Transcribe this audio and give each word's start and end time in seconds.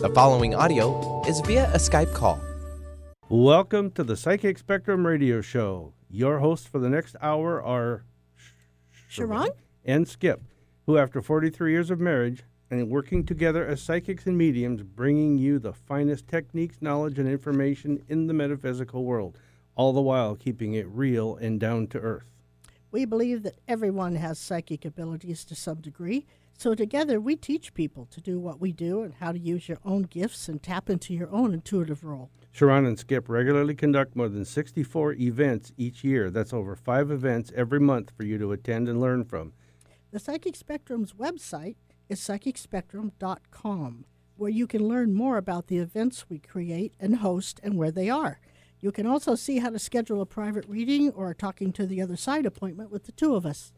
The 0.00 0.08
following 0.14 0.54
audio 0.54 1.22
is 1.26 1.40
via 1.40 1.70
a 1.74 1.76
Skype 1.76 2.14
call. 2.14 2.40
Welcome 3.28 3.90
to 3.90 4.02
the 4.02 4.16
Psychic 4.16 4.56
Spectrum 4.56 5.06
Radio 5.06 5.42
Show. 5.42 5.92
Your 6.08 6.38
hosts 6.38 6.66
for 6.66 6.78
the 6.78 6.88
next 6.88 7.16
hour 7.20 7.62
are 7.62 8.04
Sharon? 9.08 9.50
and 9.84 10.08
Skip, 10.08 10.40
who, 10.86 10.96
after 10.96 11.20
43 11.20 11.72
years 11.72 11.90
of 11.90 12.00
marriage 12.00 12.44
and 12.70 12.88
working 12.88 13.26
together 13.26 13.66
as 13.66 13.82
psychics 13.82 14.24
and 14.24 14.38
mediums, 14.38 14.82
bringing 14.82 15.36
you 15.36 15.58
the 15.58 15.74
finest 15.74 16.26
techniques, 16.26 16.78
knowledge, 16.80 17.18
and 17.18 17.28
information 17.28 18.02
in 18.08 18.26
the 18.26 18.32
metaphysical 18.32 19.04
world, 19.04 19.36
all 19.74 19.92
the 19.92 20.00
while 20.00 20.34
keeping 20.34 20.72
it 20.72 20.88
real 20.88 21.36
and 21.36 21.60
down 21.60 21.86
to 21.88 21.98
earth. 21.98 22.24
We 22.90 23.04
believe 23.04 23.42
that 23.42 23.58
everyone 23.68 24.16
has 24.16 24.38
psychic 24.38 24.86
abilities 24.86 25.44
to 25.44 25.54
some 25.54 25.82
degree. 25.82 26.26
So 26.60 26.74
together 26.74 27.22
we 27.22 27.36
teach 27.36 27.72
people 27.72 28.04
to 28.10 28.20
do 28.20 28.38
what 28.38 28.60
we 28.60 28.70
do 28.70 29.00
and 29.00 29.14
how 29.14 29.32
to 29.32 29.38
use 29.38 29.66
your 29.66 29.78
own 29.82 30.02
gifts 30.02 30.46
and 30.46 30.62
tap 30.62 30.90
into 30.90 31.14
your 31.14 31.30
own 31.30 31.54
intuitive 31.54 32.04
role. 32.04 32.28
Sharon 32.52 32.84
and 32.84 32.98
Skip 32.98 33.30
regularly 33.30 33.74
conduct 33.74 34.14
more 34.14 34.28
than 34.28 34.44
64 34.44 35.14
events 35.14 35.72
each 35.78 36.04
year. 36.04 36.30
That's 36.30 36.52
over 36.52 36.76
five 36.76 37.10
events 37.10 37.50
every 37.56 37.80
month 37.80 38.10
for 38.14 38.24
you 38.24 38.36
to 38.36 38.52
attend 38.52 38.90
and 38.90 39.00
learn 39.00 39.24
from. 39.24 39.54
The 40.10 40.18
Psychic 40.18 40.54
Spectrum's 40.54 41.14
website 41.14 41.76
is 42.10 42.20
psychicspectrum.com, 42.20 44.04
where 44.36 44.50
you 44.50 44.66
can 44.66 44.86
learn 44.86 45.14
more 45.14 45.38
about 45.38 45.68
the 45.68 45.78
events 45.78 46.26
we 46.28 46.40
create 46.40 46.92
and 47.00 47.16
host 47.16 47.58
and 47.62 47.78
where 47.78 47.90
they 47.90 48.10
are. 48.10 48.38
You 48.80 48.92
can 48.92 49.06
also 49.06 49.34
see 49.34 49.60
how 49.60 49.70
to 49.70 49.78
schedule 49.78 50.20
a 50.20 50.26
private 50.26 50.66
reading 50.68 51.08
or 51.08 51.30
a 51.30 51.34
talking 51.34 51.72
to 51.72 51.86
the 51.86 52.02
other 52.02 52.16
side 52.16 52.44
appointment 52.44 52.90
with 52.90 53.04
the 53.04 53.12
two 53.12 53.34
of 53.34 53.46
us. 53.46 53.72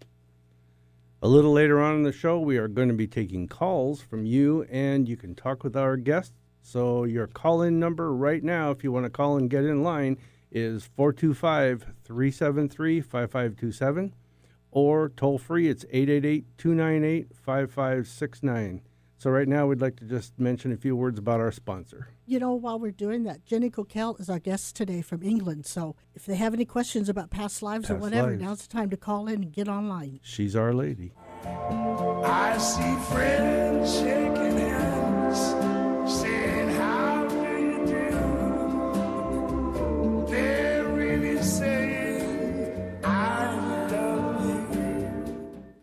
A 1.25 1.29
little 1.29 1.53
later 1.53 1.81
on 1.81 1.95
in 1.95 2.03
the 2.03 2.11
show, 2.11 2.41
we 2.41 2.57
are 2.57 2.67
going 2.67 2.89
to 2.89 2.95
be 2.95 3.07
taking 3.07 3.47
calls 3.47 4.03
from 4.03 4.27
you, 4.27 4.65
and 4.65 5.09
you 5.09 5.17
can 5.17 5.37
talk 5.37 5.63
with 5.63 5.77
our 5.77 5.97
guests. 5.97 6.35
So, 6.63 7.05
your 7.05 7.29
call 7.29 7.63
in 7.63 7.79
number 7.79 8.13
right 8.13 8.43
now, 8.43 8.73
if 8.73 8.83
you 8.83 8.91
want 8.91 9.07
to 9.07 9.11
call 9.11 9.37
and 9.37 9.49
get 9.49 9.65
in 9.65 9.85
line, 9.85 10.19
is 10.51 10.83
425 10.97 11.87
373 12.03 13.01
5527, 13.01 14.15
or 14.73 15.11
toll 15.11 15.39
free, 15.39 15.69
it's 15.69 15.85
888 15.93 16.59
298 16.59 17.29
5569. 17.37 18.83
So, 19.23 19.31
right 19.31 19.47
now, 19.47 19.69
we'd 19.69 19.81
like 19.81 19.95
to 20.01 20.05
just 20.05 20.37
mention 20.37 20.73
a 20.73 20.77
few 20.77 20.97
words 20.97 21.17
about 21.17 21.39
our 21.39 21.53
sponsor. 21.53 22.09
You 22.27 22.41
know, 22.41 22.55
while 22.55 22.81
we're 22.81 22.91
doing 22.91 23.23
that, 23.23 23.45
Jenny 23.45 23.71
Cockell 23.71 24.19
is 24.19 24.29
our 24.29 24.41
guest 24.41 24.75
today 24.75 25.01
from 25.01 25.23
England. 25.23 25.65
So 25.65 25.95
if 26.13 26.27
they 26.27 26.35
have 26.35 26.53
any 26.53 26.65
questions 26.65 27.09
about 27.09 27.31
past 27.31 27.63
lives 27.63 27.89
or 27.89 27.95
whatever, 27.95 28.31
lives. 28.31 28.43
now's 28.43 28.63
the 28.67 28.73
time 28.73 28.91
to 28.91 28.97
call 28.97 29.29
in 29.29 29.45
and 29.45 29.53
get 29.53 29.69
online. 29.69 30.19
She's 30.25 30.57
our 30.57 30.73
lady. 30.73 31.13
I 31.45 32.59
see 32.59 32.97
friends 33.15 33.95
shaking 33.95 34.59
hands, 34.59 34.92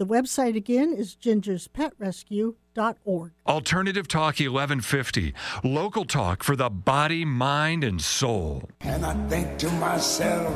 The 0.00 0.06
website 0.06 0.56
again 0.56 0.92
is 0.94 1.14
gingerspetrescue.org. 1.14 3.32
Alternative 3.46 4.08
Talk 4.08 4.40
1150, 4.40 5.34
local 5.62 6.06
talk 6.06 6.42
for 6.42 6.56
the 6.56 6.70
body, 6.70 7.26
mind, 7.26 7.84
and 7.84 8.00
soul. 8.00 8.70
And 8.80 9.04
I 9.04 9.12
think 9.28 9.58
to 9.58 9.70
myself, 9.72 10.54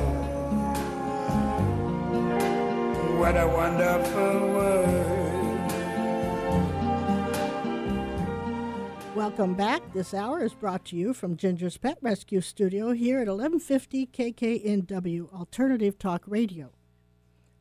what 3.19 3.37
a 3.37 3.47
wonderful 3.47 4.49
world. 4.49 5.71
Welcome 9.15 9.53
back. 9.53 9.83
This 9.93 10.15
hour 10.15 10.43
is 10.43 10.55
brought 10.55 10.87
to 10.87 10.97
you 10.97 11.13
from 11.13 11.37
Ginger's 11.37 11.77
Pet 11.77 11.99
Rescue 12.01 12.41
Studio 12.41 12.93
here 12.93 13.17
at 13.17 13.29
1150 13.29 14.07
KKNW 14.07 15.35
Alternative 15.35 15.99
Talk 15.99 16.23
Radio. 16.27 16.71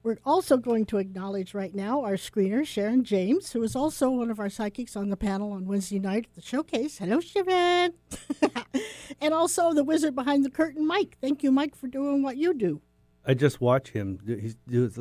We're 0.03 0.19
also 0.25 0.57
going 0.57 0.85
to 0.87 0.97
acknowledge 0.97 1.53
right 1.53 1.73
now 1.73 2.03
our 2.03 2.15
screener, 2.15 2.67
Sharon 2.67 3.05
James, 3.05 3.53
who 3.53 3.63
is 3.63 3.73
also 3.73 4.09
one 4.09 4.29
of 4.29 4.37
our 4.37 4.49
psychics 4.49 4.97
on 4.97 5.09
the 5.09 5.15
panel 5.15 5.53
on 5.53 5.65
Wednesday 5.65 5.97
night 5.99 6.25
at 6.29 6.35
the 6.35 6.41
showcase. 6.41 6.97
Hello, 6.97 7.21
Sharon. 7.21 7.93
and 9.21 9.33
also 9.33 9.71
the 9.73 9.83
wizard 9.85 10.13
behind 10.13 10.43
the 10.43 10.49
curtain, 10.49 10.85
Mike. 10.85 11.17
Thank 11.21 11.41
you, 11.41 11.51
Mike, 11.53 11.73
for 11.75 11.87
doing 11.87 12.21
what 12.21 12.35
you 12.35 12.53
do. 12.53 12.81
I 13.25 13.33
just 13.33 13.61
watch 13.61 13.91
him. 13.91 14.19
He 14.27 14.53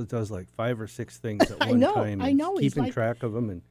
does, 0.06 0.30
like 0.30 0.48
five 0.54 0.80
or 0.80 0.86
six 0.86 1.18
things 1.18 1.50
at 1.50 1.58
one 1.66 1.80
know, 1.80 1.94
time. 1.94 2.22
I 2.22 2.30
know, 2.32 2.54
Keeping 2.54 2.84
like- 2.84 2.92
track 2.92 3.24
of 3.24 3.32
them. 3.32 3.50
And 3.50 3.62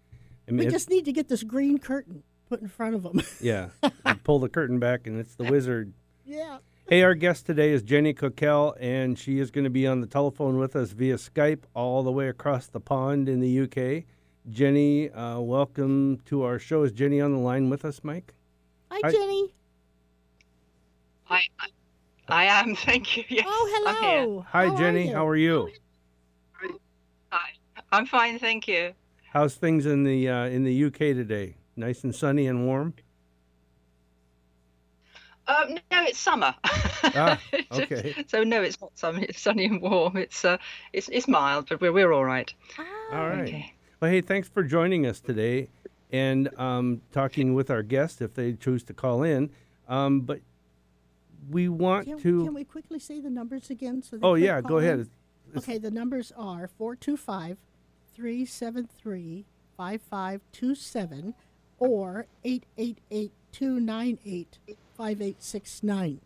I 0.50 0.52
mean, 0.52 0.66
We 0.66 0.72
just 0.72 0.90
need 0.90 1.06
to 1.06 1.14
get 1.14 1.30
this 1.30 1.44
green 1.44 1.78
curtain 1.78 2.24
put 2.50 2.60
in 2.62 2.68
front 2.68 2.96
of 2.96 3.06
him. 3.06 3.22
Yeah. 3.40 3.70
Pull 4.26 4.40
the 4.40 4.50
curtain 4.50 4.80
back 4.80 5.08
and 5.08 5.18
it's 5.18 5.36
the 5.36 5.46
wizard. 5.50 5.94
yeah. 6.26 6.58
Hey, 6.92 7.04
our 7.04 7.16
guest 7.16 7.46
today 7.46 7.72
is 7.72 7.84
Jenny 7.84 8.14
Cockell, 8.14 8.76
and 8.78 9.18
she 9.18 9.40
is 9.40 9.50
going 9.50 9.64
to 9.64 9.70
be 9.70 9.88
on 9.88 10.02
the 10.02 10.08
telephone 10.08 10.58
with 10.58 10.76
us 10.76 10.92
via 10.92 11.16
Skype 11.16 11.62
all 11.74 12.04
the 12.04 12.12
way 12.12 12.28
across 12.28 12.68
the 12.68 12.82
pond 12.82 13.30
in 13.30 13.40
the 13.40 13.62
UK. 13.62 14.04
Jenny, 14.50 15.10
uh, 15.10 15.40
welcome 15.40 16.20
to 16.26 16.44
our 16.44 16.60
show. 16.60 16.84
Is 16.84 16.92
Jenny 16.92 17.22
on 17.22 17.32
the 17.32 17.40
line 17.40 17.70
with 17.70 17.86
us, 17.86 18.02
Mike? 18.04 18.34
Hi, 18.92 19.00
Hi. 19.06 19.10
Jenny. 19.10 19.54
Hi. 21.24 21.44
I, 21.62 21.68
I 22.28 22.44
am. 22.60 22.76
Thank 22.76 23.16
you. 23.16 23.24
Yes, 23.30 23.46
Oh, 23.48 23.84
hello. 23.86 24.46
Hi, 24.50 24.68
How 24.68 24.76
Jenny. 24.78 25.08
you? 25.08 25.16
How 25.16 25.26
are 25.26 25.38
you? 25.38 25.70
Hi. 27.32 27.52
I'm 27.94 28.06
fine, 28.06 28.38
thank 28.38 28.68
you. 28.68 28.92
How's 29.32 29.56
things 29.56 29.86
in 29.86 30.04
the 30.04 30.28
uh, 30.28 30.46
in 30.48 30.66
the 30.66 30.86
UK 30.88 30.98
today? 31.16 31.56
Nice 31.78 32.04
and 32.04 32.14
sunny 32.14 32.48
and 32.48 32.66
warm. 32.66 32.96
Um, 35.52 35.76
no, 35.92 36.04
it's 36.04 36.20
summer. 36.20 36.56
Ah, 36.64 37.40
okay. 37.72 38.24
so 38.28 38.44
no, 38.44 38.62
it's 38.62 38.80
not 38.80 38.98
summer. 38.98 39.20
It's 39.28 39.42
sunny 39.42 39.66
and 39.66 39.82
warm. 39.82 40.18
It's 40.18 40.46
uh, 40.46 40.58
it's 40.94 41.10
it's 41.10 41.28
mild, 41.28 41.68
but 41.70 41.82
we're 41.82 41.92
we're 41.92 42.14
all 42.14 42.26
right. 42.26 42.54
All 43.12 43.28
right. 43.28 43.42
Okay. 43.42 43.74
Well, 44.00 44.12
hey, 44.12 44.22
thanks 44.22 44.48
for 44.48 44.64
joining 44.64 45.06
us 45.06 45.20
today 45.20 45.68
and 46.12 46.50
um, 46.60 47.02
talking 47.12 47.54
with 47.54 47.70
our 47.70 47.84
guests 47.84 48.22
if 48.22 48.34
they 48.34 48.54
choose 48.54 48.84
to 48.86 48.94
call 48.94 49.24
in. 49.24 49.50
Um, 49.88 50.22
but 50.22 50.40
we 51.50 51.68
want 51.70 52.08
Can, 52.08 52.20
to. 52.20 52.46
can 52.46 52.54
we 52.54 52.64
quickly 52.64 53.00
say 53.00 53.20
the 53.20 53.30
numbers 53.30 53.70
again? 53.70 54.02
So 54.04 54.18
they 54.18 54.26
oh 54.26 54.36
yeah, 54.36 54.62
call 54.62 54.70
go 54.70 54.78
ahead. 54.78 55.00
It's- 55.02 55.18
Okay, 55.58 55.78
the 55.78 55.92
numbers 55.92 56.32
are 56.38 56.70
425 56.78 57.58
373 58.16 59.46
5527 59.76 61.34
or 61.78 62.26
888 62.46 63.32
298 63.52 64.58
5869. 65.02 66.22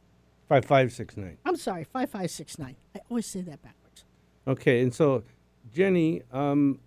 Five 0.49 0.65
five 0.65 0.91
six 0.91 1.15
nine. 1.15 1.37
I'm 1.45 1.55
sorry, 1.55 1.85
5569. 1.85 2.75
I 2.93 2.99
always 3.09 3.25
say 3.25 3.39
that 3.39 3.63
backwards. 3.63 4.03
Okay, 4.45 4.81
and 4.81 4.93
so 4.93 5.23
Jenny, 5.73 6.23
um, 6.33 6.79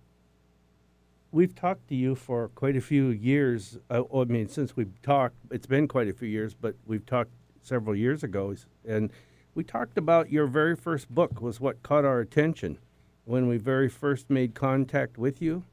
we've 1.31 1.55
talked 1.55 1.87
to 1.87 1.95
you 1.95 2.13
for 2.13 2.49
quite 2.49 2.75
a 2.75 2.81
few 2.81 3.07
years. 3.07 3.79
Uh, 3.89 4.03
I 4.15 4.25
mean, 4.25 4.47
since 4.47 4.75
we've 4.75 5.01
talked, 5.01 5.33
it's 5.49 5.65
been 5.65 5.87
quite 5.87 6.07
a 6.07 6.13
few 6.13 6.27
years, 6.27 6.53
but 6.53 6.75
we've 6.85 7.07
talked 7.07 7.31
several 7.63 7.95
years 7.95 8.23
ago, 8.23 8.55
and 8.87 9.09
we 9.55 9.63
talked 9.63 9.97
about 9.97 10.31
your 10.31 10.45
very 10.45 10.75
first 10.75 11.09
book 11.09 11.41
was 11.41 11.59
what 11.59 11.81
caught 11.81 12.05
our 12.05 12.19
attention 12.19 12.77
when 13.25 13.47
we 13.47 13.57
very 13.57 13.89
first 13.89 14.29
made 14.29 14.53
contact 14.53 15.17
with 15.17 15.41
you, 15.41 15.63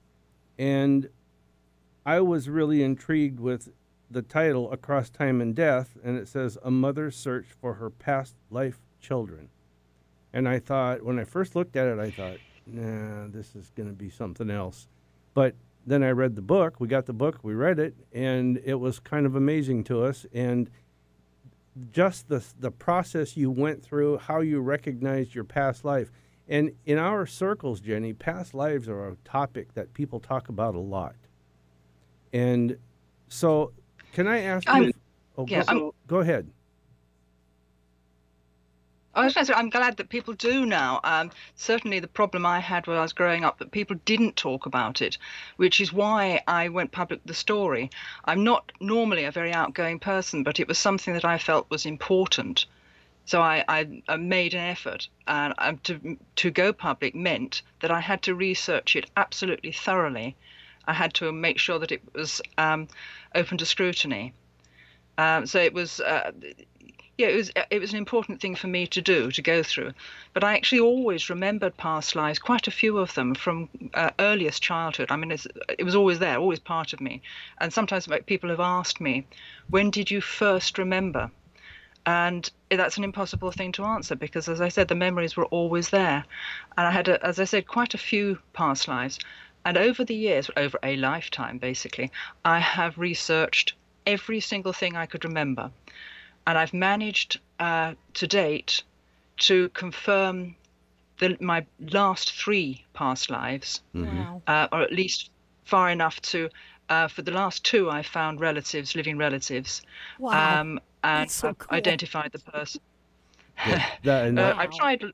and 0.59 1.11
I 2.07 2.21
was 2.21 2.49
really 2.49 2.83
intrigued 2.83 3.39
with 3.39 3.69
the 4.11 4.23
title 4.23 4.71
Across 4.73 5.11
Time 5.11 5.41
and 5.41 5.55
Death, 5.55 5.97
and 6.05 6.17
it 6.17 6.29
says 6.29 6.59
A 6.63 6.71
Mother's 6.71 7.17
Search 7.17 7.47
for 7.61 7.75
Her 7.75 7.91
Past 7.91 8.35
Life 8.51 8.79
Children. 9.01 9.49
And 10.33 10.49
I 10.49 10.59
thought, 10.59 11.03
when 11.03 11.19
I 11.19 11.25
first 11.25 11.57
looked 11.57 11.77
at 11.77 11.87
it, 11.87 11.99
I 11.99 12.11
thought, 12.11 12.39
nah, 12.67 13.27
this 13.29 13.55
is 13.57 13.71
going 13.77 13.89
to 13.89 13.95
be 13.95 14.11
something 14.11 14.51
else. 14.51 14.89
But 15.35 15.55
then 15.87 16.03
I 16.03 16.11
read 16.11 16.35
the 16.35 16.43
book. 16.43 16.81
We 16.81 16.89
got 16.89 17.07
the 17.07 17.13
book, 17.13 17.39
we 17.43 17.55
read 17.55 17.79
it, 17.79 17.95
and 18.13 18.61
it 18.65 18.75
was 18.75 18.99
kind 18.99 19.25
of 19.25 19.37
amazing 19.37 19.85
to 19.85 20.03
us. 20.03 20.27
And 20.33 20.69
just 21.93 22.29
the, 22.29 22.45
the 22.59 22.71
process 22.71 23.37
you 23.37 23.51
went 23.51 23.83
through, 23.83 24.19
how 24.19 24.41
you 24.41 24.61
recognized 24.61 25.35
your 25.35 25.45
past 25.45 25.85
life. 25.85 26.11
And 26.49 26.73
in 26.85 26.99
our 26.99 27.27
circles, 27.27 27.81
Jenny, 27.81 28.13
past 28.13 28.55
lives 28.55 28.89
are 28.89 29.09
a 29.09 29.17
topic 29.25 29.75
that 29.75 29.95
people 29.95 30.21
talk 30.21 30.49
about 30.49 30.75
a 30.75 30.81
lot. 30.81 31.17
And 32.33 32.79
so, 33.29 33.73
can 34.13 34.27
I 34.27 34.41
ask 34.41 34.69
you? 34.69 34.93
Oh, 35.39 35.47
Yeah, 35.49 35.65
go, 35.65 35.95
go 36.07 36.21
ahead. 36.21 36.49
I 39.17 39.25
was 39.25 39.33
going 39.33 39.47
to 39.47 39.53
say, 39.53 39.59
I'm 39.59 39.71
glad 39.71 39.97
that 39.97 40.11
people 40.11 40.35
do 40.35 40.67
now. 40.67 41.01
Um, 41.03 41.31
certainly, 41.55 42.01
the 42.01 42.07
problem 42.07 42.45
I 42.45 42.61
had 42.61 42.87
when 42.87 42.99
I 42.99 43.03
was 43.03 43.15
growing 43.15 43.45
up 43.45 43.59
that 43.59 43.71
people 43.71 43.97
didn't 44.05 44.37
talk 44.37 44.67
about 44.67 45.01
it, 45.01 45.17
which 45.57 45.81
is 45.81 45.91
why 45.91 46.43
I 46.47 46.69
went 46.69 46.93
public 46.93 47.21
with 47.21 47.29
the 47.29 47.35
story. 47.35 47.89
I'm 48.27 48.45
not 48.45 48.73
normally 48.79 49.25
a 49.25 49.31
very 49.31 49.55
outgoing 49.55 50.01
person, 50.01 50.43
but 50.43 50.61
it 50.61 50.69
was 50.69 50.79
something 50.79 51.15
that 51.15 51.25
I 51.25 51.39
felt 51.39 51.71
was 51.71 51.87
important. 51.87 52.67
So 53.25 53.41
I, 53.41 53.65
I, 53.67 54.03
I 54.07 54.17
made 54.17 54.53
an 54.53 54.61
effort, 54.61 55.09
and 55.27 55.55
um, 55.59 55.79
to 55.85 56.19
to 56.37 56.51
go 56.51 56.75
public 56.75 57.15
meant 57.15 57.63
that 57.81 57.91
I 57.91 58.01
had 58.01 58.23
to 58.23 58.35
research 58.35 58.97
it 58.97 59.11
absolutely 59.17 59.73
thoroughly. 59.73 60.37
I 60.87 60.93
had 60.93 61.15
to 61.15 61.33
make 61.33 61.59
sure 61.59 61.79
that 61.79 61.93
it 61.93 62.03
was 62.15 62.41
um, 62.59 62.89
open 63.35 63.59
to 63.59 63.67
scrutiny. 63.67 64.33
Um, 65.19 65.47
so 65.47 65.59
it 65.61 65.73
was. 65.73 66.01
Uh, 66.01 66.33
yeah, 67.19 67.29
it 67.29 67.37
was 67.37 67.51
it 67.71 67.81
was 67.81 67.93
an 67.93 67.99
important 67.99 68.43
thing 68.43 68.55
for 68.55 68.67
me 68.67 68.87
to 68.89 69.01
do 69.01 69.31
to 69.31 69.43
go 69.43 69.63
through. 69.63 69.93
But 70.35 70.45
I 70.45 70.55
actually 70.55 70.81
always 70.81 71.31
remembered 71.31 71.77
past 71.79 72.15
lives, 72.15 72.39
quite 72.39 72.69
a 72.69 72.71
few 72.71 72.99
of 72.99 73.15
them 73.15 73.35
from 73.35 73.71
uh, 73.95 74.11
earliest 74.19 74.63
childhood. 74.63 75.11
I 75.11 75.17
mean, 75.17 75.31
it 75.33 75.85
was 75.85 75.95
always 75.95 76.19
there, 76.19 76.37
always 76.37 76.59
part 76.59 76.93
of 76.93 77.01
me. 77.01 77.23
And 77.59 77.73
sometimes 77.73 78.07
people 78.27 78.51
have 78.51 78.61
asked 78.61 79.01
me, 79.01 79.27
"When 79.71 79.91
did 79.91 80.11
you 80.11 80.21
first 80.21 80.77
remember?" 80.77 81.31
And 82.05 82.49
that's 82.71 82.99
an 82.99 83.05
impossible 83.05 83.51
thing 83.51 83.73
to 83.73 83.85
answer 83.85 84.15
because, 84.15 84.49
as 84.49 84.61
I 84.61 84.69
said, 84.69 84.87
the 84.87 84.95
memories 84.95 85.37
were 85.37 85.47
always 85.47 85.91
there. 85.91 86.25
And 86.77 86.87
I 86.87 86.91
had, 86.93 87.09
a, 87.09 87.25
as 87.27 87.41
I 87.41 87.45
said, 87.45 87.67
quite 87.67 87.95
a 87.95 87.99
few 87.99 88.39
past 88.53 88.87
lives. 88.87 89.19
And 89.67 89.77
over 89.77 90.05
the 90.05 90.15
years, 90.15 90.49
over 90.57 90.79
a 90.85 90.97
lifetime 90.97 91.59
basically, 91.59 92.13
I 92.45 92.61
have 92.61 92.97
researched 92.97 93.75
every 94.07 94.39
single 94.39 94.73
thing 94.73 94.97
I 94.97 95.07
could 95.07 95.25
remember 95.25 95.73
and 96.47 96.57
I've 96.57 96.73
managed 96.73 97.41
uh, 97.59 97.95
to 98.15 98.27
date 98.29 98.85
to 99.39 99.69
confirm 99.71 100.55
the, 101.19 101.37
my 101.41 101.67
last 101.81 102.33
three 102.33 102.85
past 102.95 103.29
lives, 103.29 103.83
Wow. 103.93 104.41
uh, 104.47 104.69
or 104.71 104.83
at 104.83 104.93
least 104.93 105.31
far 105.65 105.91
enough 105.91 106.21
to. 106.23 106.49
Uh, 106.89 107.09
for 107.09 107.23
the 107.23 107.33
last 107.33 107.65
two, 107.65 107.91
I 107.91 108.03
found 108.05 108.39
relatives, 108.39 108.95
living 108.95 109.19
relatives, 109.19 109.83
Wow. 110.21 110.61
um, 110.61 110.81
and 111.03 111.29
so 111.29 111.53
cool. 111.55 111.77
identified 111.77 112.31
the 112.31 112.39
person. 112.39 112.81
Yeah, 113.67 113.85
that, 114.05 114.25
and 114.27 114.39
Uh, 114.39 114.43
that- 114.43 114.59
I've 114.59 114.71
tried. 114.71 115.05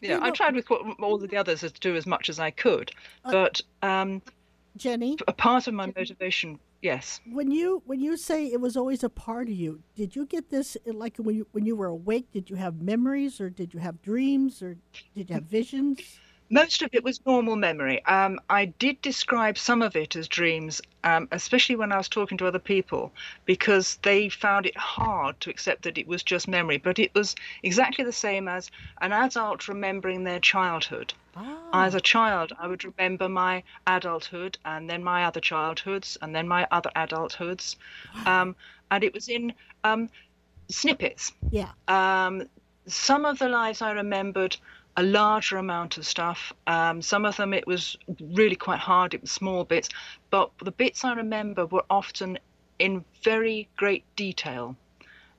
Yeah, 0.00 0.18
I 0.22 0.30
tried 0.30 0.54
with 0.54 0.70
all 0.70 1.22
of 1.22 1.28
the 1.28 1.36
others 1.36 1.60
to 1.60 1.70
do 1.70 1.96
as 1.96 2.06
much 2.06 2.28
as 2.28 2.38
I 2.38 2.50
could, 2.50 2.92
but 3.24 3.60
um, 3.82 4.22
Jenny, 4.76 5.16
a 5.26 5.32
part 5.32 5.66
of 5.66 5.74
my 5.74 5.86
motivation, 5.86 6.58
yes, 6.82 7.20
when 7.30 7.50
you 7.50 7.82
when 7.86 8.00
you 8.00 8.16
say 8.16 8.46
it 8.46 8.60
was 8.60 8.76
always 8.76 9.02
a 9.02 9.08
part 9.08 9.48
of 9.48 9.54
you, 9.54 9.82
did 9.96 10.14
you 10.14 10.26
get 10.26 10.50
this 10.50 10.76
like 10.86 11.16
when 11.16 11.34
you 11.34 11.46
when 11.52 11.66
you 11.66 11.74
were 11.74 11.86
awake? 11.86 12.30
Did 12.32 12.48
you 12.48 12.56
have 12.56 12.80
memories, 12.80 13.40
or 13.40 13.50
did 13.50 13.74
you 13.74 13.80
have 13.80 14.00
dreams, 14.02 14.62
or 14.62 14.76
did 15.14 15.28
you 15.30 15.34
have 15.34 15.44
visions? 15.44 16.00
Most 16.50 16.82
of 16.82 16.90
it 16.92 17.04
was 17.04 17.24
normal 17.26 17.56
memory. 17.56 18.04
Um, 18.06 18.40
I 18.48 18.66
did 18.66 19.02
describe 19.02 19.58
some 19.58 19.82
of 19.82 19.96
it 19.96 20.16
as 20.16 20.28
dreams, 20.28 20.80
um, 21.04 21.28
especially 21.30 21.76
when 21.76 21.92
I 21.92 21.98
was 21.98 22.08
talking 22.08 22.38
to 22.38 22.46
other 22.46 22.58
people, 22.58 23.12
because 23.44 23.96
they 24.02 24.28
found 24.30 24.64
it 24.66 24.76
hard 24.76 25.38
to 25.40 25.50
accept 25.50 25.82
that 25.82 25.98
it 25.98 26.06
was 26.06 26.22
just 26.22 26.48
memory. 26.48 26.78
But 26.78 26.98
it 26.98 27.14
was 27.14 27.34
exactly 27.62 28.04
the 28.04 28.12
same 28.12 28.48
as 28.48 28.70
an 29.00 29.12
adult 29.12 29.68
remembering 29.68 30.24
their 30.24 30.40
childhood. 30.40 31.12
Ah, 31.36 31.84
As 31.84 31.94
a 31.94 32.00
child, 32.00 32.52
I 32.58 32.66
would 32.66 32.84
remember 32.84 33.28
my 33.28 33.62
adulthood 33.86 34.56
and 34.64 34.88
then 34.88 35.04
my 35.04 35.24
other 35.24 35.40
childhoods 35.40 36.16
and 36.22 36.34
then 36.34 36.48
my 36.48 36.66
other 36.70 36.90
adulthoods. 36.96 37.76
Um, 38.26 38.56
and 38.90 39.04
it 39.04 39.12
was 39.12 39.28
in 39.28 39.52
um, 39.84 40.08
snippets. 40.70 41.32
yeah. 41.50 41.72
Um, 41.88 42.48
some 42.86 43.26
of 43.26 43.38
the 43.38 43.48
lives 43.50 43.82
I 43.82 43.90
remembered 43.92 44.56
a 44.98 45.02
larger 45.02 45.56
amount 45.58 45.96
of 45.96 46.04
stuff. 46.04 46.52
Um, 46.66 47.00
some 47.00 47.24
of 47.24 47.36
them 47.36 47.54
it 47.54 47.66
was 47.66 47.96
really 48.32 48.56
quite 48.56 48.80
hard, 48.80 49.14
it 49.14 49.20
was 49.22 49.30
small 49.30 49.64
bits. 49.64 49.88
But 50.30 50.50
the 50.62 50.72
bits 50.72 51.04
I 51.04 51.14
remember 51.14 51.66
were 51.66 51.84
often 51.88 52.38
in 52.78 53.04
very 53.22 53.68
great 53.76 54.04
detail. 54.16 54.76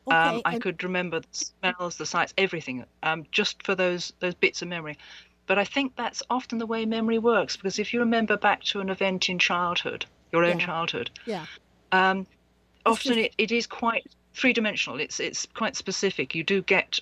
Okay. 0.07 0.15
um, 0.17 0.41
I 0.45 0.53
and- 0.53 0.61
could 0.63 0.83
remember 0.83 1.19
the 1.19 1.27
smells, 1.31 1.97
the 1.97 2.05
sights, 2.05 2.33
everything, 2.37 2.85
um, 3.03 3.25
just 3.31 3.61
for 3.63 3.75
those 3.75 4.13
those 4.21 4.33
bits 4.33 4.61
of 4.61 4.67
memory. 4.69 4.97
But 5.45 5.57
I 5.59 5.65
think 5.65 5.95
that's 5.95 6.23
often 6.29 6.57
the 6.57 6.65
way 6.65 6.85
memory 6.85 7.19
works 7.19 7.57
because 7.57 7.79
if 7.79 7.93
you 7.93 7.99
remember 7.99 8.37
back 8.37 8.63
to 8.65 8.79
an 8.79 8.89
event 8.89 9.29
in 9.29 9.39
childhood, 9.39 10.05
your 10.31 10.45
own 10.45 10.59
Yeah. 10.59 10.65
childhood, 10.65 11.09
yeah. 11.25 11.45
um, 11.91 12.25
often 12.85 13.15
just- 13.15 13.25
it, 13.25 13.35
it 13.37 13.51
is 13.51 13.67
quite 13.67 14.05
three 14.33 14.53
dimensional. 14.53 14.99
It's 14.99 15.19
it's 15.19 15.45
quite 15.53 15.75
specific. 15.75 16.33
You 16.33 16.43
do 16.43 16.61
get 16.61 16.99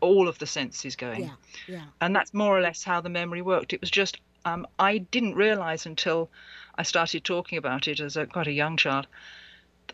all 0.00 0.28
of 0.28 0.38
the 0.38 0.46
senses 0.46 0.96
going, 0.96 1.24
Yeah. 1.24 1.30
Yeah. 1.66 1.84
and 2.00 2.14
that's 2.14 2.34
more 2.34 2.56
or 2.56 2.60
less 2.60 2.84
how 2.84 3.00
the 3.00 3.08
memory 3.08 3.42
worked. 3.42 3.72
It 3.72 3.80
was 3.80 3.90
just 3.90 4.18
um, 4.44 4.66
I 4.78 4.98
didn't 4.98 5.34
realize 5.36 5.86
until 5.86 6.28
I 6.76 6.82
started 6.82 7.24
talking 7.24 7.56
about 7.56 7.88
it 7.88 7.98
as 8.00 8.16
a 8.16 8.26
quite 8.26 8.46
a 8.46 8.52
young 8.52 8.76
child. 8.76 9.06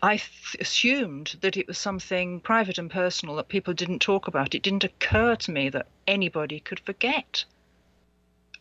I 0.01 0.17
th- 0.17 0.55
assumed 0.59 1.35
that 1.41 1.55
it 1.57 1.67
was 1.67 1.77
something 1.77 2.39
private 2.41 2.77
and 2.77 2.89
personal 2.91 3.35
that 3.35 3.47
people 3.49 3.73
didn't 3.73 3.99
talk 3.99 4.27
about. 4.27 4.55
It 4.55 4.61
didn't 4.63 4.83
occur 4.83 5.35
to 5.37 5.51
me 5.51 5.69
that 5.69 5.87
anybody 6.07 6.59
could 6.59 6.79
forget. 6.81 7.45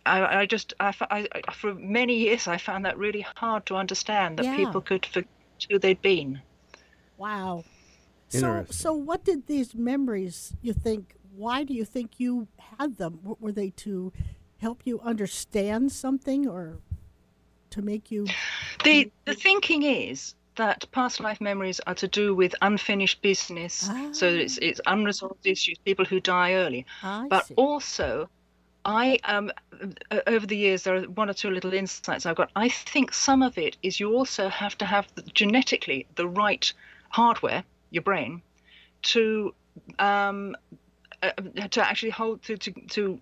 I, 0.07 0.41
I 0.41 0.47
just, 0.47 0.75
I, 0.81 0.95
I- 1.11 1.53
for 1.53 1.75
many 1.75 2.15
years, 2.19 2.47
I 2.49 2.57
found 2.57 2.85
that 2.85 2.99
really 2.99 3.21
hard 3.37 3.67
to 3.67 3.77
understand 3.77 4.39
that 4.39 4.45
Yeah. 4.45 4.57
people 4.57 4.81
could 4.81 5.07
forget 5.07 5.29
who 5.69 5.79
they'd 5.79 6.01
been. 6.03 6.41
Wow. 7.17 7.65
So, 8.31 8.65
so 8.71 8.93
what 8.93 9.25
did 9.25 9.47
these 9.47 9.75
memories 9.75 10.55
you 10.63 10.73
think? 10.73 11.17
Why 11.35 11.65
do 11.65 11.75
you 11.75 11.85
think 11.85 12.19
you 12.19 12.47
had 12.79 12.97
them? 12.97 13.19
W- 13.23 13.37
Were 13.41 13.53
they 13.53 13.71
to 13.71 14.13
help 14.59 14.83
you 14.85 15.01
understand 15.01 15.91
something, 15.93 16.49
or 16.49 16.79
to 17.71 17.83
make 17.83 18.11
you? 18.11 18.27
The 18.85 19.11
the 19.27 19.35
thinking 19.35 19.83
is 19.83 20.35
that 20.57 20.91
past 20.91 21.21
life 21.21 21.41
memories 21.41 21.81
are 21.87 21.95
to 21.97 22.09
do 22.09 22.35
with 22.35 22.55
unfinished 22.63 23.21
business, 23.21 23.89
ah. 23.91 24.09
so 24.13 24.27
it's 24.27 24.59
it's 24.59 24.81
unresolved 24.87 25.47
issues, 25.47 25.77
people 25.85 26.05
who 26.07 26.19
die 26.21 26.55
early. 26.55 26.87
I 27.03 27.27
but 27.29 27.47
see. 27.47 27.55
also 27.57 28.29
i 28.87 29.19
um 29.25 29.51
over 30.27 30.47
the 30.47 30.57
years 30.57 30.85
there 30.85 30.97
are 30.97 31.03
one 31.03 31.29
or 31.29 31.35
two 31.35 31.51
little 31.51 31.75
insights 31.75 32.25
i've 32.25 32.37
got 32.37 32.51
i 32.57 32.67
think 32.69 33.13
some 33.13 33.43
of 33.43 33.59
it 33.59 33.77
is 33.83 34.01
you 34.01 34.15
also 34.15 34.49
have 34.49 34.77
to 34.79 34.87
have 34.87 35.07
the, 35.17 35.23
genetically 35.35 36.07
the 36.15 36.27
right 36.27 36.73
hardware 37.11 37.63
your 37.91 38.03
brain 38.03 38.43
to 39.03 39.55
um 39.99 40.57
uh, 41.23 41.33
to 41.71 41.87
actually 41.87 42.11
hold 42.11 42.43
to, 42.43 42.57
to 42.57 42.73
to 42.89 43.21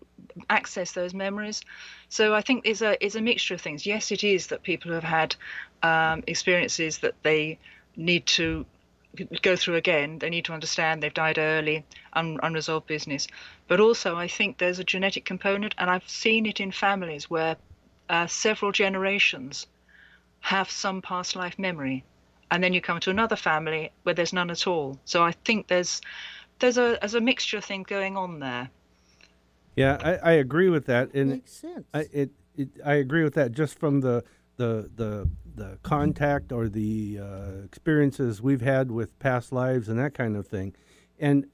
access 0.51 0.93
those 0.93 1.15
memories 1.15 1.63
so 2.09 2.35
i 2.35 2.41
think 2.41 2.65
it's 2.65 2.83
a 2.83 3.03
it's 3.05 3.17
a 3.17 3.21
mixture 3.21 3.55
of 3.55 3.61
things 3.61 3.87
yes 3.87 4.13
it 4.13 4.23
is 4.23 4.49
that 4.49 4.63
people 4.63 4.93
have 4.93 5.05
had 5.05 5.35
um, 5.83 6.23
experiences 6.27 6.99
that 6.99 7.15
they 7.23 7.59
need 7.97 8.27
to 8.27 8.65
go 9.43 9.57
through 9.57 9.77
again. 9.77 10.19
They 10.19 10.31
need 10.31 10.45
to 10.47 10.53
understand 10.53 11.03
they've 11.03 11.13
died 11.13 11.39
early, 11.39 11.85
un- 12.13 12.39
unresolved 12.43 12.87
business. 12.87 13.27
But 13.67 13.81
also, 13.81 14.17
I 14.17 14.29
think 14.29 14.59
there's 14.59 14.79
a 14.79 14.85
genetic 14.85 15.25
component, 15.25 15.75
and 15.79 15.91
I've 15.91 16.09
seen 16.09 16.47
it 16.47 16.61
in 16.61 16.73
families 16.73 17.29
where 17.31 17.57
uh, 18.09 18.27
several 18.27 18.73
generations 18.73 19.67
have 20.41 20.71
some 20.71 21.03
past 21.03 21.37
life 21.37 21.59
memory, 21.59 22.05
and 22.51 22.63
then 22.63 22.73
you 22.73 22.81
come 22.81 23.01
to 23.01 23.11
another 23.11 23.37
family 23.37 23.91
where 24.03 24.15
there's 24.15 24.33
none 24.33 24.51
at 24.51 24.67
all. 24.67 24.99
So 25.05 25.23
I 25.23 25.33
think 25.45 25.69
there's 25.69 26.01
there's 26.59 26.79
a 26.79 26.99
there's 27.01 27.15
a 27.15 27.21
mixture 27.21 27.61
thing 27.61 27.83
going 27.83 28.17
on 28.17 28.41
there. 28.41 28.71
yeah, 29.77 29.99
I, 30.03 30.31
I 30.31 30.33
agree 30.33 30.69
with 30.69 30.87
that, 30.87 31.13
and 31.15 31.31
Makes 31.31 31.53
sense. 31.53 31.87
I, 31.95 32.01
it, 32.13 32.31
it, 32.57 32.69
I 32.85 32.95
agree 32.95 33.25
with 33.25 33.35
that 33.35 33.53
just 33.53 33.79
from 33.79 34.01
the 34.01 34.25
the 34.57 34.91
the 34.95 35.29
the 35.55 35.79
contact 35.83 36.53
or 36.53 36.69
the 36.69 37.19
uh, 37.21 37.65
experiences 37.65 38.41
we've 38.41 38.61
had 38.61 38.91
with 38.91 39.19
past 39.19 39.53
lives 39.53 39.89
and 39.89 39.99
that 39.99 40.15
kind 40.15 40.37
of 40.37 40.47
thing. 40.47 40.75
And 41.19 41.47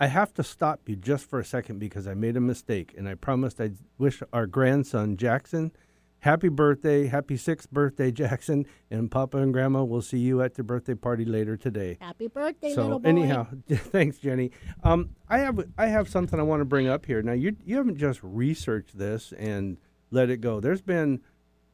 I 0.00 0.08
have 0.08 0.34
to 0.34 0.42
stop 0.44 0.88
you 0.88 0.96
just 0.96 1.28
for 1.28 1.38
a 1.38 1.44
second 1.44 1.78
because 1.78 2.06
I 2.06 2.14
made 2.14 2.36
a 2.36 2.40
mistake, 2.40 2.94
and 2.96 3.08
I 3.08 3.14
promised 3.14 3.60
I'd 3.60 3.76
wish 3.96 4.22
our 4.32 4.46
grandson 4.46 5.16
Jackson 5.16 5.72
happy 6.20 6.48
birthday, 6.48 7.06
happy 7.06 7.36
sixth 7.36 7.70
birthday, 7.70 8.10
Jackson, 8.22 8.66
and 8.90 9.10
Papa 9.10 9.38
and 9.38 9.52
Grandma 9.52 9.84
will 9.84 10.02
see 10.02 10.18
you 10.18 10.42
at 10.42 10.54
the 10.54 10.62
birthday 10.62 10.94
party 10.94 11.24
later 11.24 11.56
today. 11.56 11.96
Happy 12.00 12.26
birthday, 12.28 12.72
So 12.74 12.82
little 12.82 12.98
boy. 12.98 13.08
anyhow, 13.08 13.46
thanks, 13.68 14.18
Jenny. 14.18 14.50
Um, 14.82 15.10
I 15.28 15.38
have 15.38 15.60
I 15.76 15.86
have 15.86 16.08
something 16.08 16.38
I 16.38 16.42
want 16.42 16.60
to 16.60 16.64
bring 16.64 16.88
up 16.88 17.06
here. 17.06 17.22
Now 17.22 17.32
you 17.32 17.56
you 17.64 17.76
haven't 17.76 17.96
just 17.98 18.20
researched 18.22 18.98
this 18.98 19.32
and 19.38 19.78
let 20.10 20.30
it 20.30 20.40
go. 20.40 20.60
There's 20.60 20.82
been 20.82 21.20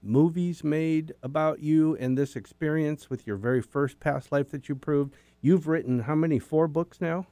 movies 0.02 0.62
made 0.62 1.12
about 1.22 1.60
you 1.60 1.96
and 1.96 2.18
this 2.18 2.36
experience 2.36 3.08
with 3.08 3.26
your 3.26 3.36
very 3.36 3.62
first 3.62 4.00
past 4.00 4.30
life 4.32 4.50
that 4.50 4.68
you 4.68 4.74
proved. 4.74 5.14
You've 5.40 5.66
written 5.66 6.00
how 6.00 6.14
many? 6.14 6.38
Four 6.38 6.68
books 6.68 7.00
now. 7.00 7.26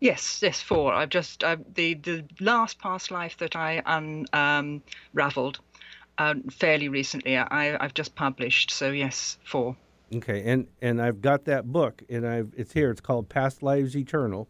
Yes, 0.00 0.40
yes, 0.42 0.60
four. 0.60 0.92
I've 0.92 1.08
just 1.08 1.42
uh, 1.42 1.56
the 1.74 1.94
the 1.94 2.24
last 2.40 2.78
past 2.78 3.10
life 3.10 3.36
that 3.38 3.56
I 3.56 3.82
unraveled 4.32 5.60
um, 6.18 6.42
fairly 6.44 6.88
recently. 6.88 7.36
I 7.36 7.82
I've 7.82 7.94
just 7.94 8.14
published. 8.14 8.70
So 8.70 8.90
yes, 8.90 9.38
four. 9.44 9.76
Okay, 10.14 10.42
and 10.44 10.66
and 10.82 11.00
I've 11.00 11.20
got 11.20 11.44
that 11.46 11.72
book, 11.72 12.02
and 12.08 12.26
I've 12.26 12.52
it's 12.56 12.72
here. 12.72 12.90
It's 12.90 13.00
called 13.00 13.28
Past 13.28 13.62
Lives 13.62 13.96
Eternal, 13.96 14.48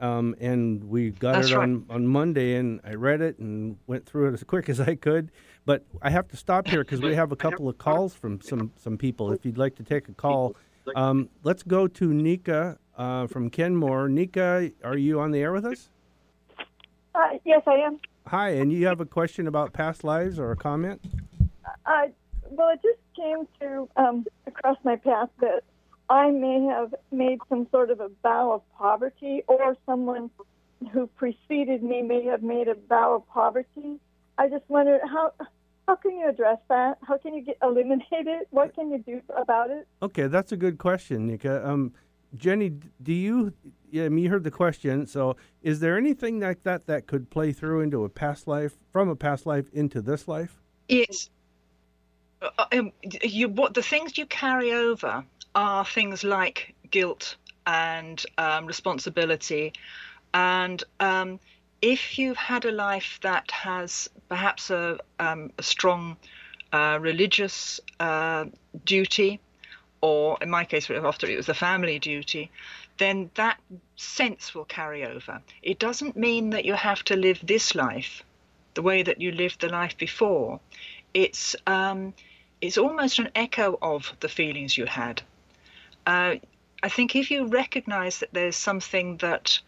um, 0.00 0.34
and 0.40 0.84
we 0.84 1.10
got 1.10 1.34
That's 1.34 1.50
it 1.50 1.56
right. 1.56 1.62
on 1.62 1.84
on 1.90 2.06
Monday, 2.06 2.56
and 2.56 2.80
I 2.84 2.94
read 2.94 3.20
it 3.20 3.38
and 3.38 3.76
went 3.86 4.06
through 4.06 4.28
it 4.28 4.34
as 4.34 4.44
quick 4.44 4.68
as 4.68 4.80
I 4.80 4.94
could. 4.94 5.30
But 5.64 5.84
I 6.00 6.10
have 6.10 6.28
to 6.28 6.36
stop 6.36 6.66
here 6.66 6.82
because 6.82 7.00
we 7.00 7.14
have 7.14 7.32
a 7.32 7.36
couple 7.36 7.68
of 7.68 7.78
calls 7.78 8.14
from 8.14 8.40
some 8.40 8.72
some 8.76 8.96
people. 8.96 9.32
If 9.32 9.44
you'd 9.44 9.58
like 9.58 9.76
to 9.76 9.82
take 9.82 10.08
a 10.08 10.12
call, 10.12 10.56
um, 10.96 11.28
let's 11.44 11.62
go 11.62 11.86
to 11.86 12.12
Nika 12.12 12.78
uh, 12.96 13.26
from 13.26 13.50
Kenmore. 13.50 14.08
Nika, 14.08 14.70
are 14.84 14.96
you 14.96 15.20
on 15.20 15.30
the 15.30 15.40
air 15.40 15.52
with 15.52 15.64
us? 15.64 15.88
Uh, 17.14 17.38
yes, 17.44 17.62
I 17.66 17.74
am. 17.74 17.98
Hi, 18.26 18.50
and 18.50 18.72
you 18.72 18.86
have 18.86 19.00
a 19.00 19.06
question 19.06 19.46
about 19.46 19.72
past 19.72 20.04
lives 20.04 20.38
or 20.38 20.52
a 20.52 20.56
comment? 20.56 21.00
Uh, 21.84 22.06
well, 22.50 22.70
it 22.70 22.80
just 22.82 23.00
came 23.16 23.46
to 23.60 23.88
um, 23.96 24.24
across 24.46 24.76
my 24.84 24.96
path 24.96 25.28
that 25.40 25.64
I 26.08 26.30
may 26.30 26.60
have 26.64 26.94
made 27.10 27.38
some 27.48 27.66
sort 27.70 27.90
of 27.90 28.00
a 28.00 28.10
vow 28.22 28.52
of 28.52 28.62
poverty, 28.76 29.42
or 29.46 29.76
someone 29.86 30.30
who 30.92 31.06
preceded 31.06 31.82
me 31.82 32.02
may 32.02 32.24
have 32.24 32.42
made 32.42 32.68
a 32.68 32.74
vow 32.74 33.14
of 33.14 33.28
poverty. 33.28 33.98
I 34.38 34.48
just 34.48 34.64
wondered 34.68 35.00
how 35.04 35.32
how 35.88 35.96
can 35.96 36.16
you 36.16 36.28
address 36.28 36.58
that? 36.68 36.98
How 37.02 37.18
can 37.18 37.34
you 37.34 37.42
get 37.42 37.58
eliminate 37.62 38.04
it? 38.10 38.46
What 38.50 38.74
can 38.74 38.90
you 38.90 38.98
do 38.98 39.20
about 39.36 39.70
it? 39.70 39.88
Okay, 40.00 40.26
that's 40.26 40.52
a 40.52 40.56
good 40.56 40.78
question, 40.78 41.26
Nika. 41.26 41.66
Um, 41.68 41.92
Jenny, 42.36 42.72
do 43.02 43.12
you? 43.12 43.52
Yeah, 43.90 44.04
I 44.04 44.08
mean, 44.08 44.24
you 44.24 44.30
heard 44.30 44.44
the 44.44 44.50
question. 44.50 45.06
So, 45.06 45.36
is 45.62 45.80
there 45.80 45.98
anything 45.98 46.40
like 46.40 46.62
that 46.62 46.86
that 46.86 47.06
could 47.06 47.30
play 47.30 47.52
through 47.52 47.80
into 47.80 48.04
a 48.04 48.08
past 48.08 48.46
life, 48.46 48.78
from 48.90 49.08
a 49.08 49.16
past 49.16 49.44
life 49.44 49.68
into 49.72 50.00
this 50.00 50.26
life? 50.26 50.60
It's 50.88 51.28
uh, 52.40 52.64
um, 52.72 52.92
you. 53.22 53.48
What 53.48 53.74
the 53.74 53.82
things 53.82 54.16
you 54.16 54.26
carry 54.26 54.72
over 54.72 55.24
are 55.54 55.84
things 55.84 56.24
like 56.24 56.74
guilt 56.90 57.36
and 57.66 58.24
um, 58.38 58.66
responsibility, 58.66 59.72
and 60.32 60.82
um, 61.00 61.38
if 61.82 62.18
you've 62.18 62.36
had 62.36 62.64
a 62.64 62.70
life 62.70 63.18
that 63.22 63.50
has 63.50 64.08
perhaps 64.28 64.70
a, 64.70 64.98
um, 65.18 65.50
a 65.58 65.62
strong 65.62 66.16
uh, 66.72 66.98
religious 67.00 67.80
uh, 68.00 68.46
duty, 68.84 69.40
or 70.02 70.36
in 70.42 70.50
my 70.50 70.64
case, 70.64 70.90
after 70.90 71.26
it 71.26 71.36
was 71.36 71.48
a 71.48 71.54
family 71.54 71.98
duty, 71.98 72.50
then 72.98 73.30
that 73.36 73.58
sense 73.96 74.54
will 74.54 74.64
carry 74.64 75.06
over. 75.06 75.40
It 75.62 75.78
doesn't 75.78 76.16
mean 76.16 76.50
that 76.50 76.64
you 76.64 76.74
have 76.74 77.02
to 77.04 77.16
live 77.16 77.40
this 77.42 77.74
life 77.74 78.22
the 78.74 78.82
way 78.82 79.02
that 79.02 79.20
you 79.20 79.32
lived 79.32 79.60
the 79.60 79.68
life 79.68 79.96
before. 79.96 80.60
It's 81.14 81.54
um, 81.66 82.14
it's 82.60 82.78
almost 82.78 83.18
an 83.18 83.30
echo 83.34 83.78
of 83.80 84.12
the 84.20 84.28
feelings 84.28 84.76
you 84.76 84.86
had. 84.86 85.22
Uh, 86.06 86.36
I 86.82 86.88
think 86.88 87.14
if 87.14 87.30
you 87.30 87.46
recognise 87.46 88.18
that 88.18 88.32
there's 88.32 88.56
something 88.56 89.18
that 89.18 89.60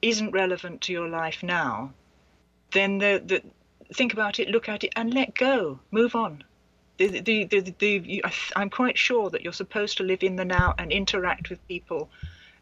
isn't 0.00 0.30
relevant 0.30 0.82
to 0.82 0.92
your 0.92 1.08
life 1.08 1.42
now, 1.42 1.92
then 2.72 2.98
the, 2.98 3.22
the 3.24 3.42
think 3.94 4.12
about 4.12 4.38
it, 4.38 4.48
look 4.48 4.68
at 4.68 4.84
it, 4.84 4.92
and 4.96 5.12
let 5.12 5.34
go, 5.34 5.80
move 5.90 6.14
on. 6.14 6.44
The, 6.98 7.08
the, 7.20 7.44
the, 7.44 7.60
the, 7.60 7.74
the, 7.78 7.88
you- 8.04 8.20
I 8.24 8.28
th- 8.28 8.52
I'm 8.56 8.70
quite 8.70 8.98
sure 8.98 9.30
that 9.30 9.42
you're 9.42 9.52
supposed 9.52 9.96
to 9.98 10.04
live 10.04 10.22
in 10.22 10.36
the 10.36 10.44
now 10.44 10.74
and 10.78 10.92
interact 10.92 11.50
with 11.50 11.66
people 11.68 12.10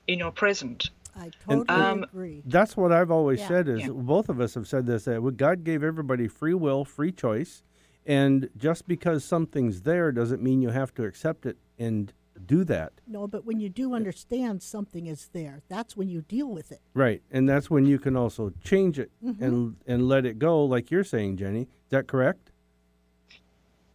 in 0.06 0.18
your 0.18 0.30
present. 0.30 0.90
I 1.16 1.30
totally 1.46 1.66
Um, 1.68 2.04
agree. 2.04 2.42
That's 2.46 2.76
what 2.76 2.92
I've 2.92 3.10
always 3.10 3.40
Yeah. 3.40 3.48
said. 3.48 3.68
Is 3.68 3.80
Yeah. 3.82 3.88
both 3.90 4.28
of 4.28 4.40
us 4.40 4.54
have 4.54 4.66
said 4.68 4.86
this 4.86 5.04
that 5.04 5.20
God 5.36 5.64
gave 5.64 5.82
everybody 5.82 6.28
free 6.28 6.54
will, 6.54 6.84
free 6.84 7.12
choice, 7.12 7.62
and 8.06 8.48
just 8.56 8.86
because 8.86 9.24
something's 9.24 9.82
there 9.82 10.12
doesn't 10.12 10.42
mean 10.42 10.62
you 10.62 10.70
have 10.70 10.94
to 10.94 11.04
accept 11.04 11.44
it 11.46 11.58
and 11.78 12.12
do 12.46 12.64
that. 12.64 12.92
No, 13.06 13.26
but 13.26 13.44
when 13.44 13.60
you 13.60 13.68
do 13.68 13.92
understand 13.92 14.62
something 14.62 15.06
is 15.06 15.28
there, 15.32 15.60
that's 15.68 15.96
when 15.96 16.08
you 16.08 16.22
deal 16.22 16.48
with 16.48 16.72
it. 16.72 16.80
Right, 16.94 17.22
and 17.30 17.46
that's 17.48 17.68
when 17.68 17.84
you 17.84 17.98
can 17.98 18.16
also 18.16 18.52
change 18.62 18.98
it 18.98 19.10
Mm-hmm. 19.22 19.42
and 19.44 19.76
and 19.86 20.08
let 20.08 20.24
it 20.24 20.38
go, 20.38 20.64
like 20.64 20.90
you're 20.90 21.04
saying, 21.04 21.36
Jenny. 21.36 21.62
Is 21.62 21.90
that 21.90 22.06
correct? 22.06 22.49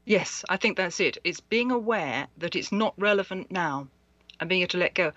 Yes, 0.06 0.46
I 0.48 0.58
think 0.58 0.78
that's 0.78 1.00
it. 1.00 1.18
It's 1.24 1.40
being 1.40 1.72
aware 1.72 2.28
that 2.38 2.56
it's 2.56 2.72
not 2.72 2.94
relevant 2.98 3.52
now 3.52 3.88
and 4.40 4.48
being 4.48 4.62
able 4.62 4.70
to 4.70 4.78
let 4.78 4.94
go. 4.94 5.12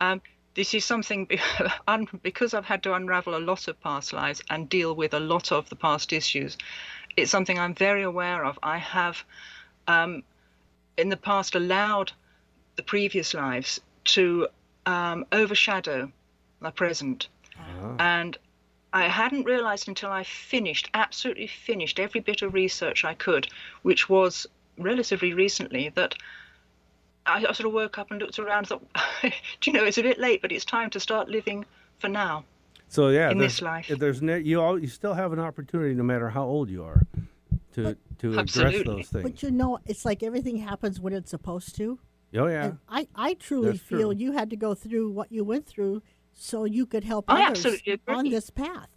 Um, 0.00 0.22
this 0.54 0.74
is 0.74 0.84
something 0.84 1.28
because 2.22 2.54
I've 2.54 2.64
had 2.64 2.82
to 2.84 2.94
unravel 2.94 3.36
a 3.36 3.38
lot 3.38 3.68
of 3.68 3.80
past 3.80 4.12
lives 4.12 4.42
and 4.48 4.68
deal 4.68 4.94
with 4.94 5.14
a 5.14 5.20
lot 5.20 5.52
of 5.52 5.68
the 5.68 5.76
past 5.76 6.12
issues. 6.12 6.56
It's 7.16 7.30
something 7.30 7.58
I'm 7.58 7.74
very 7.74 8.04
aware 8.04 8.44
of. 8.44 8.58
I 8.62 8.78
have, 8.78 9.24
um, 9.88 10.22
in 10.96 11.08
the 11.08 11.16
past, 11.16 11.54
allowed 11.56 12.12
the 12.76 12.82
previous 12.82 13.34
lives 13.34 13.80
to 14.04 14.48
um, 14.86 15.26
overshadow 15.32 16.12
my 16.60 16.70
present. 16.70 17.28
And 17.98 18.38
I 18.98 19.08
hadn't 19.08 19.44
realized 19.44 19.88
until 19.88 20.10
I 20.10 20.24
finished, 20.24 20.90
absolutely 20.94 21.46
finished 21.46 22.00
every 22.00 22.20
bit 22.20 22.42
of 22.42 22.52
research 22.52 23.04
I 23.04 23.14
could, 23.14 23.46
which 23.82 24.08
was 24.08 24.46
relatively 24.76 25.34
recently, 25.34 25.90
that 25.90 26.14
I, 27.26 27.38
I 27.38 27.52
sort 27.52 27.66
of 27.66 27.72
woke 27.72 27.98
up 27.98 28.10
and 28.10 28.20
looked 28.20 28.38
around 28.38 28.58
and 28.58 28.66
thought, 28.68 28.86
do 29.60 29.70
you 29.70 29.72
know, 29.72 29.84
it's 29.84 29.98
a 29.98 30.02
bit 30.02 30.18
late, 30.18 30.42
but 30.42 30.50
it's 30.50 30.64
time 30.64 30.90
to 30.90 31.00
start 31.00 31.28
living 31.28 31.64
for 31.98 32.08
now. 32.08 32.44
So 32.88 33.08
yeah, 33.08 33.30
in 33.30 33.38
this 33.38 33.60
life. 33.60 33.86
there's 33.88 34.22
ne- 34.22 34.40
you 34.40 34.60
all 34.60 34.78
you 34.78 34.88
still 34.88 35.12
have 35.12 35.32
an 35.34 35.38
opportunity, 35.38 35.94
no 35.94 36.02
matter 36.02 36.30
how 36.30 36.44
old 36.44 36.70
you 36.70 36.82
are, 36.84 37.02
to 37.74 37.96
to 38.20 38.30
address 38.30 38.38
Absolutely. 38.38 38.84
those 38.84 39.08
things. 39.08 39.22
But 39.22 39.42
you 39.42 39.50
know, 39.50 39.78
it's 39.86 40.06
like 40.06 40.22
everything 40.22 40.56
happens 40.56 40.98
when 40.98 41.12
it's 41.12 41.30
supposed 41.30 41.76
to. 41.76 41.98
oh 42.36 42.46
yeah, 42.46 42.64
And 42.64 42.78
I, 42.88 43.06
I 43.14 43.34
truly 43.34 43.72
That's 43.72 43.80
feel 43.80 44.10
true. 44.10 44.18
you 44.18 44.32
had 44.32 44.48
to 44.50 44.56
go 44.56 44.74
through 44.74 45.10
what 45.10 45.30
you 45.30 45.44
went 45.44 45.66
through 45.66 46.02
so 46.40 46.64
you 46.64 46.86
could 46.86 47.04
help 47.04 47.24
I 47.28 47.44
others 47.44 47.58
absolutely 47.58 47.92
agree. 47.94 48.14
on 48.14 48.30
this 48.30 48.50
path. 48.50 48.88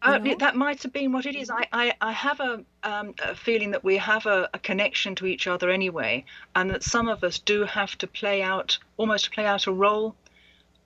Uh, 0.00 0.20
You 0.22 0.30
know? 0.30 0.36
That 0.38 0.54
might 0.56 0.82
have 0.82 0.92
been 0.92 1.12
what 1.12 1.26
it 1.26 1.34
is. 1.34 1.50
I, 1.50 1.66
I, 1.72 1.92
I 2.00 2.12
have 2.12 2.40
a, 2.40 2.64
um, 2.84 3.14
a 3.22 3.34
feeling 3.34 3.72
that 3.72 3.82
we 3.82 3.96
have 3.96 4.26
a, 4.26 4.48
a 4.54 4.58
connection 4.58 5.14
to 5.16 5.26
each 5.26 5.46
other 5.48 5.70
anyway, 5.70 6.24
and 6.54 6.70
that 6.70 6.82
some 6.84 7.08
of 7.08 7.24
us 7.24 7.38
do 7.40 7.64
have 7.64 7.98
to 7.98 8.06
play 8.06 8.42
out, 8.42 8.78
almost 8.96 9.32
play 9.32 9.44
out 9.44 9.66
a 9.66 9.72
role 9.72 10.14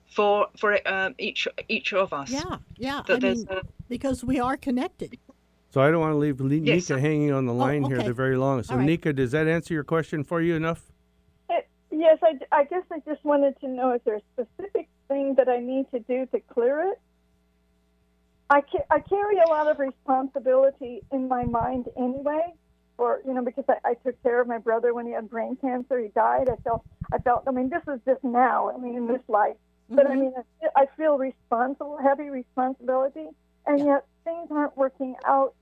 for 0.09 0.47
for 0.57 0.79
uh, 0.87 1.09
each 1.17 1.47
each 1.69 1.93
of 1.93 2.11
us. 2.13 2.31
Yeah, 2.31 2.57
yeah. 2.77 3.01
That 3.07 3.23
I 3.23 3.33
mean, 3.33 3.47
a- 3.49 3.61
because 3.87 4.23
we 4.23 4.39
are 4.39 4.57
connected. 4.57 5.17
So 5.71 5.81
I 5.81 5.89
don't 5.89 6.01
want 6.01 6.13
to 6.13 6.17
leave 6.17 6.39
Le- 6.39 6.53
Yes. 6.55 6.89
Nika 6.89 7.01
hanging 7.01 7.31
on 7.31 7.47
the 7.47 7.53
line 7.53 7.83
here 7.83 7.97
okay. 7.97 8.07
the 8.07 8.13
very 8.13 8.37
long. 8.37 8.61
So 8.61 8.73
All 8.73 8.79
right. 8.79 8.85
Nika, 8.85 9.11
does 9.13 9.31
that 9.31 9.47
answer 9.47 9.73
your 9.73 9.83
question 9.83 10.23
for 10.23 10.39
you 10.39 10.55
enough? 10.55 10.91
Yes, 11.95 12.17
I, 12.23 12.39
I 12.51 12.63
guess 12.63 12.81
I 12.91 12.99
just 13.07 13.23
wanted 13.23 13.59
to 13.61 13.67
know 13.67 13.91
if 13.91 14.03
there's 14.03 14.23
a 14.39 14.45
specific 14.45 14.89
thing 15.07 15.35
that 15.35 15.47
I 15.47 15.59
need 15.59 15.91
to 15.91 15.99
do 15.99 16.25
to 16.25 16.39
clear 16.39 16.91
it. 16.91 16.99
I, 18.49 18.61
ca- 18.61 18.87
I 18.89 18.99
carry 18.99 19.37
a 19.37 19.47
lot 19.47 19.67
of 19.67 19.77
responsibility 19.77 21.01
in 21.11 21.27
my 21.27 21.43
mind 21.43 21.85
anyway, 21.95 22.53
for 22.97 23.21
you 23.27 23.33
know 23.33 23.43
because 23.43 23.65
I, 23.69 23.91
I 23.91 23.93
took 23.93 24.21
care 24.23 24.41
of 24.41 24.47
my 24.47 24.57
brother 24.57 24.91
when 24.93 25.05
he 25.05 25.11
had 25.13 25.29
brain 25.29 25.55
cancer. 25.61 25.99
He 25.99 26.07
died. 26.07 26.49
I 26.49 26.55
felt 26.63 26.83
I 27.13 27.19
felt. 27.19 27.43
I 27.47 27.51
mean, 27.51 27.69
this 27.69 27.83
is 27.87 27.99
just 28.05 28.23
now. 28.23 28.71
I 28.71 28.77
mean, 28.79 28.95
in 28.95 29.07
this 29.07 29.21
life. 29.27 29.55
But 29.87 30.07
I 30.07 30.11
mm-hmm. 30.11 30.19
mean, 30.19 30.33
I, 30.75 30.81
I 30.81 30.85
feel 30.97 31.19
responsible, 31.19 31.99
heavy 32.01 32.29
responsibility, 32.31 33.27
and 33.67 33.85
yet 33.85 34.05
things 34.23 34.47
aren't 34.49 34.75
working 34.75 35.15
out 35.25 35.53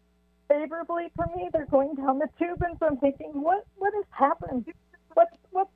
favorably 0.47 1.11
for 1.15 1.27
me. 1.35 1.50
They're 1.51 1.65
going 1.65 1.95
down 1.95 2.19
the 2.19 2.29
tube, 2.39 2.61
and 2.61 2.77
so 2.79 2.88
I'm 2.88 2.97
thinking, 2.97 3.31
what 3.33 3.65
what 3.75 3.93
has 3.93 4.05
happened? 4.11 4.65
What 5.13 5.27
what 5.50 5.67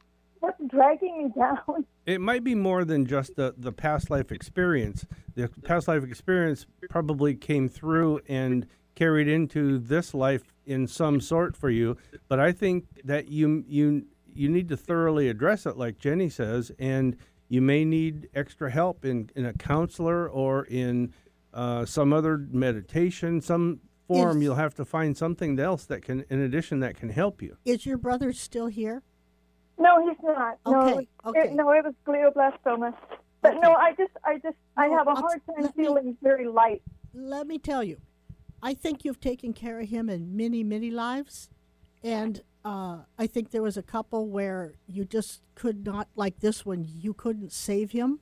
what's 0.45 0.61
dragging 0.71 1.17
me 1.25 1.29
down? 1.35 1.85
It 2.05 2.21
might 2.21 2.43
be 2.43 2.53
more 2.53 2.85
than 2.85 3.07
just 3.07 3.35
the, 3.35 3.55
the 3.57 3.71
past 3.71 4.11
life 4.11 4.31
experience. 4.31 5.07
The 5.33 5.49
past 5.63 5.87
life 5.87 6.03
experience 6.03 6.67
probably 6.87 7.33
came 7.33 7.67
through 7.67 8.19
and 8.29 8.67
carried 8.93 9.27
into 9.27 9.79
this 9.79 10.13
life 10.13 10.43
in 10.67 10.85
some 10.85 11.19
sort 11.19 11.57
for 11.57 11.71
you. 11.71 11.97
But 12.27 12.39
I 12.39 12.51
think 12.51 12.85
that 13.05 13.27
you 13.29 13.63
you 13.67 14.05
you 14.35 14.49
need 14.49 14.69
to 14.69 14.77
thoroughly 14.77 15.29
address 15.29 15.65
it, 15.65 15.77
like 15.77 15.97
Jenny 15.97 16.29
says, 16.29 16.71
and 16.77 17.17
you 17.49 17.59
may 17.61 17.83
need 17.85 18.29
extra 18.35 18.69
help 18.69 19.03
in, 19.03 19.31
in 19.35 19.45
a 19.45 19.53
counselor 19.53 20.29
or 20.29 20.65
in 20.65 21.11
uh, 21.55 21.85
some 21.85 22.13
other 22.13 22.37
meditation, 22.51 23.41
some 23.41 23.79
form. 24.07 24.37
Is- 24.37 24.43
You'll 24.43 24.55
have 24.55 24.75
to 24.75 24.85
find 24.85 25.17
something 25.17 25.59
else 25.59 25.85
that 25.85 26.03
can, 26.03 26.23
in 26.29 26.39
addition, 26.41 26.81
that 26.81 26.97
can 26.97 27.09
help 27.09 27.41
you. 27.41 27.57
Is 27.65 27.85
your 27.87 27.97
brother 27.97 28.31
still 28.31 28.67
here? 28.67 29.01
No, 29.77 30.07
he's 30.07 30.17
not. 30.23 30.57
no, 30.65 30.81
Okay, 30.81 30.91
it 30.91 30.95
was, 30.95 31.05
okay. 31.25 31.39
It, 31.49 31.53
no, 31.53 31.71
it 31.71 31.83
was 31.83 31.93
glioblastoma. 32.07 32.93
But 33.41 33.55
no, 33.61 33.73
I 33.73 33.93
just 33.93 34.11
I 34.23 34.37
just 34.39 34.57
I 34.77 34.87
have 34.87 35.07
a 35.07 35.15
hard 35.15 35.41
time 35.45 35.63
let 35.63 35.77
me- 35.77 35.83
feeling 35.83 36.17
very 36.21 36.47
light. 36.47 36.81
Let 37.13 37.47
me 37.47 37.59
tell 37.59 37.83
you, 37.83 37.97
I 38.61 38.73
think 38.73 39.05
you've 39.05 39.19
taken 39.21 39.53
care 39.53 39.79
of 39.79 39.89
him 39.89 40.09
in 40.09 40.35
many, 40.35 40.63
many 40.63 40.91
lives. 40.91 41.49
And 42.03 42.41
uh, 42.63 42.99
I 43.17 43.27
think 43.27 43.51
there 43.51 43.61
was 43.61 43.77
a 43.77 43.83
couple 43.83 44.27
where 44.27 44.73
you 44.87 45.05
just 45.05 45.41
could 45.55 45.85
not, 45.85 46.07
like 46.15 46.39
this 46.39 46.65
one, 46.65 46.85
you 46.87 47.13
couldn't 47.13 47.51
save 47.51 47.91
him. 47.91 48.19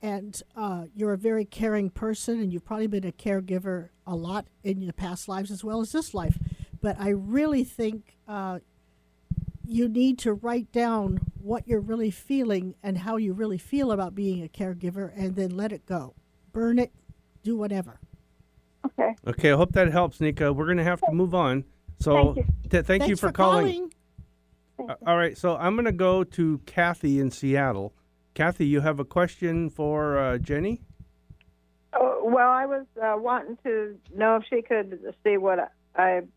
And 0.00 0.40
uh, 0.56 0.86
you're 0.96 1.12
a 1.12 1.18
very 1.18 1.44
caring 1.44 1.88
person, 1.90 2.40
and 2.40 2.52
you've 2.52 2.64
probably 2.64 2.88
been 2.88 3.06
a 3.06 3.12
caregiver 3.12 3.90
a 4.04 4.16
lot 4.16 4.46
in 4.64 4.80
your 4.80 4.92
past 4.92 5.28
lives 5.28 5.50
as 5.52 5.62
well 5.62 5.80
as 5.80 5.92
this 5.92 6.12
life. 6.14 6.38
But 6.80 6.96
I 6.98 7.10
really 7.10 7.62
think 7.62 8.16
uh, 8.26 8.58
you 9.66 9.88
need 9.88 10.18
to 10.18 10.32
write 10.32 10.70
down 10.72 11.20
what 11.40 11.66
you're 11.66 11.80
really 11.80 12.10
feeling 12.10 12.74
and 12.82 12.98
how 12.98 13.16
you 13.16 13.32
really 13.32 13.58
feel 13.58 13.92
about 13.92 14.14
being 14.14 14.42
a 14.44 14.48
caregiver 14.48 15.12
and 15.16 15.36
then 15.36 15.50
let 15.56 15.72
it 15.72 15.86
go. 15.86 16.14
Burn 16.52 16.78
it, 16.78 16.92
do 17.42 17.56
whatever. 17.56 18.00
Okay. 18.84 19.14
Okay, 19.26 19.52
I 19.52 19.56
hope 19.56 19.72
that 19.72 19.90
helps, 19.92 20.20
Nika. 20.20 20.52
We're 20.52 20.66
going 20.66 20.78
to 20.78 20.84
have 20.84 21.00
to 21.02 21.12
move 21.12 21.34
on. 21.34 21.64
So 22.00 22.34
Thank 22.34 22.36
you. 22.36 22.44
th- 22.70 22.84
thank 22.84 23.02
you 23.02 23.06
Thanks 23.08 23.20
for, 23.20 23.32
calling. 23.32 23.92
Uh, 24.78 24.94
All 25.06 25.16
right, 25.16 25.36
so 25.38 25.56
I'm 25.56 25.74
going 25.74 25.84
to 25.84 25.92
go 25.92 26.24
to 26.24 26.58
Kathy 26.66 27.20
in 27.20 27.30
Seattle. 27.30 27.94
Kathy, 28.34 28.66
you 28.66 28.80
have 28.80 28.98
a 28.98 29.04
question 29.04 29.70
for 29.70 30.18
uh, 30.18 30.38
Jenny? 30.38 30.80
Oh, 31.92 32.22
well, 32.24 32.48
I 32.48 32.66
was 32.66 32.86
uh, 33.00 33.14
wanting 33.16 33.58
to 33.64 33.96
know 34.14 34.36
if 34.36 34.44
she 34.48 34.62
could 34.62 34.98
see 35.22 35.36
what 35.36 35.70
I've 35.94 36.28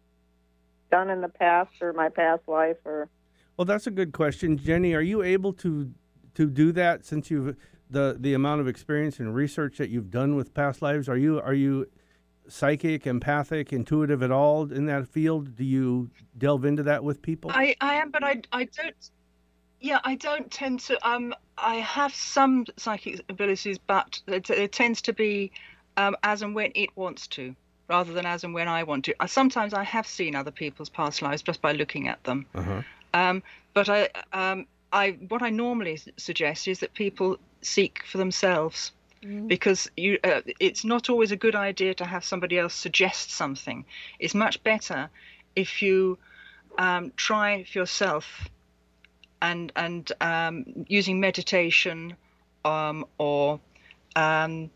done 0.96 1.10
in 1.10 1.20
the 1.20 1.30
past 1.30 1.72
or 1.82 1.92
my 1.92 2.08
past 2.08 2.48
life 2.48 2.78
or 2.86 3.10
Well, 3.58 3.66
that's 3.66 3.88
a 3.88 3.92
good 3.92 4.14
question, 4.14 4.58
Jenny. 4.58 4.94
Are 4.94 5.02
you 5.02 5.22
able 5.22 5.52
to 5.54 5.92
to 6.36 6.50
do 6.50 6.72
that 6.72 7.06
since 7.06 7.30
you've 7.30 7.58
the 7.90 8.16
the 8.20 8.34
amount 8.34 8.62
of 8.62 8.68
experience 8.68 9.20
and 9.20 9.36
research 9.36 9.78
that 9.78 9.90
you've 9.90 10.10
done 10.10 10.36
with 10.36 10.54
past 10.54 10.82
lives? 10.82 11.10
Are 11.10 11.18
you 11.18 11.42
are 11.42 11.54
you 11.54 11.88
psychic, 12.48 13.08
empathic, 13.08 13.74
intuitive 13.74 14.24
at 14.24 14.32
all 14.32 14.72
in 14.72 14.86
that 14.86 15.08
field? 15.08 15.56
Do 15.56 15.64
you 15.66 16.10
delve 16.38 16.64
into 16.64 16.84
that 16.84 17.04
with 17.04 17.22
people? 17.22 17.52
I, 17.54 17.76
I 17.82 17.96
am, 17.96 18.12
but 18.12 18.24
I, 18.24 18.42
I 18.52 18.66
don't. 18.66 18.96
Yeah, 19.82 20.00
I 20.04 20.16
don't 20.16 20.50
tend 20.50 20.80
to. 20.82 21.08
Um, 21.08 21.34
I 21.58 21.76
have 21.76 22.16
some 22.16 22.66
psychic 22.78 23.22
abilities, 23.30 23.78
but 23.78 24.22
it, 24.28 24.50
it 24.50 24.72
tends 24.72 25.02
to 25.04 25.14
be 25.14 25.52
um, 25.98 26.16
as 26.24 26.42
and 26.42 26.56
when 26.56 26.72
it 26.76 26.90
wants 26.96 27.28
to, 27.36 27.56
rather 27.88 28.14
than 28.14 28.26
as 28.26 28.44
and 28.44 28.54
when 28.54 28.68
I 28.68 28.84
want 28.84 29.06
to. 29.06 29.16
Uh, 29.20 29.28
sometimes 29.28 29.74
I 29.74 29.84
have 29.84 30.08
seen 30.08 30.36
other 30.36 30.52
people's 30.52 30.90
past 30.90 31.22
lives 31.22 31.42
just 31.42 31.62
by 31.62 31.72
looking 31.74 32.08
at 32.08 32.24
them. 32.24 32.46
Uh-huh. 32.56 32.82
Um, 33.14 33.44
but 33.74 33.90
I, 33.90 34.10
um, 34.34 34.66
I, 34.92 35.12
what 35.30 35.42
I 35.42 35.50
normally 35.50 36.00
suggest 36.18 36.68
is 36.68 36.80
that 36.80 36.94
people 36.94 37.38
seek 37.62 38.04
for 38.12 38.18
themselves, 38.18 38.92
because 39.48 39.90
you, 39.98 40.20
uh, 40.24 40.42
it's 40.60 40.86
not 40.86 41.10
always 41.10 41.32
a 41.32 41.36
good 41.36 41.56
idea 41.56 41.96
to 41.96 42.06
have 42.06 42.24
somebody 42.24 42.60
else 42.60 42.76
suggest 42.76 43.32
something. 43.32 43.84
It's 44.20 44.36
much 44.36 44.62
better 44.62 45.10
if 45.56 45.82
you 45.82 46.20
um, 46.78 47.12
try 47.16 47.64
for 47.64 47.80
yourself, 47.80 48.50
and 49.42 49.72
and 49.76 50.12
um, 50.22 50.86
using 50.88 51.20
meditation, 51.20 52.16
um, 52.66 53.06
or 53.18 53.60
um, 54.16 54.70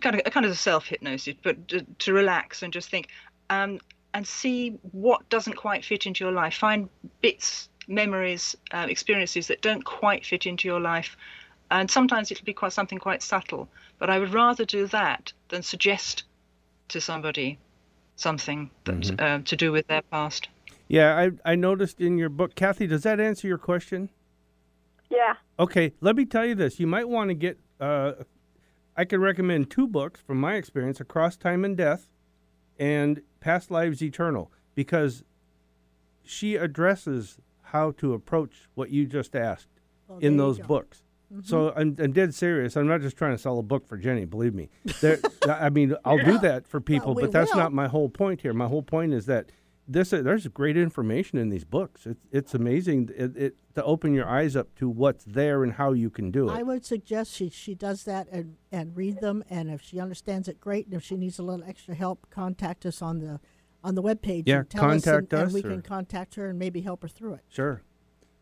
kind 0.00 0.16
of 0.16 0.22
a 0.24 0.30
kind 0.30 0.46
of 0.46 0.52
a 0.52 0.56
self 0.56 0.86
hypnosis, 0.86 1.34
but 1.42 1.68
to, 1.68 1.86
to 1.98 2.12
relax 2.12 2.62
and 2.62 2.72
just 2.72 2.90
think, 2.90 3.08
um, 3.50 3.80
and 4.14 4.26
see 4.26 4.70
what 4.92 5.28
doesn't 5.28 5.54
quite 5.54 5.84
fit 5.84 6.06
into 6.06 6.24
your 6.24 6.32
life. 6.32 6.54
Find 6.54 6.88
bits, 7.20 7.68
memories, 7.88 8.56
uh, 8.72 8.86
experiences 8.88 9.46
that 9.48 9.62
don't 9.62 9.84
quite 9.84 10.24
fit 10.24 10.46
into 10.46 10.68
your 10.68 10.80
life, 10.80 11.16
and 11.70 11.90
sometimes 11.90 12.30
it'll 12.30 12.44
be 12.44 12.54
quite 12.54 12.72
something 12.72 12.98
quite 12.98 13.22
subtle. 13.22 13.68
But 13.98 14.10
I 14.10 14.18
would 14.18 14.32
rather 14.32 14.64
do 14.64 14.86
that 14.88 15.32
than 15.48 15.62
suggest 15.62 16.24
to 16.88 17.00
somebody 17.00 17.58
something 18.16 18.70
that 18.84 19.20
uh, 19.20 19.40
to 19.44 19.56
do 19.56 19.72
with 19.72 19.86
their 19.88 20.02
past. 20.02 20.48
Yeah, 20.88 21.16
I 21.16 21.52
I 21.52 21.54
noticed 21.56 22.00
in 22.00 22.18
your 22.18 22.28
book, 22.28 22.54
Kathy. 22.54 22.86
Does 22.86 23.02
that 23.02 23.20
answer 23.20 23.48
your 23.48 23.58
question? 23.58 24.10
yeah. 25.10 25.34
Okay, 25.58 25.92
let 26.00 26.16
me 26.16 26.24
tell 26.24 26.44
you 26.44 26.54
this. 26.54 26.78
You 26.78 26.86
might 26.86 27.08
want 27.08 27.30
to 27.30 27.34
get. 27.34 27.58
Uh, 27.80 28.12
I 28.96 29.04
could 29.04 29.20
recommend 29.20 29.70
two 29.70 29.86
books 29.86 30.20
from 30.20 30.38
my 30.40 30.54
experience: 30.54 31.00
Across 31.00 31.36
Time 31.38 31.64
and 31.64 31.76
Death, 31.76 32.08
and 32.78 33.22
Past 33.40 33.70
Lives 33.70 34.02
Eternal, 34.02 34.50
because 34.74 35.22
she 36.24 36.56
addresses 36.56 37.38
how 37.62 37.90
to 37.92 38.14
approach 38.14 38.68
what 38.74 38.90
you 38.90 39.06
just 39.06 39.34
asked 39.36 39.68
Well, 40.08 40.18
in 40.18 40.36
those 40.36 40.56
go. 40.58 40.62
Mm-hmm. 40.62 40.72
books. 40.72 41.02
So 41.42 41.72
I'm, 41.74 41.96
I'm 41.98 42.12
dead 42.12 42.34
serious. 42.36 42.76
I'm 42.76 42.86
not 42.86 43.00
just 43.00 43.16
trying 43.16 43.32
to 43.32 43.38
sell 43.38 43.58
a 43.58 43.62
book 43.62 43.88
for 43.88 43.96
Jenny. 43.96 44.24
Believe 44.24 44.54
me. 44.54 44.70
There, 45.00 45.18
I 45.48 45.70
mean, 45.70 45.96
I'll 46.04 46.24
do 46.24 46.38
that 46.38 46.68
for 46.68 46.80
people, 46.80 47.14
we 47.14 47.22
but 47.22 47.32
that's 47.32 47.50
will. 47.52 47.58
not 47.62 47.72
my 47.72 47.88
whole 47.88 48.08
point 48.08 48.42
here. 48.42 48.54
My 48.54 48.68
whole 48.68 48.82
point 48.82 49.12
is 49.12 49.26
that 49.26 49.50
this 49.88 50.12
uh, 50.12 50.22
there's 50.22 50.46
great 50.48 50.76
information 50.76 51.38
in 51.38 51.48
these 51.48 51.64
books. 51.64 52.06
It's 52.06 52.26
it's 52.32 52.54
amazing 52.54 53.10
it, 53.16 53.36
it, 53.36 53.56
to 53.74 53.84
open 53.84 54.14
your 54.14 54.28
eyes 54.28 54.56
up 54.56 54.74
to 54.76 54.88
what's 54.88 55.24
there 55.24 55.62
and 55.62 55.74
how 55.74 55.92
you 55.92 56.10
can 56.10 56.30
do 56.30 56.48
it. 56.48 56.52
I 56.52 56.62
would 56.62 56.84
suggest 56.84 57.32
she, 57.32 57.50
she 57.50 57.74
does 57.74 58.04
that 58.04 58.28
and, 58.30 58.56
and 58.72 58.96
read 58.96 59.20
them, 59.20 59.44
and 59.48 59.70
if 59.70 59.82
she 59.82 60.00
understands 60.00 60.48
it, 60.48 60.60
great. 60.60 60.86
And 60.86 60.94
if 60.94 61.04
she 61.04 61.16
needs 61.16 61.38
a 61.38 61.42
little 61.42 61.64
extra 61.66 61.94
help, 61.94 62.26
contact 62.30 62.84
us 62.84 63.00
on 63.00 63.20
the 63.20 63.40
on 63.84 63.94
the 63.94 64.02
webpage. 64.02 64.44
Yeah, 64.46 64.58
and 64.60 64.70
tell 64.70 64.90
us, 64.90 65.06
and- 65.06 65.28
contact 65.28 65.32
and, 65.32 65.52
we 65.52 65.60
or- 65.60 65.70
can 65.70 65.82
contact 65.82 66.34
her 66.34 66.48
and 66.48 66.58
maybe 66.58 66.80
help 66.80 67.02
her 67.02 67.08
through 67.08 67.34
it. 67.34 67.42
Sure. 67.48 67.82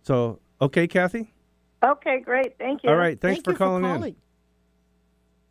So 0.03 0.41
okay, 0.61 0.87
Kathy. 0.87 1.35
Okay, 1.83 2.21
great. 2.21 2.57
Thank 2.59 2.83
you. 2.83 2.91
All 2.91 2.97
right. 2.97 3.21
Thanks 3.21 3.37
Thank 3.39 3.45
for 3.45 3.51
you 3.51 3.57
calling 3.59 3.83
for 3.83 4.07
in. 4.07 4.17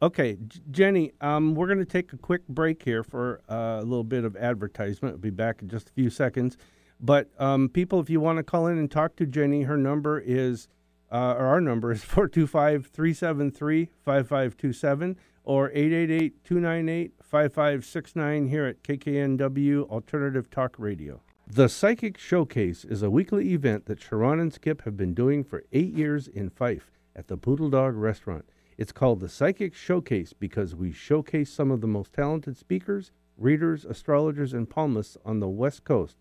Okay, 0.04 0.38
Jenny, 0.70 1.13
um, 1.22 1.56
we're 1.56 1.68
going 1.68 1.80
to 1.80 1.86
take 1.86 2.12
a 2.12 2.18
quick 2.18 2.46
break 2.50 2.84
here 2.84 3.04
for 3.04 3.39
uh, 3.50 3.80
a 3.80 3.86
little 3.86 4.04
bit 4.04 4.26
of 4.26 4.36
advertisement. 4.36 5.16
We'll 5.16 5.22
be 5.22 5.30
back 5.30 5.62
in 5.62 5.70
just 5.70 5.88
a 5.88 5.94
few 5.94 6.10
seconds. 6.10 6.58
But 7.00 7.30
um, 7.39 7.70
people, 7.70 8.02
if 8.02 8.10
you 8.10 8.20
want 8.20 8.36
to 8.36 8.44
call 8.44 8.68
in 8.68 8.78
and 8.78 8.92
talk 8.92 9.16
to 9.16 9.26
Jenny, 9.26 9.62
her 9.62 9.78
number 9.78 10.20
is, 10.20 10.68
uh, 11.10 11.36
or 11.38 11.46
our 11.46 11.62
number 11.62 11.89
is 11.89 12.04
425 12.04 12.88
373 12.88 13.92
5527 14.04 15.18
or 15.46 15.70
888 15.70 16.44
298 16.44 17.13
5569 17.22 18.48
here 18.50 18.66
at 18.66 18.84
KKNW 18.84 19.89
Alternative 19.89 20.50
Talk 20.50 20.76
Radio. 20.78 21.22
The 21.48 21.70
Psychic 21.70 22.18
Showcase 22.18 22.84
is 22.84 23.04
a 23.04 23.10
weekly 23.10 23.54
event 23.54 23.86
that 23.86 24.02
Sharon 24.02 24.42
and 24.42 24.52
Skip 24.52 24.82
have 24.82 24.98
been 24.98 25.13
doing 25.13 25.46
for 25.46 25.63
eight 25.72 25.94
years 25.94 26.28
in 26.28 26.50
Fife 26.50 26.92
at 27.16 27.30
the 27.30 27.38
Poodle 27.38 27.70
Dog 27.70 27.96
Restaurant. 27.96 28.44
It's 28.84 28.91
called 28.91 29.22
the 29.22 29.30
Psychic 29.30 29.74
Showcase 29.74 30.34
because 30.34 30.76
we 30.76 30.91
showcase 30.91 31.50
some 31.50 31.72
of 31.72 31.80
the 31.80 31.88
most 31.88 32.12
talented 32.12 32.58
speakers, 32.58 33.12
readers, 33.38 33.86
astrologers, 33.86 34.52
and 34.52 34.69
palmists 34.69 35.15
on 35.24 35.39
the 35.39 35.48
West 35.48 35.86
Coast. 35.86 36.17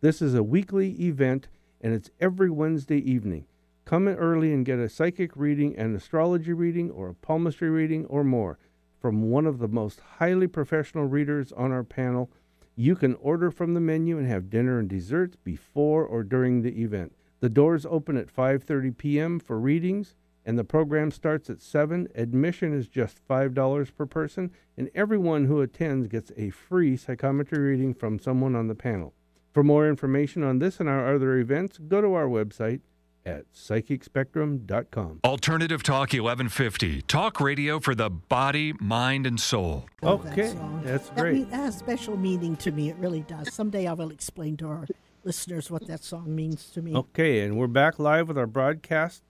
This 0.00 0.22
is 0.22 0.34
a 0.34 0.42
weekly 0.42 0.92
event 0.92 1.48
and 1.82 1.92
it's 1.92 2.08
every 2.18 2.48
Wednesday 2.48 2.96
evening. 3.00 3.44
Come 3.84 4.08
in 4.08 4.16
early 4.16 4.54
and 4.54 4.64
get 4.64 4.78
a 4.78 4.88
psychic 4.88 5.36
reading, 5.36 5.76
an 5.76 5.94
astrology 5.94 6.54
reading, 6.54 6.90
or 6.90 7.10
a 7.10 7.14
palmistry 7.14 7.68
reading, 7.68 8.06
or 8.06 8.24
more 8.24 8.58
from 8.98 9.28
one 9.28 9.44
of 9.44 9.58
the 9.58 9.68
most 9.68 10.00
highly 10.00 10.46
professional 10.46 11.04
readers 11.04 11.52
on 11.52 11.70
our 11.70 11.84
panel. 11.84 12.30
You 12.76 12.96
can 12.96 13.16
order 13.16 13.50
from 13.50 13.74
the 13.74 13.80
menu 13.80 14.16
and 14.16 14.26
have 14.26 14.48
dinner 14.48 14.78
and 14.78 14.88
desserts 14.88 15.36
before 15.36 16.06
or 16.06 16.22
during 16.22 16.62
the 16.62 16.80
event. 16.80 17.12
The 17.40 17.50
doors 17.50 17.84
open 17.84 18.16
at 18.16 18.34
5:30 18.34 18.96
p.m. 18.96 19.38
for 19.38 19.60
readings 19.60 20.14
and 20.46 20.58
the 20.58 20.64
program 20.64 21.10
starts 21.10 21.50
at 21.50 21.60
7. 21.60 22.08
Admission 22.14 22.72
is 22.72 22.86
just 22.88 23.18
$5 23.28 23.94
per 23.96 24.06
person 24.06 24.50
and 24.78 24.88
everyone 24.94 25.44
who 25.46 25.60
attends 25.60 26.06
gets 26.06 26.32
a 26.38 26.48
free 26.50 26.96
psychometry 26.96 27.58
reading 27.58 27.92
from 27.92 28.18
someone 28.18 28.54
on 28.56 28.68
the 28.68 28.74
panel. 28.74 29.12
For 29.52 29.62
more 29.64 29.88
information 29.88 30.42
on 30.44 30.58
this 30.60 30.78
and 30.80 30.88
our 30.88 31.14
other 31.14 31.36
events, 31.38 31.78
go 31.78 32.00
to 32.00 32.14
our 32.14 32.26
website 32.26 32.80
at 33.24 33.44
psychicspectrum.com. 33.52 35.20
Alternative 35.24 35.82
Talk 35.82 36.12
1150. 36.12 37.02
Talk 37.02 37.40
radio 37.40 37.80
for 37.80 37.94
the 37.94 38.10
body, 38.10 38.72
mind, 38.80 39.26
and 39.26 39.40
soul. 39.40 39.86
Love 40.02 40.22
that 40.24 40.32
Okay, 40.32 40.48
song. 40.52 40.80
that's 40.84 41.08
That, 41.10 41.18
great. 41.18 41.34
mean, 41.34 41.50
that 41.50 41.56
has 41.56 41.76
special 41.76 42.16
meaning 42.16 42.56
to 42.56 42.70
me. 42.70 42.88
It 42.90 42.96
really 42.96 43.22
does. 43.22 43.52
Someday 43.52 43.86
I 43.86 43.94
will 43.94 44.10
explain 44.10 44.56
to 44.58 44.68
our 44.68 44.86
listeners 45.24 45.70
what 45.70 45.86
that 45.88 46.04
song 46.04 46.34
means 46.36 46.70
to 46.70 46.82
me. 46.82 46.94
Okay, 46.94 47.40
and 47.40 47.56
we're 47.58 47.66
back 47.66 47.98
live 47.98 48.28
with 48.28 48.38
our 48.38 48.46
broadcast 48.46 49.22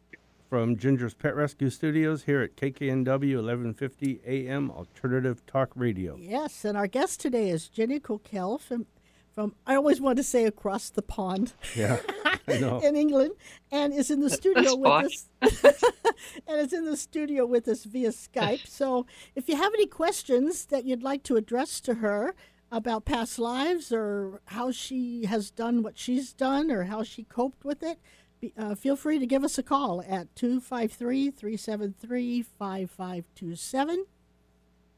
from 0.48 0.76
Ginger's 0.76 1.14
Pet 1.14 1.34
Rescue 1.34 1.70
Studios 1.70 2.22
here 2.24 2.40
at 2.42 2.56
KKNW 2.56 3.36
1150 3.36 4.20
AM 4.26 4.70
Alternative 4.70 5.44
Talk 5.46 5.70
Radio. 5.74 6.16
Yes, 6.20 6.64
and 6.64 6.76
our 6.76 6.86
guest 6.86 7.20
today 7.20 7.50
is 7.50 7.68
Jenny 7.68 7.98
Cockell 7.98 8.58
from, 8.60 8.86
from 9.34 9.54
I 9.66 9.74
always 9.74 10.00
want 10.00 10.18
to 10.18 10.22
say 10.22 10.44
across 10.44 10.88
the 10.90 11.02
pond 11.02 11.54
Yeah, 11.74 11.98
I 12.24 12.54
in 12.84 12.94
England, 12.96 13.32
and 13.72 13.92
is 13.92 14.10
in 14.10 14.20
the 14.20 14.30
studio 14.40 14.62
That's 14.62 14.76
with 14.76 14.84
posh. 14.84 15.64
us. 15.74 15.82
and 16.46 16.60
is 16.60 16.72
in 16.72 16.84
the 16.84 16.96
studio 16.96 17.44
with 17.44 17.66
us 17.66 17.84
via 17.84 18.10
Skype. 18.10 18.66
So, 18.66 19.06
if 19.34 19.48
you 19.48 19.56
have 19.56 19.72
any 19.74 19.86
questions 19.86 20.66
that 20.66 20.84
you'd 20.84 21.02
like 21.02 21.22
to 21.24 21.36
address 21.36 21.80
to 21.82 21.94
her 21.94 22.34
about 22.70 23.04
past 23.04 23.38
lives 23.38 23.92
or 23.92 24.40
how 24.46 24.70
she 24.70 25.24
has 25.26 25.50
done 25.50 25.82
what 25.82 25.98
she's 25.98 26.32
done 26.32 26.70
or 26.70 26.84
how 26.84 27.02
she 27.02 27.24
coped 27.24 27.64
with 27.64 27.82
it, 27.82 27.98
be- 28.40 28.52
uh, 28.56 28.74
feel 28.74 28.96
free 28.96 29.18
to 29.18 29.26
give 29.26 29.44
us 29.44 29.58
a 29.58 29.62
call 29.62 30.02
at 30.02 30.34
253 30.36 31.30
373 31.30 32.42
5527 32.42 34.06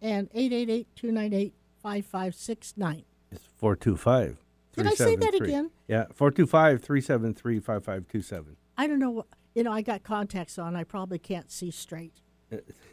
and 0.01 0.29
888 0.33 0.87
298 0.97 1.55
5569. 1.83 3.05
It's 3.31 3.45
425. 3.57 4.39
Did 4.75 4.87
I 4.87 4.91
say 4.91 5.17
that 5.17 5.31
373. 5.31 5.49
again? 5.49 5.71
Yeah, 5.89 6.05
425 6.15 6.83
373 6.83 7.61
5527. 7.61 8.57
I 8.77 8.87
don't 8.87 8.99
know. 8.99 9.11
what 9.11 9.27
You 9.55 9.65
know, 9.65 9.73
I 9.73 9.83
got 9.83 10.03
contacts 10.03 10.59
on. 10.59 10.77
I 10.77 10.85
probably 10.85 11.19
can't 11.19 11.51
see 11.51 11.71
straight. 11.71 12.15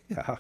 Yeah. 0.10 0.36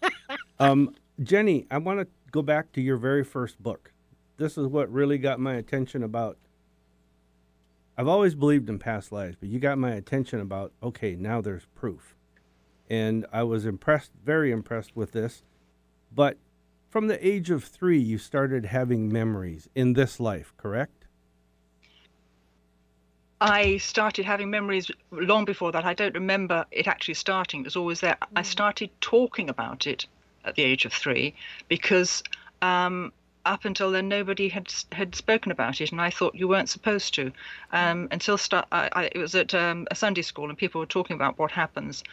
um, 0.58 0.94
Jenny, 1.22 1.66
I 1.70 1.78
want 1.78 2.00
to 2.00 2.08
go 2.30 2.42
back 2.42 2.72
to 2.72 2.80
your 2.80 2.96
very 2.96 3.24
first 3.24 3.62
book. 3.62 3.92
This 4.36 4.58
is 4.58 4.66
what 4.66 4.90
really 4.92 5.18
got 5.18 5.40
my 5.40 5.54
attention 5.54 6.02
about 6.02 6.36
I've 7.98 8.06
always 8.06 8.36
believed 8.36 8.68
in 8.68 8.78
past 8.78 9.10
lives, 9.10 9.36
but 9.40 9.48
you 9.48 9.58
got 9.58 9.76
my 9.76 9.90
attention 9.90 10.38
about 10.38 10.72
okay, 10.80 11.16
now 11.16 11.40
there's 11.40 11.66
proof, 11.74 12.14
and 12.88 13.26
I 13.32 13.42
was 13.42 13.66
impressed, 13.66 14.12
very 14.24 14.52
impressed 14.52 14.94
with 14.94 15.10
this. 15.10 15.42
But 16.14 16.38
from 16.88 17.08
the 17.08 17.26
age 17.26 17.50
of 17.50 17.64
three, 17.64 17.98
you 17.98 18.16
started 18.16 18.66
having 18.66 19.12
memories 19.12 19.68
in 19.74 19.94
this 19.94 20.20
life, 20.20 20.54
correct? 20.56 21.06
I 23.40 23.78
started 23.78 24.24
having 24.24 24.48
memories 24.48 24.92
long 25.10 25.44
before 25.44 25.72
that. 25.72 25.84
I 25.84 25.94
don't 25.94 26.14
remember 26.14 26.66
it 26.70 26.86
actually 26.86 27.14
starting. 27.14 27.60
It 27.60 27.64
was 27.64 27.76
always 27.76 28.00
there. 28.00 28.16
I 28.36 28.42
started 28.42 28.90
talking 29.00 29.48
about 29.48 29.88
it 29.88 30.06
at 30.44 30.54
the 30.54 30.62
age 30.62 30.84
of 30.84 30.92
three 30.92 31.34
because 31.66 32.22
um, 32.62 33.12
up 33.44 33.64
until 33.64 33.90
then 33.90 34.08
nobody 34.08 34.48
had 34.48 34.72
had 34.92 35.14
spoken 35.14 35.52
about 35.52 35.80
it, 35.80 35.92
and 35.92 36.00
I 36.00 36.10
thought 36.10 36.34
you 36.34 36.48
weren't 36.48 36.68
supposed 36.68 37.14
to. 37.14 37.32
Um, 37.72 38.08
until 38.10 38.38
start, 38.38 38.66
I, 38.72 38.88
I, 38.92 39.04
it 39.12 39.18
was 39.18 39.34
at 39.34 39.54
um, 39.54 39.86
a 39.90 39.94
Sunday 39.94 40.22
school, 40.22 40.48
and 40.48 40.58
people 40.58 40.80
were 40.80 40.86
talking 40.86 41.14
about 41.14 41.38
what 41.38 41.50
happens 41.50 42.04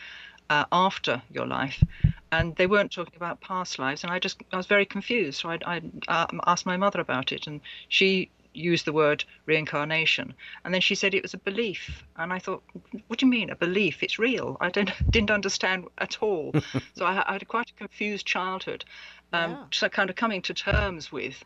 uh, 0.49 0.65
after 0.71 1.21
your 1.31 1.47
life, 1.47 1.83
and 2.31 2.55
they 2.55 2.67
weren't 2.67 2.91
talking 2.91 3.15
about 3.15 3.41
past 3.41 3.79
lives, 3.79 4.03
and 4.03 4.11
I 4.11 4.19
just 4.19 4.41
I 4.51 4.57
was 4.57 4.67
very 4.67 4.85
confused. 4.85 5.39
So 5.41 5.49
I, 5.49 5.59
I 5.65 5.81
uh, 6.07 6.27
asked 6.47 6.65
my 6.65 6.77
mother 6.77 6.99
about 6.99 7.31
it, 7.31 7.47
and 7.47 7.61
she 7.89 8.29
used 8.55 8.85
the 8.85 8.93
word 8.93 9.23
reincarnation. 9.45 10.33
And 10.63 10.73
then 10.73 10.81
she 10.81 10.95
said 10.95 11.13
it 11.13 11.21
was 11.21 11.33
a 11.33 11.38
belief 11.38 12.03
and 12.17 12.31
i 12.31 12.39
thought 12.39 12.63
what 13.07 13.19
do 13.19 13.25
you 13.25 13.29
mean 13.29 13.49
a 13.49 13.55
belief? 13.55 14.01
It's 14.01 14.17
real. 14.17 14.57
I 14.61 14.69
don't 14.69 14.91
didn't 15.11 15.31
understand 15.31 15.85
at 15.97 16.21
all. 16.21 16.53
So 16.95 17.05
I, 17.05 17.23
I, 17.27 17.33
had 17.33 17.47
quite 17.47 17.69
a 17.69 17.73
confused 17.73 18.25
childhood 18.25 18.85
um, 19.33 19.51
yeah. 19.51 19.63
so 19.71 19.89
kind 19.89 20.09
of 20.09 20.15
coming 20.15 20.41
to 20.41 20.53
terms 20.53 21.11
with 21.11 21.43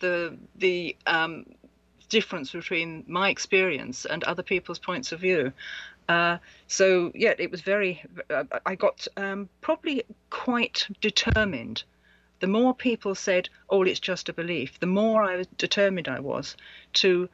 the 0.00 0.36
the 0.56 0.96
um, 1.06 1.44
difference 2.08 2.52
between 2.52 3.04
my 3.06 3.28
experience 3.28 4.04
and 4.04 4.24
other 4.24 4.42
people's 4.42 4.78
points 4.78 5.12
of 5.12 5.20
view 5.20 5.52
uh, 6.08 6.38
so 6.66 7.12
yeah 7.14 7.34
it 7.38 7.50
was 7.50 7.60
very 7.60 8.02
uh, 8.30 8.44
i 8.64 8.74
got 8.74 9.06
um, 9.16 9.48
probably 9.60 10.02
quite 10.30 10.86
determined 11.00 11.82
the 12.40 12.46
more 12.46 12.72
people 12.72 13.16
said, 13.16 13.48
"Oh, 13.68 13.82
it's 13.82 13.98
just 13.98 14.28
a 14.28 14.32
belief," 14.32 14.78
the 14.78 14.86
more 14.86 15.24
I 15.24 15.34
was 15.34 15.48
determined 15.48 16.06
I 16.06 16.20
was 16.20 16.56
to 16.94 17.28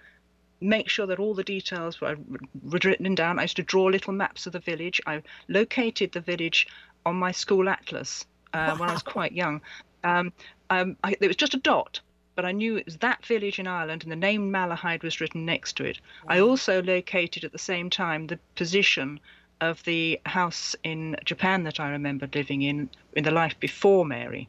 make 0.62 0.88
sure 0.88 1.04
that 1.06 1.18
all 1.18 1.34
the 1.34 1.44
details 1.44 2.00
were 2.00 2.16
written 2.62 3.14
down. 3.14 3.38
I 3.38 3.42
used 3.42 3.56
to 3.56 3.62
draw 3.62 3.84
little 3.84 4.14
maps 4.14 4.46
of 4.46 4.54
the 4.54 4.60
village. 4.60 5.02
I 5.06 5.22
located 5.46 6.12
the 6.12 6.22
village 6.22 6.66
on 7.04 7.16
my 7.16 7.32
school 7.32 7.68
atlas 7.68 8.24
uh, 8.54 8.68
wow. 8.70 8.76
when 8.78 8.90
I 8.90 8.92
was 8.92 9.02
quite 9.02 9.32
young. 9.32 9.60
Um, 10.02 10.32
um, 10.70 10.96
I, 11.04 11.16
it 11.20 11.26
was 11.26 11.36
just 11.36 11.54
a 11.54 11.58
dot, 11.58 12.00
but 12.34 12.44
I 12.44 12.52
knew 12.52 12.76
it 12.76 12.86
was 12.86 12.96
that 12.98 13.24
village 13.26 13.58
in 13.58 13.66
Ireland, 13.66 14.02
and 14.02 14.12
the 14.12 14.16
name 14.16 14.50
Malahide 14.50 15.02
was 15.02 15.20
written 15.20 15.44
next 15.44 15.76
to 15.76 15.84
it. 15.84 16.00
Wow. 16.24 16.34
I 16.34 16.40
also 16.40 16.82
located 16.82 17.44
at 17.44 17.52
the 17.52 17.58
same 17.58 17.90
time 17.90 18.26
the 18.26 18.38
position 18.54 19.20
of 19.60 19.82
the 19.84 20.20
house 20.26 20.74
in 20.82 21.16
Japan 21.24 21.64
that 21.64 21.78
I 21.78 21.90
remembered 21.90 22.34
living 22.34 22.62
in 22.62 22.88
in 23.14 23.24
the 23.24 23.30
life 23.30 23.58
before 23.60 24.04
Mary 24.04 24.48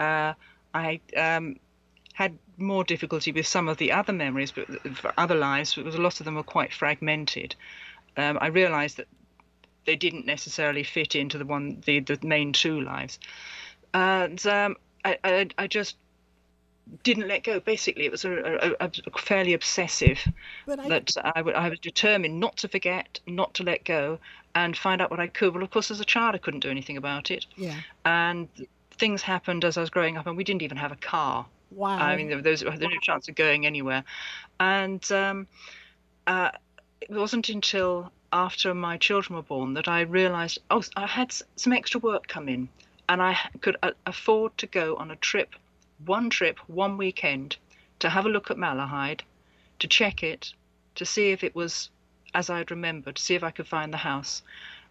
uh, 0.00 0.34
I 0.72 1.00
um, 1.16 1.56
had 2.12 2.36
more 2.56 2.84
difficulty 2.84 3.32
with 3.32 3.46
some 3.46 3.68
of 3.68 3.78
the 3.78 3.92
other 3.92 4.12
memories, 4.12 4.52
but 4.52 4.66
for 4.96 5.12
other 5.16 5.34
lives, 5.34 5.74
because 5.74 5.94
a 5.94 6.00
lot 6.00 6.20
of 6.20 6.24
them 6.24 6.34
were 6.34 6.42
quite 6.42 6.72
fragmented. 6.72 7.54
Um, 8.16 8.38
I 8.40 8.48
realised 8.48 8.96
that 8.98 9.08
they 9.86 9.96
didn't 9.96 10.26
necessarily 10.26 10.82
fit 10.82 11.14
into 11.14 11.38
the 11.38 11.44
one, 11.44 11.82
the, 11.84 12.00
the 12.00 12.18
main 12.22 12.52
two 12.52 12.80
lives, 12.80 13.18
and 13.92 14.44
um, 14.46 14.76
I, 15.04 15.18
I, 15.24 15.48
I, 15.58 15.66
just 15.66 15.96
didn't 17.02 17.28
let 17.28 17.44
go. 17.44 17.60
Basically, 17.60 18.04
it 18.04 18.10
was 18.10 18.24
a, 18.24 18.76
a, 18.80 18.86
a 18.86 19.18
fairly 19.18 19.52
obsessive 19.52 20.18
I... 20.68 20.88
that 20.88 21.12
I, 21.22 21.32
w- 21.36 21.56
I 21.56 21.68
was 21.68 21.78
determined 21.78 22.40
not 22.40 22.56
to 22.58 22.68
forget, 22.68 23.20
not 23.26 23.54
to 23.54 23.62
let 23.62 23.84
go, 23.84 24.18
and 24.54 24.76
find 24.76 25.00
out 25.00 25.10
what 25.10 25.20
I 25.20 25.26
could. 25.26 25.54
Well, 25.54 25.62
of 25.62 25.70
course, 25.70 25.90
as 25.90 26.00
a 26.00 26.04
child, 26.04 26.34
I 26.34 26.38
couldn't 26.38 26.60
do 26.60 26.70
anything 26.70 26.96
about 26.96 27.30
it. 27.30 27.46
Yeah. 27.56 27.76
And 28.04 28.48
things 28.92 29.22
happened 29.22 29.64
as 29.64 29.76
I 29.76 29.80
was 29.80 29.90
growing 29.90 30.16
up, 30.16 30.26
and 30.26 30.36
we 30.36 30.44
didn't 30.44 30.62
even 30.62 30.76
have 30.76 30.92
a 30.92 30.96
car. 30.96 31.46
Wow. 31.70 31.98
I 31.98 32.16
mean, 32.16 32.28
there, 32.28 32.38
was, 32.38 32.60
there 32.60 32.70
was 32.70 32.80
no 32.80 32.88
chance 33.02 33.28
of 33.28 33.34
going 33.34 33.66
anywhere. 33.66 34.04
And 34.60 35.10
um, 35.10 35.46
uh, 36.26 36.50
it 37.00 37.10
wasn't 37.10 37.48
until 37.48 38.12
after 38.34 38.74
my 38.74 38.98
children 38.98 39.36
were 39.36 39.42
born 39.42 39.74
that 39.74 39.86
I 39.86 40.00
realized, 40.00 40.58
oh, 40.68 40.82
I 40.96 41.06
had 41.06 41.32
some 41.54 41.72
extra 41.72 42.00
work 42.00 42.26
come 42.26 42.48
in, 42.48 42.68
and 43.08 43.22
I 43.22 43.38
could 43.60 43.76
afford 44.04 44.58
to 44.58 44.66
go 44.66 44.96
on 44.96 45.12
a 45.12 45.16
trip, 45.16 45.54
one 46.04 46.30
trip, 46.30 46.58
one 46.66 46.98
weekend, 46.98 47.56
to 48.00 48.10
have 48.10 48.26
a 48.26 48.28
look 48.28 48.50
at 48.50 48.58
Malahide, 48.58 49.22
to 49.78 49.86
check 49.86 50.24
it, 50.24 50.52
to 50.96 51.06
see 51.06 51.30
if 51.30 51.44
it 51.44 51.54
was 51.54 51.90
as 52.34 52.50
I'd 52.50 52.72
remembered, 52.72 53.16
to 53.16 53.22
see 53.22 53.36
if 53.36 53.44
I 53.44 53.52
could 53.52 53.68
find 53.68 53.92
the 53.92 53.98
house. 53.98 54.42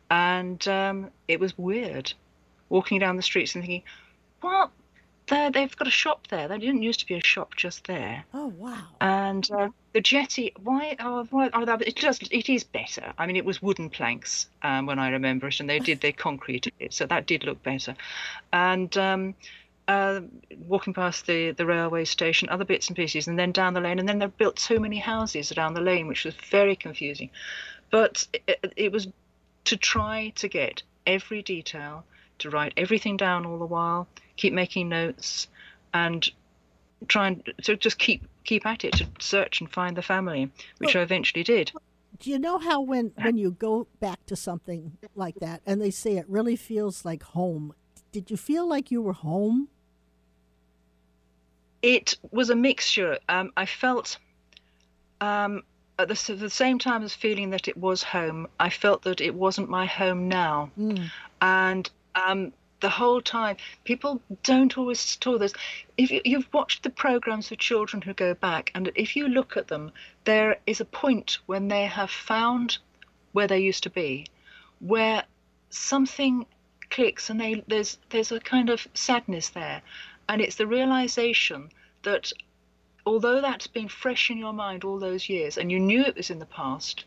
And 0.09 0.65
um, 0.69 1.09
it 1.27 1.41
was 1.41 1.57
weird 1.57 2.13
walking 2.69 2.99
down 2.99 3.17
the 3.17 3.21
streets 3.21 3.55
and 3.55 3.63
thinking, 3.63 3.83
well, 4.41 4.71
there 5.33 5.51
they've 5.51 5.75
got 5.75 5.87
a 5.87 5.91
shop 5.91 6.27
there. 6.27 6.47
There 6.47 6.57
didn't 6.57 6.83
used 6.83 6.99
to 7.01 7.07
be 7.07 7.15
a 7.15 7.23
shop 7.23 7.55
just 7.55 7.87
there. 7.87 8.23
Oh 8.33 8.47
wow! 8.47 8.87
And 9.01 9.49
uh, 9.51 9.69
the 9.93 10.01
jetty, 10.01 10.53
why? 10.61 10.95
Oh, 10.99 11.27
why? 11.29 11.49
Oh, 11.53 11.63
it 11.81 11.95
just 11.95 12.31
it 12.31 12.49
is 12.49 12.63
better. 12.63 13.13
I 13.17 13.25
mean, 13.25 13.35
it 13.35 13.45
was 13.45 13.61
wooden 13.61 13.89
planks 13.89 14.47
um, 14.61 14.85
when 14.85 14.99
I 14.99 15.09
remember 15.09 15.47
it, 15.47 15.59
and 15.59 15.69
they 15.69 15.79
did 15.79 16.01
they 16.01 16.11
concreted 16.11 16.73
it, 16.79 16.93
so 16.93 17.05
that 17.07 17.25
did 17.25 17.43
look 17.43 17.61
better. 17.63 17.95
And 18.51 18.95
um, 18.97 19.35
uh, 19.87 20.21
walking 20.67 20.93
past 20.93 21.25
the 21.25 21.51
the 21.51 21.65
railway 21.65 22.05
station, 22.05 22.49
other 22.49 22.65
bits 22.65 22.87
and 22.87 22.95
pieces, 22.95 23.27
and 23.27 23.37
then 23.37 23.51
down 23.51 23.73
the 23.73 23.81
lane, 23.81 23.99
and 23.99 24.07
then 24.07 24.19
they 24.19 24.27
built 24.27 24.59
so 24.59 24.79
many 24.79 24.97
houses 24.97 25.49
down 25.49 25.73
the 25.73 25.81
lane, 25.81 26.07
which 26.07 26.25
was 26.25 26.35
very 26.49 26.75
confusing. 26.75 27.29
But 27.89 28.27
it, 28.47 28.73
it 28.75 28.91
was 28.91 29.07
to 29.65 29.77
try 29.77 30.33
to 30.35 30.47
get 30.47 30.83
every 31.05 31.41
detail 31.41 32.05
to 32.39 32.49
write 32.49 32.73
everything 32.75 33.17
down 33.17 33.45
all 33.45 33.59
the 33.59 33.65
while, 33.65 34.07
keep 34.35 34.53
making 34.53 34.89
notes, 34.89 35.47
and 35.93 36.29
try 37.07 37.27
and 37.27 37.53
so 37.61 37.75
just 37.75 37.99
keep 37.99 38.25
keep 38.43 38.65
at 38.65 38.83
it 38.83 38.93
to 38.93 39.07
search 39.19 39.61
and 39.61 39.71
find 39.71 39.97
the 39.97 40.01
family, 40.01 40.49
which 40.77 40.95
well, 40.95 41.01
I 41.01 41.03
eventually 41.03 41.43
did. 41.43 41.71
Do 42.19 42.29
you 42.29 42.39
know 42.39 42.57
how 42.57 42.81
when 42.81 43.11
when 43.21 43.37
you 43.37 43.51
go 43.51 43.87
back 43.99 44.25
to 44.27 44.35
something 44.35 44.97
like 45.15 45.35
that 45.35 45.61
and 45.65 45.81
they 45.81 45.91
say 45.91 46.17
it 46.17 46.25
really 46.27 46.55
feels 46.55 47.05
like 47.05 47.23
home? 47.23 47.73
Did 48.11 48.29
you 48.29 48.37
feel 48.37 48.67
like 48.67 48.91
you 48.91 49.01
were 49.01 49.13
home? 49.13 49.69
It 51.81 52.15
was 52.31 52.49
a 52.49 52.55
mixture. 52.55 53.17
Um, 53.27 53.51
I 53.57 53.65
felt 53.65 54.17
um, 55.19 55.63
at 55.99 56.07
the, 56.07 56.35
the, 56.35 56.49
same 56.49 56.79
time 56.79 57.03
as 57.03 57.13
feeling 57.13 57.49
that 57.49 57.67
it 57.67 57.77
was 57.77 58.03
home, 58.03 58.47
I 58.59 58.69
felt 58.69 59.03
that 59.03 59.21
it 59.21 59.35
wasn't 59.35 59.69
my 59.69 59.85
home 59.85 60.27
now. 60.27 60.71
Mm. 60.79 61.11
And 61.41 61.89
um, 62.15 62.53
the 62.83 62.89
whole 62.89 63.21
time. 63.21 63.55
People 63.85 64.21
don't 64.43 64.77
always 64.77 64.99
store 64.99 65.39
this. 65.39 65.53
If 65.97 66.11
you, 66.11 66.21
you've 66.25 66.53
watched 66.53 66.83
the 66.83 66.89
programs 66.89 67.47
for 67.47 67.55
children 67.55 68.01
who 68.01 68.13
go 68.13 68.33
back, 68.33 68.71
and 68.75 68.91
if 68.93 69.15
you 69.15 69.29
look 69.29 69.55
at 69.55 69.69
them, 69.69 69.93
there 70.25 70.57
is 70.67 70.81
a 70.81 70.85
point 70.85 71.39
when 71.45 71.69
they 71.69 71.85
have 71.85 72.11
found 72.11 72.77
where 73.31 73.47
they 73.47 73.59
used 73.59 73.83
to 73.83 73.89
be, 73.89 74.27
where 74.79 75.23
something 75.69 76.45
clicks, 76.89 77.29
and 77.29 77.39
they, 77.39 77.63
there's 77.67 77.97
there's 78.09 78.33
a 78.33 78.39
kind 78.41 78.69
of 78.69 78.85
sadness 78.93 79.49
there, 79.49 79.81
and 80.27 80.41
it's 80.41 80.57
the 80.57 80.67
realization 80.67 81.69
that 82.03 82.33
although 83.05 83.39
that's 83.39 83.67
been 83.67 83.87
fresh 83.87 84.29
in 84.29 84.37
your 84.37 84.53
mind 84.53 84.83
all 84.83 84.99
those 84.99 85.29
years, 85.29 85.57
and 85.57 85.71
you 85.71 85.79
knew 85.79 86.01
it 86.01 86.17
was 86.17 86.29
in 86.29 86.39
the 86.39 86.45
past, 86.45 87.05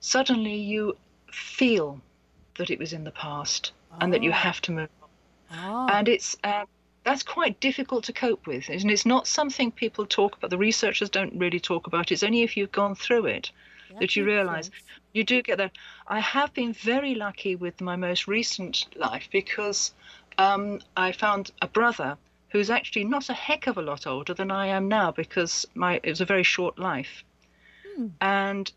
suddenly 0.00 0.56
you 0.56 0.96
feel 1.30 2.00
that 2.56 2.68
it 2.68 2.80
was 2.80 2.92
in 2.92 3.04
the 3.04 3.12
past 3.12 3.70
and 4.00 4.12
that 4.12 4.22
you 4.22 4.30
oh. 4.30 4.34
have 4.34 4.60
to 4.62 4.72
move 4.72 4.88
on. 5.02 5.08
Oh. 5.52 5.88
And 5.92 6.08
it's 6.08 6.36
um, 6.44 6.66
that's 7.04 7.22
quite 7.22 7.58
difficult 7.60 8.04
to 8.04 8.12
cope 8.12 8.46
with, 8.46 8.68
and 8.68 8.90
it's 8.90 9.06
not 9.06 9.26
something 9.26 9.72
people 9.72 10.06
talk 10.06 10.36
about. 10.36 10.50
The 10.50 10.58
researchers 10.58 11.10
don't 11.10 11.38
really 11.38 11.60
talk 11.60 11.86
about. 11.86 12.12
It's 12.12 12.22
only 12.22 12.42
if 12.42 12.56
you've 12.56 12.72
gone 12.72 12.94
through 12.94 13.26
it 13.26 13.50
that, 13.88 14.00
that 14.00 14.16
you 14.16 14.24
realise 14.24 14.70
you 15.14 15.24
do 15.24 15.42
get 15.42 15.58
that. 15.58 15.72
I 16.06 16.20
have 16.20 16.52
been 16.52 16.72
very 16.72 17.14
lucky 17.14 17.56
with 17.56 17.80
my 17.80 17.96
most 17.96 18.28
recent 18.28 18.86
life 18.96 19.28
because 19.32 19.94
um, 20.36 20.80
I 20.96 21.12
found 21.12 21.50
a 21.62 21.68
brother 21.68 22.18
who's 22.50 22.70
actually 22.70 23.04
not 23.04 23.28
a 23.28 23.34
heck 23.34 23.66
of 23.66 23.78
a 23.78 23.82
lot 23.82 24.06
older 24.06 24.34
than 24.34 24.50
I 24.50 24.66
am 24.66 24.88
now 24.88 25.10
because 25.10 25.66
my 25.74 26.00
it 26.02 26.10
was 26.10 26.20
a 26.20 26.26
very 26.26 26.44
short 26.44 26.78
life, 26.78 27.24
hmm. 27.96 28.08
and 28.20 28.70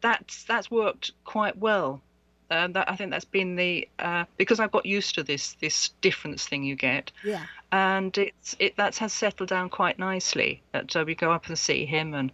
that's 0.00 0.44
that's 0.44 0.70
worked 0.70 1.12
quite 1.24 1.56
well 1.56 2.02
um, 2.50 2.72
that, 2.74 2.90
I 2.90 2.96
think 2.96 3.10
that's 3.10 3.24
been 3.24 3.56
the 3.56 3.88
uh, 3.98 4.24
because 4.36 4.60
I've 4.60 4.70
got 4.70 4.86
used 4.86 5.14
to 5.16 5.22
this 5.22 5.54
this 5.60 5.90
difference 6.00 6.46
thing 6.46 6.62
you 6.64 6.76
get. 6.76 7.10
Yeah. 7.24 7.44
And 7.72 8.16
it's 8.16 8.54
it 8.58 8.76
that 8.76 8.96
has 8.98 9.12
settled 9.12 9.48
down 9.48 9.68
quite 9.68 9.98
nicely. 9.98 10.62
So 10.88 11.04
we 11.04 11.14
go 11.14 11.32
up 11.32 11.48
and 11.48 11.58
see 11.58 11.84
him, 11.84 12.14
and 12.14 12.30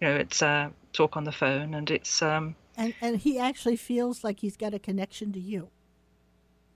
you 0.00 0.08
know 0.08 0.16
it's 0.16 0.42
uh, 0.42 0.70
talk 0.92 1.16
on 1.16 1.24
the 1.24 1.32
phone, 1.32 1.74
and 1.74 1.90
it's. 1.90 2.22
Um, 2.22 2.56
and 2.76 2.94
and 3.00 3.18
he 3.18 3.38
actually 3.38 3.76
feels 3.76 4.24
like 4.24 4.40
he's 4.40 4.56
got 4.56 4.74
a 4.74 4.78
connection 4.78 5.32
to 5.32 5.40
you. 5.40 5.68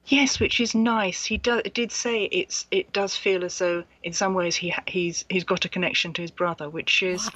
Yes, 0.05 0.38
which 0.38 0.61
is 0.61 0.72
nice. 0.72 1.25
He 1.25 1.37
do, 1.37 1.62
did 1.62 1.90
say 1.90 2.25
it's 2.25 2.66
it 2.70 2.92
does 2.92 3.16
feel 3.16 3.44
as 3.44 3.59
though 3.59 3.83
in 4.05 4.12
some 4.12 4.35
ways 4.35 4.55
he 4.55 4.72
he's 4.87 5.25
he's 5.29 5.42
got 5.42 5.64
a 5.64 5.68
connection 5.68 6.12
to 6.12 6.22
his 6.22 6.31
brother, 6.31 6.70
which 6.70 7.03
is. 7.03 7.29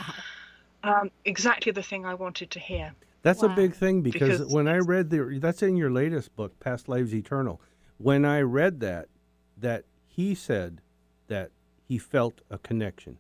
Wow. 0.85 1.01
um, 1.01 1.11
exactly 1.25 1.73
the 1.73 1.83
thing 1.83 2.07
I 2.07 2.15
wanted 2.15 2.53
to 2.53 2.61
hear. 2.61 2.95
That's 3.23 3.43
a 3.43 3.49
big 3.49 3.75
thing 3.75 4.01
because, 4.03 4.39
Because 4.41 4.53
when 4.53 4.67
I 4.67 4.79
read 4.79 5.11
the 5.11 5.39
that's 5.41 5.63
in 5.63 5.77
your 5.77 5.91
latest 5.91 6.35
book, 6.37 6.59
Past 6.61 6.89
Lives 6.89 7.15
Eternal. 7.15 7.61
When 7.99 8.25
I 8.25 8.41
read 8.41 8.81
that, 8.81 9.09
that 9.59 9.85
he 10.07 10.35
said 10.35 10.81
that 11.27 11.51
he 11.87 11.99
felt 11.99 12.41
a 12.51 12.57
connection, 12.59 13.19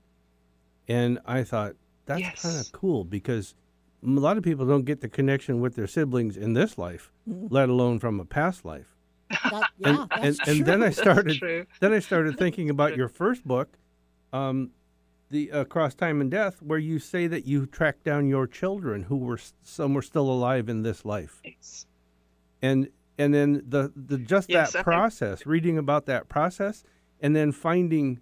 and 0.89 1.19
I 1.27 1.45
thought 1.45 1.75
that's 2.07 2.21
Yes. 2.21 2.41
kind 2.41 2.57
of 2.59 2.73
cool 2.73 3.05
because 3.05 3.55
a 4.03 4.09
lot 4.09 4.39
of 4.39 4.43
people 4.43 4.67
don't 4.67 4.87
get 4.87 5.03
the 5.03 5.09
connection 5.09 5.61
with 5.61 5.75
their 5.75 5.87
siblings 5.87 6.37
in 6.37 6.55
this 6.55 6.79
life, 6.79 7.13
let 7.27 7.69
alone 7.69 7.99
from 7.99 8.19
a 8.19 8.25
past 8.25 8.65
life. 8.65 8.97
That, 9.51 9.71
yeah, 9.79 9.89
And 9.89 10.11
that's 10.23 10.23
and, 10.23 10.37
true. 10.39 10.45
and 10.57 10.67
then 10.67 10.83
I 10.83 10.91
started 10.91 11.67
then 11.81 11.93
I 11.93 11.99
started 11.99 12.39
thinking 12.39 12.71
about 12.71 12.97
your 12.97 13.09
first 13.09 13.47
book, 13.47 13.77
um, 14.33 14.71
the 15.31 15.49
Across 15.51 15.95
Time 15.95 16.21
and 16.21 16.31
Death, 16.31 16.61
where 16.61 16.79
you 16.79 16.99
say 16.99 17.27
that 17.29 17.47
you 17.47 17.65
tracked 17.67 18.05
down 18.05 18.29
your 18.29 18.47
children 18.47 19.05
who 19.05 19.17
were 19.17 19.39
some 19.63 19.95
were 19.95 20.03
still 20.03 20.29
alive 20.31 20.69
in 20.69 20.83
this 20.83 21.05
life, 21.05 21.41
It's, 21.45 21.87
and 22.61 22.89
and 23.19 23.33
then 23.35 23.63
the, 23.69 23.93
the 23.95 24.19
just 24.19 24.49
Yes, 24.51 24.71
I 24.71 24.79
that 24.79 24.85
think- 24.85 24.85
process, 24.85 25.47
reading 25.47 25.79
about 25.79 26.07
that 26.07 26.29
process, 26.29 26.83
and 27.21 27.35
then 27.37 27.53
finding 27.53 28.21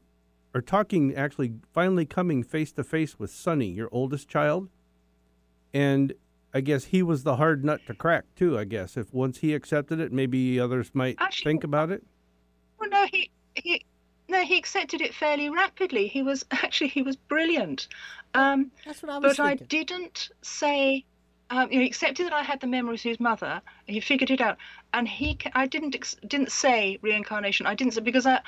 or 0.55 0.61
talking 0.61 1.15
actually 1.15 1.55
finally 1.73 2.05
coming 2.07 2.43
face 2.43 2.73
to 2.73 2.85
face 2.85 3.19
with 3.19 3.31
Sonny, 3.31 3.69
your 3.71 3.89
oldest 3.93 4.29
child, 4.29 4.69
and 5.73 6.13
I 6.53 6.61
guess 6.61 6.87
he 6.87 7.03
was 7.03 7.23
the 7.25 7.37
hard 7.37 7.65
nut 7.65 7.81
to 7.87 7.95
crack 7.95 8.25
too. 8.35 8.59
I 8.59 8.65
guess 8.65 8.97
if 8.97 9.13
once 9.15 9.39
he 9.39 9.55
accepted 9.55 10.01
it, 10.01 10.13
maybe 10.13 10.59
others 10.59 10.91
might 10.95 11.17
Actually- 11.21 11.53
think 11.53 11.65
about 11.65 11.91
it. 11.91 12.05
well, 12.79 12.89
no, 12.91 13.07
he 13.13 13.31
he 13.55 13.85
no, 14.29 14.45
he 14.45 14.57
accepted 14.59 15.01
it 15.01 15.15
fairly 15.15 15.49
rapidly. 15.51 16.09
He 16.09 16.23
was 16.23 16.45
actually 16.51 16.89
he 16.89 17.03
was 17.03 17.17
brilliant. 17.17 17.89
Um, 18.35 18.71
That's 18.85 19.03
what 19.03 19.11
I 19.13 19.19
was 19.19 19.37
but 19.37 19.43
I 19.43 19.55
didn't 19.55 20.31
say. 20.43 21.05
Um, 21.51 21.71
you 21.73 21.77
know, 21.79 21.83
he 21.83 21.87
accepted 21.87 22.27
that 22.27 22.35
I 22.35 22.43
had 22.43 22.61
the 22.61 22.67
memories 22.67 23.01
of 23.07 23.09
his 23.09 23.21
mother. 23.21 23.63
He 23.87 24.01
figured 24.01 24.31
it 24.31 24.41
out, 24.43 24.59
and 24.93 25.09
he. 25.09 25.39
I 25.55 25.67
didn't. 25.67 25.95
ex- 25.95 26.17
Didn't 26.27 26.53
say 26.53 26.99
reincarnation. 27.01 27.65
I 27.67 27.75
didn't 27.75 27.95
say 27.95 28.03
because 28.03 28.27
I. 28.27 28.41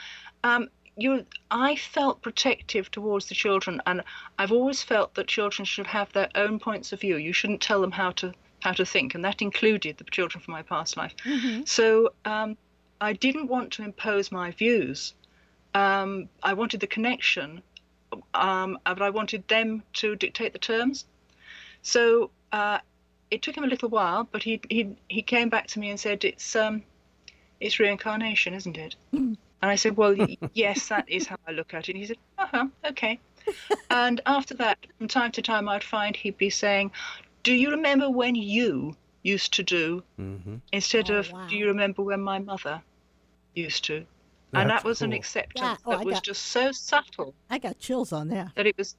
Um, 0.44 0.68
you. 0.96 1.24
I 1.50 1.76
felt 1.76 2.20
protective 2.20 2.90
towards 2.90 3.26
the 3.30 3.34
children, 3.34 3.80
and 3.86 4.02
I've 4.38 4.52
always 4.52 4.82
felt 4.82 5.14
that 5.14 5.28
children 5.28 5.64
should 5.64 5.86
have 5.86 6.12
their 6.12 6.28
own 6.34 6.58
points 6.58 6.92
of 6.92 7.00
view. 7.00 7.16
You 7.16 7.32
shouldn't 7.32 7.62
tell 7.62 7.80
them 7.80 7.92
how 7.92 8.10
to 8.12 8.34
how 8.60 8.72
to 8.72 8.84
think, 8.84 9.14
and 9.14 9.24
that 9.24 9.40
included 9.40 9.96
the 9.96 10.04
children 10.04 10.42
from 10.44 10.52
my 10.52 10.60
past 10.62 10.98
life. 10.98 11.14
Mhm. 11.24 11.66
So 11.66 12.12
um, 12.26 12.58
I 13.00 13.14
didn't 13.14 13.46
want 13.46 13.72
to 13.74 13.82
impose 13.82 14.30
my 14.30 14.50
views. 14.50 15.14
Um, 15.74 16.28
I 16.42 16.54
wanted 16.54 16.80
the 16.80 16.86
connection, 16.86 17.62
um, 18.34 18.78
but 18.84 19.02
I 19.02 19.10
wanted 19.10 19.46
them 19.48 19.82
to 19.94 20.16
dictate 20.16 20.52
the 20.52 20.58
terms. 20.58 21.06
So 21.82 22.30
uh, 22.52 22.78
it 23.30 23.42
took 23.42 23.56
him 23.56 23.64
a 23.64 23.68
little 23.68 23.88
while, 23.88 24.28
but 24.30 24.42
he 24.42 24.60
he 24.68 24.96
he 25.08 25.22
came 25.22 25.48
back 25.48 25.66
to 25.68 25.78
me 25.78 25.90
and 25.90 25.98
said, 25.98 26.24
"It's 26.24 26.56
um, 26.56 26.82
it's 27.60 27.78
reincarnation, 27.78 28.54
isn't 28.54 28.76
it?" 28.76 28.96
and 29.12 29.36
I 29.62 29.76
said, 29.76 29.96
"Well, 29.96 30.14
yes, 30.52 30.88
that 30.88 31.08
is 31.08 31.26
how 31.26 31.36
I 31.46 31.52
look 31.52 31.72
at 31.74 31.88
it." 31.88 31.92
And 31.92 31.98
he 31.98 32.06
said, 32.06 32.18
"Uh 32.38 32.46
huh, 32.50 32.66
okay." 32.90 33.20
and 33.90 34.20
after 34.26 34.54
that, 34.54 34.78
from 34.98 35.08
time 35.08 35.32
to 35.32 35.42
time, 35.42 35.68
I'd 35.68 35.84
find 35.84 36.16
he'd 36.16 36.36
be 36.36 36.50
saying, 36.50 36.90
"Do 37.42 37.54
you 37.54 37.70
remember 37.70 38.10
when 38.10 38.34
you 38.34 38.96
used 39.22 39.52
to 39.54 39.62
do?" 39.62 40.02
Mm-hmm. 40.18 40.56
instead 40.72 41.10
Oh, 41.10 41.18
of 41.18 41.32
wow. 41.32 41.46
do 41.48 41.56
you 41.56 41.66
remember 41.66 42.02
when 42.02 42.20
my 42.20 42.38
mother 42.38 42.82
used 43.54 43.84
to 43.84 44.06
and 44.52 44.68
that 44.70 44.84
was 44.84 45.02
an 45.02 45.12
acceptance 45.12 45.62
Yeah, 45.62 45.76
oh, 45.86 45.90
that 45.92 46.00
I 46.00 46.04
was 46.04 46.14
got- 46.14 46.22
just 46.24 46.46
so 46.46 46.72
subtle 46.72 47.34
I 47.50 47.58
got 47.58 47.78
chills 47.78 48.12
on 48.12 48.28
that. 48.28 48.52
that 48.56 48.66
it 48.66 48.76
was 48.76 48.96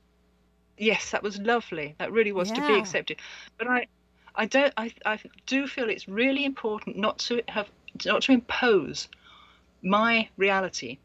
yes 0.77 1.11
that 1.11 1.21
was 1.23 1.37
lovely 1.39 1.95
that 1.99 2.11
really 2.11 2.31
was 2.31 2.51
to 2.51 2.61
be 2.67 2.73
accepted 2.73 3.19
but 3.57 3.67
i 3.67 3.85
i 4.35 4.45
don't 4.45 4.73
I, 4.77 4.91
I 5.05 5.19
do 5.45 5.67
feel 5.67 5.89
it's 5.89 6.07
really 6.07 6.43
important 6.45 6.97
not 6.97 7.19
to 7.19 7.41
have 7.49 7.67
not 8.05 8.23
to 8.23 8.31
impose 8.31 9.07
my 9.83 10.27
reality 10.37 10.97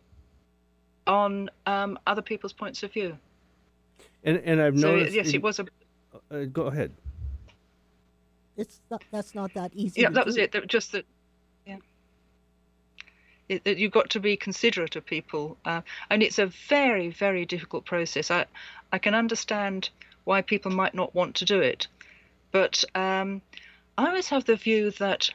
on 1.06 1.50
um, 1.66 1.98
other 2.06 2.22
people's 2.22 2.52
points 2.52 2.82
of 2.82 2.92
view 2.92 3.16
And 4.24 4.38
and 4.44 4.60
I've 4.62 4.78
so 4.78 4.92
noticed. 4.96 5.14
yes 5.14 5.28
in- 5.28 5.34
it 5.36 5.42
was 5.42 5.58
a 5.58 5.66
Uh, 6.30 6.44
go 6.44 6.62
ahead. 6.66 6.90
It's 8.56 8.80
not, 8.90 9.02
that's 9.12 9.34
not 9.34 9.52
that 9.54 9.70
easy. 9.74 10.00
yeah 10.00 10.08
to 10.08 10.14
that 10.14 10.26
was 10.26 10.36
do. 10.36 10.42
it 10.42 10.52
that 10.52 10.66
just 10.66 10.92
that 10.92 11.04
yeah 11.04 11.15
it, 13.48 13.64
that 13.64 13.78
you've 13.78 13.92
got 13.92 14.10
to 14.10 14.20
be 14.20 14.36
considerate 14.36 14.96
of 14.96 15.06
people 15.06 15.56
uh, 15.64 15.80
and 16.10 16.22
it's 16.22 16.38
a 16.38 16.46
very 16.46 17.10
very 17.10 17.44
difficult 17.44 17.84
process. 17.84 18.30
I 18.30 18.46
i 18.92 18.98
can 18.98 19.14
understand 19.14 19.90
why 20.24 20.42
people 20.42 20.70
might 20.70 20.94
not 20.94 21.14
want 21.14 21.36
to 21.36 21.44
do 21.44 21.60
it 21.60 21.88
but 22.52 22.84
um, 22.94 23.42
i 23.98 24.06
always 24.06 24.28
have 24.28 24.44
the 24.44 24.56
view 24.56 24.90
that 24.92 25.30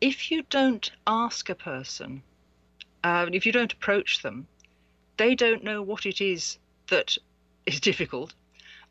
if 0.00 0.30
you 0.30 0.42
don't 0.50 0.90
ask 1.06 1.48
a 1.48 1.54
person 1.54 2.22
uh, 3.04 3.26
if 3.32 3.46
you 3.46 3.52
don't 3.52 3.72
approach 3.72 4.22
them 4.22 4.46
they 5.16 5.34
don't 5.34 5.62
know 5.62 5.82
what 5.82 6.06
it 6.06 6.20
is 6.20 6.58
that 6.88 7.16
is 7.66 7.80
difficult. 7.90 8.34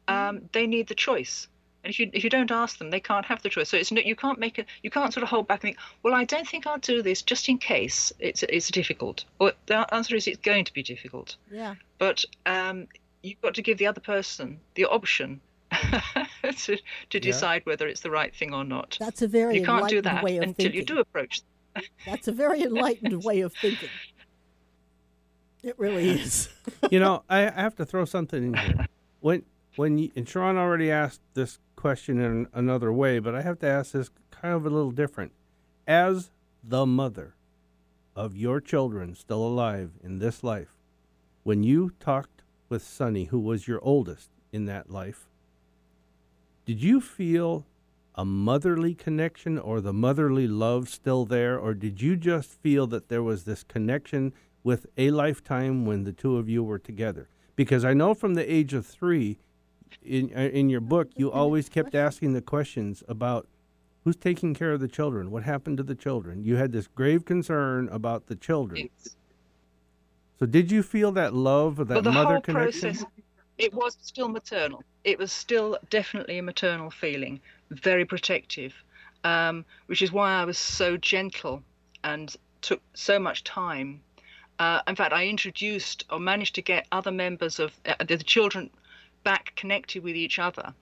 Um, 0.08 0.50
they 0.52 0.68
need 0.68 0.88
the 0.88 0.96
choice 0.96 1.48
and 1.84 1.92
if 1.92 2.00
you 2.00 2.10
if 2.14 2.24
you 2.24 2.30
don't 2.30 2.52
ask 2.52 2.78
them, 2.78 2.90
they 2.90 3.00
can't 3.00 3.26
have 3.26 3.42
the 3.42 3.50
choice. 3.50 3.70
So 3.70 3.78
it's 3.78 3.92
no, 3.92 4.02
you 4.02 4.16
can't 4.16 4.40
make 4.40 4.60
a 4.60 4.66
you 4.84 4.90
can't 4.90 5.14
sort 5.14 5.24
of 5.24 5.30
hold 5.30 5.48
back 5.48 5.64
and 5.64 5.74
think, 5.74 5.78
well, 6.04 6.14
I 6.14 6.26
don't 6.26 6.48
think 6.48 6.68
I'll 6.68 6.78
do 6.78 7.02
this 7.02 7.22
just 7.22 7.50
in 7.50 7.58
case 7.58 8.14
it's 8.20 8.44
it's 8.44 8.70
difficult. 8.70 9.26
Well, 9.40 9.52
the 9.66 9.92
answer 9.94 10.16
is 10.16 10.28
it's 10.28 10.40
going 10.40 10.66
to 10.66 10.74
be 10.74 10.84
difficult. 10.84 11.38
Yeah. 11.52 11.76
But 11.98 12.24
um, 12.46 12.88
you've 13.24 13.42
got 13.42 13.56
to 13.56 13.62
give 13.62 13.78
the 13.78 13.88
other 13.88 14.02
person 14.02 14.60
the 14.76 14.86
option 14.86 15.42
to 16.58 16.78
to 17.10 17.20
decide 17.20 17.66
whether 17.66 17.88
it's 17.88 18.02
the 18.02 18.12
right 18.12 18.36
thing 18.36 18.54
or 18.54 18.64
not. 18.64 18.98
That's 19.00 19.22
a 19.22 19.28
very 19.28 19.60
You 19.60 19.66
can't 19.66 19.90
do 19.90 20.02
that 20.02 20.24
way 20.24 20.38
of 20.38 20.44
until 20.44 20.66
thinking. 20.66 20.80
you 20.80 20.86
do 20.86 21.00
approach. 21.00 21.42
Them. 21.74 21.84
That's 22.06 22.28
a 22.28 22.32
very 22.32 22.62
enlightened 22.62 23.24
way 23.24 23.42
of 23.42 23.54
thinking. 23.54 23.90
It 25.64 25.78
really 25.80 26.10
is. 26.10 26.50
you 26.90 27.00
know, 27.00 27.24
I, 27.30 27.48
I 27.48 27.52
have 27.52 27.76
to 27.78 27.86
throw 27.86 28.06
something 28.06 28.44
in 28.44 28.54
here. 28.54 28.88
When 29.20 29.44
when 29.76 29.98
you, 29.98 30.12
and 30.16 30.28
Sharon 30.28 30.58
already 30.58 30.92
asked 30.92 31.22
this 31.34 31.60
question 31.76 32.20
in 32.20 32.48
another 32.54 32.92
way, 32.92 33.20
but 33.20 33.36
I 33.36 33.42
have 33.42 33.60
to 33.60 33.68
ask 33.68 33.92
this 33.92 34.10
kind 34.30 34.54
of 34.54 34.66
a 34.66 34.70
little 34.70 34.92
different. 34.92 35.32
As 35.88 36.32
the 36.64 36.86
mother 36.86 37.36
of 38.16 38.36
your 38.36 38.60
children 38.62 39.16
still 39.16 39.44
alive 39.44 39.92
in 40.04 40.20
this 40.20 40.44
life, 40.44 40.76
when 41.44 41.64
you 41.64 41.92
talked 42.00 42.44
with 42.70 42.84
Sonny, 42.84 43.26
who 43.26 43.40
was 43.40 43.68
your 43.68 43.80
oldest 43.84 44.30
in 44.52 44.66
that 44.66 44.90
life, 44.90 45.28
did 46.66 46.82
you 46.82 47.02
feel 47.02 47.66
a 48.16 48.26
motherly 48.26 48.94
connection 48.94 49.58
or 49.58 49.82
the 49.82 49.94
motherly 49.94 50.48
love 50.48 50.90
still 50.90 51.26
there, 51.26 51.58
or 51.58 51.74
did 51.74 52.02
you 52.02 52.16
just 52.16 52.52
feel 52.62 52.86
that 52.88 53.08
there 53.08 53.24
was 53.24 53.46
this 53.46 53.64
connection 53.64 54.34
with 54.64 54.86
a 54.98 55.12
lifetime 55.12 55.86
when 55.86 56.04
the 56.04 56.12
two 56.12 56.38
of 56.38 56.50
you 56.50 56.64
were 56.64 56.80
together? 56.80 57.30
Because 57.56 57.86
I 57.86 57.94
know 57.94 58.14
from 58.14 58.34
the 58.34 58.54
age 58.54 58.74
of 58.74 58.86
three, 58.86 59.40
in 60.04 60.32
uh, 60.36 60.42
in 60.42 60.70
your 60.70 60.82
book, 60.82 61.10
you 61.16 61.32
always 61.32 61.70
kept 61.70 61.96
asking 61.96 62.34
the 62.34 62.42
questions 62.42 63.04
about 63.08 63.48
who's 64.04 64.16
taking 64.16 64.54
care 64.54 64.72
of 64.74 64.80
the 64.80 64.88
children, 64.88 65.32
what 65.32 65.44
happened 65.44 65.78
to 65.78 65.84
the 65.84 65.96
children. 65.96 66.44
You 66.44 66.56
had 66.56 66.72
this 66.72 66.88
grave 66.88 67.26
concern 67.26 67.88
about 67.90 68.28
the 68.28 68.36
children. 68.36 68.90
So 70.40 70.46
did 70.48 70.72
you 70.72 70.82
feel 70.82 71.12
that 71.14 71.34
love 71.36 71.80
or 71.80 71.86
that 71.86 71.94
but 71.94 72.04
the 72.04 72.12
mother 72.12 72.34
whole 72.34 72.42
connection? 72.42 72.94
process, 72.94 73.06
it 73.58 73.74
was 73.74 73.96
still 74.02 74.28
maternal. 74.28 74.84
It 75.04 75.20
was 75.20 75.32
still 75.32 75.78
definitely 75.92 76.40
a 76.40 76.44
maternal 76.44 76.90
feeling, 76.90 77.40
very 77.70 78.06
protective, 78.06 78.74
um, 79.24 79.66
which 79.86 80.02
is 80.02 80.12
why 80.12 80.32
I 80.34 80.46
was 80.46 80.58
so 80.58 80.98
gentle 80.98 81.62
and 82.04 82.36
took 82.62 82.82
so 82.96 83.20
much 83.20 83.44
time. 83.44 84.02
Uh, 84.58 84.82
in 84.88 84.96
fact, 84.96 85.14
I 85.14 85.28
introduced 85.28 86.06
or 86.10 86.20
managed 86.20 86.56
to 86.56 86.62
get 86.62 86.88
other 86.92 87.12
members 87.12 87.60
of 87.60 87.72
uh, 87.86 87.96
the 88.04 88.18
children 88.18 88.72
back 89.24 89.56
connected 89.56 90.04
with 90.04 90.16
each 90.16 90.40
other. 90.40 90.74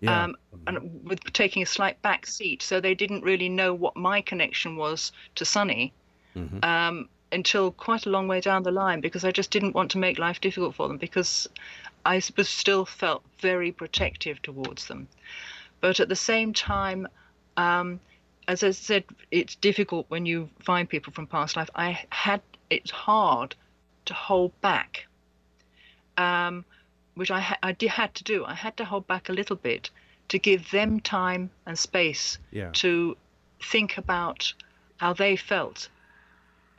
Yeah. 0.00 0.24
Um, 0.24 0.36
and 0.66 1.04
with 1.04 1.20
taking 1.32 1.62
a 1.62 1.66
slight 1.66 2.00
back 2.02 2.26
seat, 2.26 2.62
so 2.62 2.80
they 2.80 2.94
didn't 2.94 3.22
really 3.22 3.48
know 3.48 3.72
what 3.72 3.96
my 3.96 4.20
connection 4.20 4.76
was 4.76 5.12
to 5.36 5.44
Sonny 5.44 5.92
Mhm. 6.34 6.64
um, 6.64 7.08
until 7.32 7.72
quite 7.72 8.06
a 8.06 8.10
long 8.10 8.28
way 8.28 8.40
down 8.40 8.62
the 8.62 8.70
line 8.70 9.00
because 9.00 9.24
I 9.24 9.32
just 9.32 9.50
didn't 9.50 9.74
want 9.74 9.90
to 9.92 9.98
make 9.98 10.18
life 10.18 10.40
difficult 10.40 10.74
for 10.74 10.86
them 10.88 10.98
because 10.98 11.48
I 12.04 12.22
was 12.36 12.48
still 12.48 12.84
felt 12.84 13.24
very 13.38 13.72
protective 13.72 14.40
towards 14.42 14.86
them. 14.86 15.08
But 15.80 15.98
at 15.98 16.08
the 16.08 16.16
same 16.16 16.52
time, 16.52 17.08
um, 17.56 18.00
as 18.48 18.62
I 18.62 18.70
said, 18.70 19.04
it's 19.30 19.56
difficult 19.56 20.06
when 20.08 20.24
you 20.24 20.48
find 20.60 20.88
people 20.88 21.12
from 21.12 21.26
past 21.26 21.56
life. 21.56 21.70
I 21.74 22.04
had 22.10 22.42
it's 22.70 22.90
hard 22.90 23.54
to 24.04 24.14
hold 24.14 24.58
back, 24.60 25.06
um, 26.16 26.64
which 27.16 27.30
I 27.30 27.40
ha- 27.40 27.58
I 27.62 27.72
did, 27.72 27.90
had 27.90 28.14
to 28.14 28.24
do. 28.24 28.44
I 28.44 28.54
had 28.54 28.76
to 28.76 28.84
hold 28.84 29.06
back 29.06 29.28
a 29.28 29.32
little 29.32 29.56
bit 29.56 29.90
to 30.28 30.38
give 30.38 30.70
them 30.70 31.00
time 31.00 31.50
and 31.66 31.78
space 31.78 32.38
yeah. 32.50 32.70
to 32.74 33.16
think 33.60 33.98
about 33.98 34.52
how 34.98 35.12
they 35.12 35.36
felt. 35.36 35.88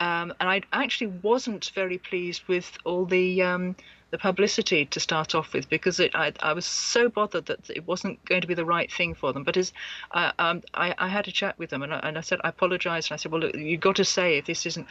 Um, 0.00 0.32
and 0.38 0.48
I 0.48 0.62
actually 0.72 1.08
wasn't 1.22 1.70
very 1.74 1.98
pleased 1.98 2.42
with 2.46 2.78
all 2.84 3.04
the 3.04 3.42
um, 3.42 3.74
the 4.10 4.18
publicity 4.18 4.86
to 4.86 5.00
start 5.00 5.34
off 5.34 5.52
with 5.52 5.68
because 5.68 6.00
it, 6.00 6.14
I, 6.14 6.32
I 6.40 6.52
was 6.52 6.64
so 6.64 7.08
bothered 7.08 7.46
that 7.46 7.68
it 7.68 7.86
wasn't 7.86 8.24
going 8.24 8.40
to 8.40 8.46
be 8.46 8.54
the 8.54 8.64
right 8.64 8.90
thing 8.90 9.14
for 9.14 9.32
them. 9.32 9.44
But 9.44 9.56
as 9.56 9.72
uh, 10.12 10.32
um, 10.38 10.62
I, 10.72 10.94
I 10.96 11.08
had 11.08 11.28
a 11.28 11.32
chat 11.32 11.58
with 11.58 11.70
them 11.70 11.82
and 11.82 11.92
I, 11.92 11.98
and 11.98 12.16
I 12.16 12.22
said 12.22 12.40
I 12.44 12.48
apologise 12.50 13.08
and 13.08 13.14
I 13.14 13.16
said, 13.16 13.32
well, 13.32 13.40
look, 13.40 13.56
you've 13.56 13.80
got 13.80 13.96
to 13.96 14.04
say 14.04 14.38
if 14.38 14.46
this 14.46 14.66
isn't, 14.66 14.86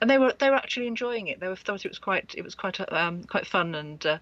and 0.00 0.08
they 0.08 0.18
were 0.18 0.34
they 0.38 0.48
were 0.48 0.56
actually 0.56 0.86
enjoying 0.86 1.28
it. 1.28 1.40
They 1.40 1.48
were, 1.48 1.56
thought 1.56 1.84
it 1.84 1.90
was 1.90 1.98
quite 1.98 2.34
it 2.36 2.42
was 2.42 2.54
quite 2.54 2.80
um, 2.92 3.24
quite 3.24 3.46
fun 3.46 3.74
and 3.74 4.04
uh, 4.06 4.18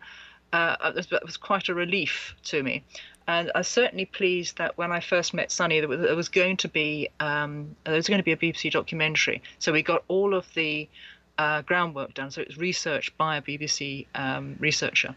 uh, 0.56 0.76
it, 0.84 0.94
was, 0.94 1.12
it 1.12 1.24
was 1.24 1.36
quite 1.36 1.68
a 1.68 1.74
relief 1.74 2.34
to 2.44 2.62
me. 2.62 2.82
And 3.28 3.50
I 3.54 3.58
was 3.58 3.68
certainly 3.68 4.06
pleased 4.06 4.56
that 4.58 4.78
when 4.78 4.90
I 4.90 5.00
first 5.00 5.34
met 5.34 5.50
Sonny, 5.50 5.80
there 5.80 5.88
was, 5.88 6.00
there 6.00 6.16
was 6.16 6.28
going 6.28 6.56
to 6.58 6.68
be 6.68 7.08
um, 7.20 7.76
there 7.84 7.94
was 7.94 8.08
going 8.08 8.20
to 8.20 8.24
be 8.24 8.32
a 8.32 8.36
BBC 8.36 8.70
documentary. 8.70 9.42
So 9.58 9.72
we 9.72 9.82
got 9.82 10.04
all 10.08 10.32
of 10.34 10.46
the 10.54 10.88
uh, 11.36 11.62
groundwork 11.62 12.14
done. 12.14 12.30
So 12.30 12.40
it 12.40 12.48
was 12.48 12.56
researched 12.56 13.16
by 13.18 13.36
a 13.36 13.42
BBC 13.42 14.06
um, 14.14 14.56
researcher. 14.58 15.14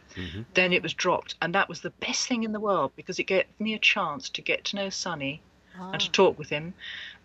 Then 0.56 0.74
it 0.74 0.84
was 0.84 0.94
dropped, 0.94 1.36
and 1.42 1.56
that 1.56 1.70
was 1.70 1.82
the 1.82 1.92
best 1.92 2.28
thing 2.28 2.44
in 2.44 2.52
the 2.52 2.60
world 2.60 2.92
because 2.96 3.20
it 3.20 3.24
gave 3.26 3.46
me 3.60 3.76
a 3.76 3.80
chance 3.80 4.30
to 4.30 4.42
get 4.42 4.66
to 4.66 4.76
know 4.76 4.90
Sonny 4.90 5.42
and 5.94 6.02
to 6.02 6.12
talk 6.12 6.38
with 6.38 6.50
him. 6.50 6.74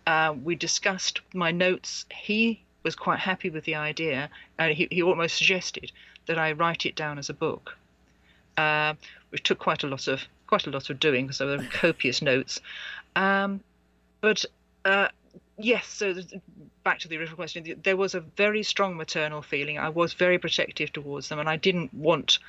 Uh, 0.07 0.35
we 0.41 0.55
discussed 0.55 1.19
my 1.33 1.51
notes. 1.51 2.05
He 2.11 2.63
was 2.83 2.95
quite 2.95 3.19
happy 3.19 3.49
with 3.49 3.65
the 3.65 3.75
idea, 3.75 4.29
and 4.57 4.73
he, 4.73 4.87
he 4.91 5.01
almost 5.01 5.35
suggested 5.35 5.91
that 6.27 6.37
I 6.37 6.53
write 6.53 6.85
it 6.85 6.95
down 6.95 7.17
as 7.17 7.29
a 7.29 7.33
book, 7.33 7.75
uh, 8.57 8.93
which 9.29 9.43
took 9.43 9.59
quite 9.59 9.83
a 9.83 9.87
lot 9.87 10.07
of 10.07 10.21
quite 10.47 10.67
a 10.67 10.69
lot 10.69 10.89
of 10.89 10.99
doing 10.99 11.25
because 11.25 11.39
there 11.39 11.47
were 11.47 11.63
copious 11.71 12.21
notes. 12.21 12.61
Um, 13.15 13.61
but 14.21 14.45
uh, 14.83 15.07
yes, 15.57 15.87
so 15.87 16.13
back 16.83 16.99
to 16.99 17.07
the 17.07 17.17
original 17.17 17.35
question, 17.35 17.79
there 17.83 17.97
was 17.97 18.15
a 18.15 18.19
very 18.19 18.63
strong 18.63 18.95
maternal 18.95 19.41
feeling. 19.41 19.79
I 19.79 19.89
was 19.89 20.13
very 20.13 20.37
protective 20.37 20.93
towards 20.93 21.29
them, 21.29 21.39
and 21.39 21.49
I 21.49 21.57
didn't 21.57 21.93
want 21.93 22.39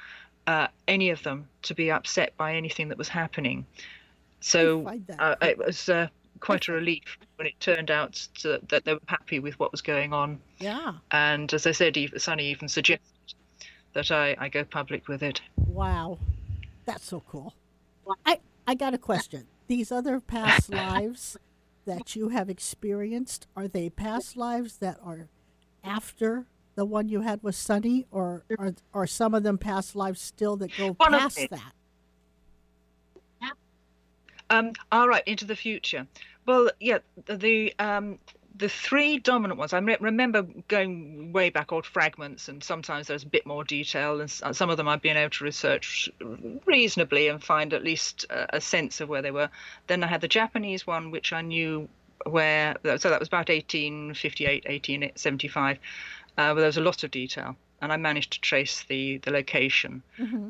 uh, 0.47 0.69
any 0.87 1.11
of 1.11 1.23
them 1.23 1.49
to 1.63 1.75
be 1.75 1.91
upset 1.91 2.37
by 2.37 2.55
anything 2.55 2.89
that 2.89 2.99
was 2.99 3.09
happening. 3.09 3.67
So 4.41 4.87
uh, 5.19 5.35
it 5.43 5.59
was 5.59 5.89
uh, 5.89 6.09
quite 6.41 6.69
a 6.69 6.73
relief 6.73 7.19
when 7.37 7.47
it 7.47 7.59
turned 7.61 7.91
out 7.91 8.29
to, 8.41 8.61
that 8.69 8.85
they 8.85 8.95
were 8.95 9.01
happy 9.07 9.41
with 9.41 9.59
what 9.59 9.73
was 9.73 9.83
going 9.83 10.13
on. 10.13 10.41
Yeah. 10.59 10.93
And 11.11 11.53
as 11.53 11.67
I 11.67 11.73
said, 11.73 11.97
Sonny 12.19 12.47
even 12.47 12.69
suggested 12.69 13.35
that 13.95 14.11
I, 14.11 14.37
I 14.39 14.49
go 14.49 14.65
public 14.65 15.09
with 15.09 15.23
it. 15.23 15.41
Wow. 15.77 16.19
That's 16.87 17.05
so 17.05 17.23
cool. 17.29 17.55
I, 18.25 18.41
I 18.67 18.75
got 18.75 18.95
a 18.95 18.99
question. 18.99 19.47
These 19.67 19.93
other 19.93 20.21
past 20.21 20.71
lives 20.73 21.37
that 21.85 22.17
you 22.17 22.31
have 22.31 22.49
experienced, 22.49 23.47
are 23.55 23.69
they 23.69 23.91
past 23.91 24.39
lives 24.39 24.79
that 24.79 24.99
are 25.05 25.29
after 25.85 26.47
the 26.77 26.87
one 26.87 27.11
you 27.11 27.21
had 27.21 27.43
with 27.43 27.55
Sonny, 27.55 28.07
or 28.11 28.45
are, 28.59 28.75
are 28.95 29.07
some 29.07 29.35
of 29.35 29.43
them 29.43 29.59
past 29.59 29.95
lives 29.95 30.21
still 30.21 30.57
that 30.57 30.75
go 30.79 30.93
One 30.95 31.13
past 31.13 31.39
that? 31.51 31.73
Um, 34.49 34.73
all 34.93 35.09
right, 35.09 35.25
into 35.27 35.45
the 35.45 35.57
future. 35.57 36.07
Well, 36.47 36.71
yeah, 36.81 36.99
the, 37.27 37.37
the 37.37 37.75
um, 37.79 38.19
the 38.59 38.69
three 38.69 39.19
dominant 39.19 39.59
ones. 39.59 39.73
I 39.73 39.81
me- 39.81 39.97
remember 40.01 40.43
going 40.69 41.33
way 41.33 41.51
back, 41.51 41.73
old 41.73 41.87
fragments, 41.87 42.49
and 42.49 42.63
sometimes 42.63 43.07
there's 43.07 43.23
a 43.23 43.29
bit 43.29 43.47
more 43.47 43.65
detail, 43.65 44.21
and 44.21 44.31
some 44.31 44.71
of 44.71 44.77
them 44.77 44.89
I've 44.89 45.03
been 45.03 45.17
able 45.17 45.31
to 45.31 45.45
research 45.45 46.09
reasonably 46.65 47.29
and 47.29 47.43
find 47.43 47.73
at 47.75 47.85
least 47.85 48.27
a 48.31 48.61
sense 48.61 49.01
of 49.01 49.09
where 49.09 49.23
they 49.23 49.31
were. 49.31 49.51
Then 49.87 50.03
I 50.03 50.07
had 50.07 50.21
the 50.21 50.29
Japanese 50.29 50.87
one, 50.87 51.11
which 51.11 51.33
I 51.33 51.43
knew 51.43 51.89
where. 52.25 52.77
So 52.83 53.11
that 53.11 53.21
was 53.21 53.29
about 53.29 53.49
1858, 53.49 54.65
1875. 54.65 55.79
Uh, 56.39 56.53
where 56.53 56.55
there 56.57 56.67
was 56.67 56.77
a 56.77 56.83
lot 56.83 57.03
of 57.03 57.11
detail, 57.11 57.57
and 57.83 57.93
I 57.93 57.97
managed 57.97 58.33
to 58.33 58.41
trace 58.41 58.85
the 58.89 59.19
the 59.19 59.31
location 59.31 60.03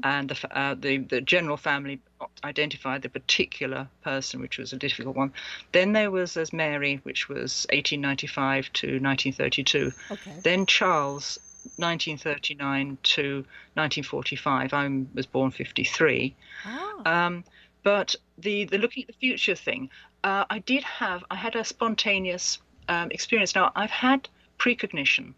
and 0.04 0.28
the, 0.30 0.56
uh, 0.58 0.74
the 0.74 0.98
the 0.98 1.20
general 1.20 1.56
family 1.56 2.00
identified 2.44 3.02
the 3.02 3.08
particular 3.08 3.88
person, 4.02 4.40
which 4.40 4.58
was 4.58 4.72
a 4.72 4.76
difficult 4.76 5.16
one. 5.16 5.32
Then 5.72 5.92
there 5.92 6.10
was 6.10 6.34
there's 6.34 6.52
Mary, 6.52 7.00
which 7.02 7.28
was 7.28 7.66
1895 7.70 8.72
to 8.74 8.86
1932. 9.00 9.92
Okay. 10.10 10.40
Then 10.42 10.66
Charles, 10.66 11.38
1939 11.76 12.98
to 13.02 13.44
1945. 13.74 14.72
I 14.72 15.04
was 15.14 15.26
born 15.26 15.50
53. 15.50 16.34
Ah, 16.64 17.26
Um, 17.26 17.44
but 17.82 18.14
the 18.38 18.64
the 18.64 18.78
looking 18.78 19.02
at 19.04 19.08
the 19.08 19.14
future 19.20 19.54
thing, 19.54 19.90
uh, 20.24 20.44
I 20.50 20.58
did 20.60 20.82
have 20.84 21.24
I 21.30 21.36
had 21.36 21.56
a 21.56 21.64
spontaneous 21.64 22.58
um, 22.88 23.10
experience. 23.10 23.54
Now 23.54 23.72
I've 23.74 23.90
had 23.90 24.28
precognition 24.58 25.34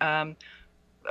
um, 0.00 0.36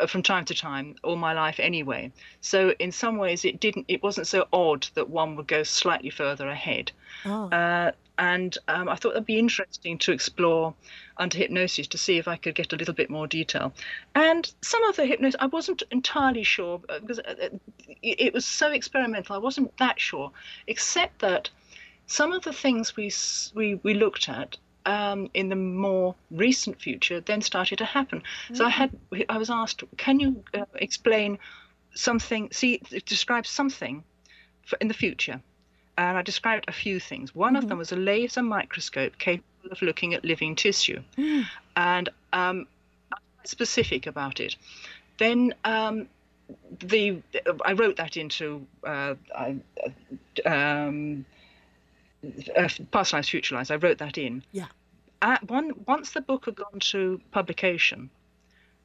from 0.07 0.23
time 0.23 0.45
to 0.45 0.53
time 0.53 0.95
all 1.03 1.15
my 1.15 1.33
life 1.33 1.59
anyway. 1.59 2.11
So 2.41 2.73
in 2.79 2.91
some 2.91 3.17
ways 3.17 3.45
it 3.45 3.59
didn't 3.59 3.85
it 3.87 4.03
wasn't 4.03 4.27
so 4.27 4.47
odd 4.51 4.87
that 4.93 5.09
one 5.09 5.35
would 5.35 5.47
go 5.47 5.63
slightly 5.63 6.09
further 6.09 6.47
ahead. 6.49 6.91
oh, 7.25 7.49
Uh, 7.49 7.91
and 8.17 8.57
um, 8.67 8.87
I 8.87 8.95
thought 8.95 9.09
that'd 9.09 9.25
be 9.25 9.39
interesting 9.39 9.97
to 9.99 10.11
explore 10.13 10.73
under 11.17 11.37
hypnosis 11.37 11.87
to 11.87 11.97
see 11.97 12.17
if 12.17 12.27
I 12.27 12.37
could 12.37 12.55
get 12.55 12.71
a 12.71 12.77
little 12.77 12.93
bit 12.93 13.09
more 13.09 13.27
detail. 13.27 13.73
And 14.13 14.49
some 14.61 14.83
of 14.85 14.95
the 14.95 15.05
hypnosis, 15.05 15.35
I 15.39 15.47
wasn't 15.47 15.83
entirely 15.91 16.43
sure 16.43 16.81
uh, 16.87 16.99
because 16.99 17.19
uh, 17.19 17.35
uh, 17.41 17.49
it 18.01 18.21
it 18.21 18.33
was 18.33 18.45
so 18.45 18.71
experimental. 18.71 19.35
I 19.35 19.39
wasn't 19.39 19.75
that 19.77 19.99
sure, 19.99 20.31
except 20.67 21.19
that 21.19 21.49
some 22.07 22.31
of 22.31 22.43
the 22.43 22.53
things 22.53 22.95
we 22.95 23.11
we, 23.53 23.75
we 23.83 23.93
looked 23.93 24.29
at 24.29 24.57
um, 24.85 25.29
in 25.33 25.49
the 25.49 25.55
more 25.55 26.15
recent 26.31 26.79
future 26.81 27.21
then 27.21 27.41
started 27.41 27.77
to 27.77 27.85
happen. 27.85 28.23
So 28.53 28.65
I 28.65 28.69
had 28.69 28.91
I 29.29 29.37
was 29.37 29.49
asked, 29.49 29.83
can 29.97 30.19
you 30.19 30.43
uh, 30.53 30.65
explain 30.75 31.39
something? 31.93 32.49
See, 32.51 32.81
describe 33.05 33.47
something 33.47 34.03
for, 34.65 34.77
in 34.81 34.87
the 34.87 34.93
future. 34.93 35.41
And 35.97 36.17
I 36.17 36.21
described 36.23 36.65
a 36.67 36.73
few 36.73 36.99
things. 36.99 37.33
One 37.33 37.55
of 37.55 37.69
them 37.69 37.77
was 37.77 37.93
a 37.93 37.95
laser 37.95 38.43
microscope 38.43 39.17
capable 39.17 39.71
of 39.71 39.81
looking 39.81 40.13
at 40.13 40.25
living 40.25 40.55
tissue, 40.55 41.01
and 41.75 42.09
um, 42.33 42.67
I 43.13 43.17
was 43.41 43.49
specific 43.49 44.05
about 44.05 44.41
it. 44.41 44.57
Then 45.17 45.53
um, 45.63 46.07
the 46.79 47.21
I 47.63 47.73
wrote 47.73 47.95
that 47.95 48.17
into 48.17 48.67
uh, 48.83 49.15
I, 49.33 49.55
um, 50.45 51.25
uh, 52.57 52.69
past 52.91 53.13
lives, 53.13 53.29
future 53.29 53.55
lives. 53.55 53.71
I 53.71 53.75
wrote 53.75 53.97
that 53.99 54.17
in. 54.17 54.43
Yeah. 54.51 54.67
At 55.21 55.49
one 55.49 55.71
once 55.87 56.11
the 56.11 56.21
book 56.21 56.45
had 56.45 56.55
gone 56.55 56.79
to 56.91 57.19
publication, 57.31 58.09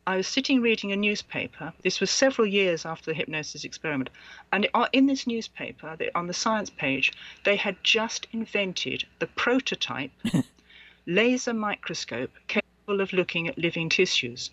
I 0.06 0.16
was 0.16 0.26
sitting 0.26 0.62
reading 0.62 0.92
a 0.92 0.96
newspaper. 0.96 1.72
This 1.82 2.00
was 2.00 2.10
several 2.10 2.46
years 2.46 2.86
after 2.86 3.10
the 3.10 3.14
hypnosis 3.14 3.64
experiment, 3.64 4.10
and 4.52 4.68
uh, 4.74 4.86
in 4.92 5.06
this 5.06 5.26
newspaper, 5.26 5.96
the- 5.96 6.16
on 6.16 6.26
the 6.26 6.32
science 6.34 6.70
page, 6.70 7.12
they 7.44 7.56
had 7.56 7.76
just 7.82 8.26
invented 8.32 9.04
the 9.18 9.26
prototype 9.26 10.12
laser 11.06 11.52
microscope 11.54 12.30
capable 12.48 13.00
of 13.00 13.12
looking 13.12 13.48
at 13.48 13.58
living 13.58 13.88
tissues. 13.88 14.50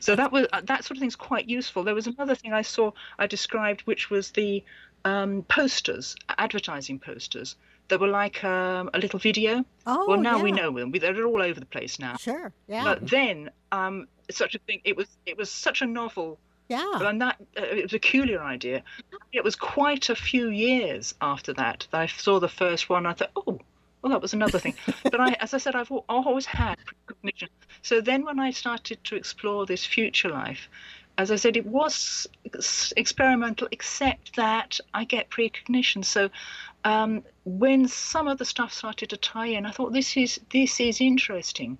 So 0.00 0.16
that 0.16 0.32
was 0.32 0.46
uh, 0.52 0.60
that 0.64 0.82
sort 0.84 0.96
of 0.96 1.00
thing's 1.00 1.14
quite 1.14 1.48
useful. 1.48 1.84
There 1.84 1.94
was 1.94 2.08
another 2.08 2.34
thing 2.34 2.52
I 2.52 2.62
saw 2.62 2.90
I 3.18 3.28
described, 3.28 3.82
which 3.82 4.10
was 4.10 4.32
the 4.32 4.64
um, 5.04 5.42
posters, 5.48 6.16
advertising 6.38 6.98
posters 6.98 7.56
that 7.88 8.00
were 8.00 8.08
like 8.08 8.44
um, 8.44 8.90
a 8.92 8.98
little 8.98 9.18
video. 9.18 9.64
oh, 9.86 10.06
well, 10.08 10.20
now 10.20 10.42
we 10.42 10.52
know 10.52 10.70
them. 10.72 10.90
We- 10.90 10.98
They're 10.98 11.26
all 11.26 11.42
over 11.42 11.58
the 11.58 11.66
place 11.66 11.98
now. 11.98 12.16
Sure. 12.16 12.52
Yeah. 12.66 12.84
But 12.84 13.08
then, 13.08 13.50
um, 13.72 14.08
such 14.30 14.54
a 14.54 14.58
thing. 14.58 14.80
It 14.84 14.96
was 14.96 15.06
it 15.24 15.36
was 15.36 15.50
such 15.50 15.80
a 15.82 15.86
novel 15.86 16.38
yeah. 16.68 17.08
and 17.08 17.20
that 17.22 17.36
uh, 17.56 17.62
it 17.62 17.82
was 17.84 17.92
a 17.92 17.98
peculiar 17.98 18.42
idea. 18.42 18.82
It 19.32 19.42
was 19.42 19.56
quite 19.56 20.10
a 20.10 20.14
few 20.14 20.50
years 20.50 21.14
after 21.20 21.52
that 21.54 21.86
that 21.90 22.00
I 22.00 22.06
saw 22.06 22.38
the 22.40 22.48
first 22.48 22.88
one. 22.88 23.06
I 23.06 23.14
thought, 23.14 23.30
oh, 23.36 23.58
well, 24.02 24.10
that 24.12 24.22
was 24.22 24.34
another 24.34 24.58
thing. 24.58 24.74
but 25.02 25.20
I, 25.20 25.32
as 25.40 25.54
I 25.54 25.58
said, 25.58 25.74
I've 25.74 25.90
always 25.90 26.46
had 26.46 26.76
precognition. 26.84 27.48
So 27.82 28.00
then, 28.00 28.24
when 28.24 28.38
I 28.38 28.50
started 28.50 29.02
to 29.04 29.16
explore 29.16 29.66
this 29.66 29.84
future 29.84 30.28
life, 30.28 30.68
as 31.18 31.32
I 31.32 31.36
said, 31.36 31.56
it 31.56 31.66
was 31.66 32.28
experimental, 32.96 33.66
except 33.72 34.36
that 34.36 34.78
I 34.94 35.04
get 35.04 35.28
precognition. 35.28 36.04
So 36.04 36.30
um, 36.84 37.24
when 37.44 37.88
some 37.88 38.28
of 38.28 38.38
the 38.38 38.44
stuff 38.44 38.72
started 38.72 39.10
to 39.10 39.16
tie 39.16 39.48
in, 39.48 39.66
I 39.66 39.72
thought 39.72 39.92
this 39.92 40.16
is 40.16 40.40
this 40.50 40.78
is 40.78 41.00
interesting. 41.00 41.76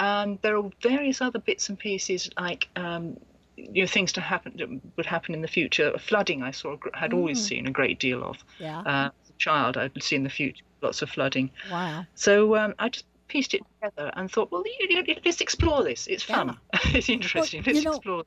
Um, 0.00 0.38
there 0.40 0.56
are 0.56 0.70
various 0.82 1.20
other 1.20 1.38
bits 1.38 1.68
and 1.68 1.78
pieces 1.78 2.30
like 2.38 2.68
um, 2.76 3.18
you 3.56 3.82
know 3.82 3.86
things 3.86 4.12
to 4.12 4.22
happen 4.22 4.54
that 4.56 4.96
would 4.96 5.06
happen 5.06 5.34
in 5.34 5.42
the 5.42 5.48
future. 5.48 5.92
Flooding, 5.98 6.42
I 6.42 6.50
saw 6.50 6.76
had 6.94 7.12
always 7.12 7.44
seen 7.44 7.66
a 7.66 7.70
great 7.70 8.00
deal 8.00 8.24
of. 8.24 8.38
yeah. 8.58 8.80
Uh, 8.80 9.10
as 9.22 9.30
a 9.30 9.38
child, 9.38 9.76
I'd 9.76 10.02
seen 10.02 10.22
the 10.24 10.30
future, 10.30 10.64
lots 10.80 11.02
of 11.02 11.10
flooding. 11.10 11.50
wow. 11.70 12.06
So 12.14 12.56
um, 12.56 12.74
I 12.78 12.88
just 12.88 13.04
pieced 13.28 13.52
it 13.52 13.60
together 13.74 14.10
and 14.16 14.30
thought, 14.30 14.50
well, 14.50 14.64
you 14.80 14.96
know, 14.96 15.14
let's 15.26 15.42
explore 15.42 15.84
this. 15.84 16.06
It's 16.06 16.22
fun. 16.22 16.56
it's 16.86 17.10
interesting. 17.10 17.62
you 17.66 17.72
let's 17.74 17.84
know, 17.84 17.92
explore. 17.92 18.24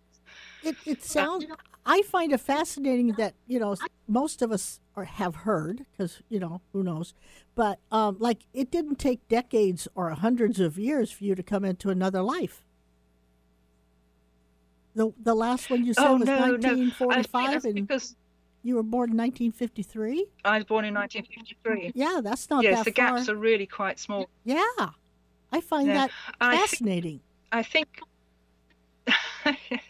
It 0.64 0.76
it 0.86 1.04
sounds. 1.04 1.46
I 1.86 2.04
find 2.04 2.32
it 2.32 2.40
fascinating 2.40 3.14
that 3.14 3.34
you 3.48 3.60
know 3.60 3.76
most 4.08 4.42
of 4.42 4.52
us 4.52 4.80
are, 4.96 5.06
have 5.06 5.38
heard 5.38 5.86
because 5.92 6.22
you 6.30 6.40
know 6.40 6.62
who 6.74 6.84
knows, 6.84 7.14
but 7.56 7.80
um, 7.92 8.18
like 8.20 8.46
it 8.54 8.70
didn't 8.70 9.00
take 9.00 9.28
decades 9.28 9.88
or 9.96 10.12
hundreds 10.12 10.60
of 10.60 10.78
years 10.78 11.12
for 11.12 11.24
you 11.24 11.34
to 11.36 11.44
come 11.44 11.66
into 11.66 11.90
another 11.90 12.22
life. 12.22 12.64
The 14.94 15.12
the 15.24 15.34
last 15.34 15.70
one 15.70 15.86
you 15.86 15.94
said 15.94 16.06
oh 16.06 16.18
was 16.18 16.26
no, 16.28 16.36
no. 16.38 16.44
I 16.44 16.48
think 16.60 16.64
1945, 17.00 17.52
that's 17.52 17.66
and 17.66 17.76
because 17.76 18.16
you 18.64 18.76
were 18.76 18.84
born 18.84 19.12
in 19.12 19.18
1953. 19.18 20.28
I 20.46 20.58
was 20.58 20.66
born 20.66 20.86
in 20.86 20.94
1953. 20.94 21.94
Yeah, 21.96 22.20
that's 22.24 22.50
not 22.50 22.64
yes, 22.64 22.80
that 22.80 22.86
the 22.86 22.92
far. 23.02 23.16
gaps 23.16 23.30
are 23.30 23.36
really 23.36 23.66
quite 23.66 24.00
small. 24.00 24.30
Yeah, 24.44 24.62
I 25.52 25.62
find 25.62 25.88
Yeah. 25.88 25.94
that 25.94 26.12
I 26.40 26.58
thi- 26.58 26.62
fascinating. 26.68 27.20
I 27.52 27.64
think. 27.64 28.02
yes, 29.72 29.82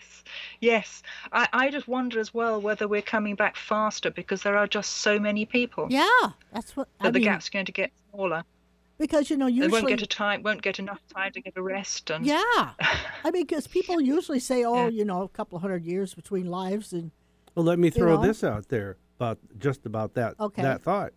yes. 0.62 1.04
I, 1.34 1.48
I 1.52 1.70
just 1.70 1.88
wonder 1.88 2.20
as 2.20 2.34
well 2.34 2.62
whether 2.62 2.88
we're 2.88 3.02
coming 3.02 3.36
back 3.36 3.58
faster 3.58 4.10
because 4.12 4.42
there 4.44 4.56
are 4.58 4.68
just 4.68 4.90
so 4.98 5.20
many 5.20 5.46
people. 5.46 5.88
yeah, 5.90 6.08
that's 6.54 6.76
what 6.78 6.88
That 7.00 7.08
I 7.08 7.12
the 7.12 7.20
mean. 7.20 7.24
gap's 7.28 7.50
going 7.50 7.66
to 7.66 7.72
get 7.72 7.92
smaller. 8.12 8.44
because 8.98 9.30
you 9.30 9.36
know 9.38 9.50
They 9.50 9.68
won't 9.68 9.88
get 9.88 10.02
a 10.02 10.08
time, 10.08 10.44
won't 10.44 10.62
get 10.62 10.80
enough 10.80 11.02
time 11.14 11.32
to 11.34 11.42
get 11.42 11.54
a 11.58 11.62
rest. 11.62 12.10
And 12.10 12.26
Yeah. 12.26 12.42
I 13.26 13.32
mean, 13.32 13.44
because 13.44 13.68
people 13.68 14.00
usually 14.00 14.40
say, 14.40 14.64
oh, 14.64 14.84
Yeah. 14.86 14.90
you 14.90 15.04
know, 15.06 15.24
a 15.24 15.30
couple 15.30 15.56
of 15.58 15.62
hundred 15.64 15.84
years 15.86 16.14
between 16.14 16.46
lives. 16.46 16.94
And 16.94 17.12
Well, 17.56 17.66
let 17.66 17.80
me 17.80 17.90
throw 17.90 18.16
know? 18.16 18.28
this 18.28 18.44
out 18.44 18.70
there 18.70 18.98
about 19.18 19.40
just 19.60 19.86
about 19.86 20.14
that 20.14 20.36
Okay. 20.40 20.62
that 20.62 20.82
thought. 20.84 21.14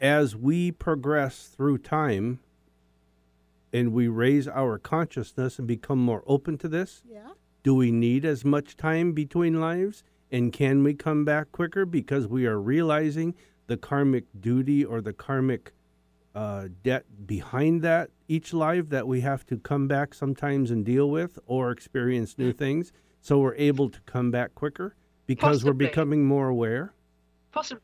As 0.00 0.34
we 0.34 0.72
progress 0.72 1.46
through 1.54 1.78
time 1.78 2.40
and 3.72 3.92
we 3.92 4.08
raise 4.08 4.48
our 4.48 4.78
consciousness 4.78 5.58
and 5.58 5.68
become 5.68 5.98
more 5.98 6.24
open 6.26 6.56
to 6.58 6.68
this, 6.68 7.02
yeah. 7.08 7.28
Do 7.62 7.74
we 7.74 7.90
need 7.90 8.24
as 8.24 8.44
much 8.44 8.76
time 8.76 9.12
between 9.12 9.60
lives? 9.60 10.02
And 10.32 10.52
can 10.52 10.82
we 10.82 10.94
come 10.94 11.24
back 11.24 11.50
quicker 11.52 11.84
because 11.84 12.26
we 12.26 12.46
are 12.46 12.60
realizing 12.60 13.34
the 13.66 13.76
karmic 13.76 14.24
duty 14.40 14.84
or 14.84 15.00
the 15.00 15.12
karmic 15.12 15.72
uh, 16.34 16.68
debt 16.84 17.04
behind 17.26 17.82
that 17.82 18.10
each 18.28 18.52
life 18.54 18.88
that 18.90 19.06
we 19.08 19.20
have 19.22 19.44
to 19.46 19.56
come 19.58 19.88
back 19.88 20.14
sometimes 20.14 20.70
and 20.70 20.84
deal 20.84 21.10
with 21.10 21.38
or 21.46 21.70
experience 21.70 22.38
new 22.38 22.52
things? 22.52 22.92
So 23.20 23.38
we're 23.38 23.56
able 23.56 23.90
to 23.90 24.00
come 24.02 24.30
back 24.30 24.54
quicker 24.54 24.94
because 25.26 25.64
we're 25.64 25.72
becoming 25.72 26.24
more 26.24 26.48
aware. 26.48 26.92
possibly. 27.52 27.82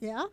Yeah. 0.00 0.24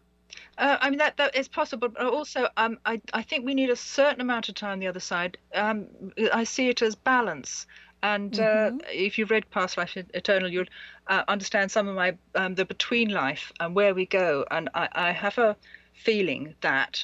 Uh, 0.58 0.78
I 0.82 0.89
mean 0.89 0.99
that 0.99 1.18
that 1.18 1.36
is 1.36 1.47
possible, 1.47 1.89
but 1.89 2.05
also 2.05 2.47
um, 2.58 2.80
I 2.86 3.01
I 3.14 3.22
think 3.22 3.45
we 3.45 3.53
need 3.53 3.70
a 3.70 3.76
certain 3.76 4.22
amount 4.22 4.49
of 4.49 4.55
time. 4.55 4.80
The 4.80 4.88
other 4.88 4.99
side, 4.99 5.38
um, 5.53 5.88
I 6.34 6.43
see 6.43 6.70
it 6.70 6.82
as 6.82 6.95
balance. 6.95 7.68
And 8.04 8.39
uh, 8.39 8.72
if 8.91 9.18
you've 9.18 9.32
read 9.32 9.50
Past 9.50 9.78
Life 9.78 9.98
Eternal, 10.14 10.50
you'll 10.50 10.66
uh, 11.08 11.24
understand 11.28 11.72
some 11.72 11.88
of 11.88 11.95
my 11.95 12.16
um, 12.36 12.56
the 12.56 12.66
between 12.66 13.10
life 13.10 13.52
and 13.60 13.76
where 13.76 13.93
we 13.93 14.06
go. 14.06 14.45
And 14.52 14.70
I, 14.76 14.88
I 14.91 15.12
have 15.12 15.38
a 15.38 15.56
feeling 15.93 16.54
that 16.62 17.04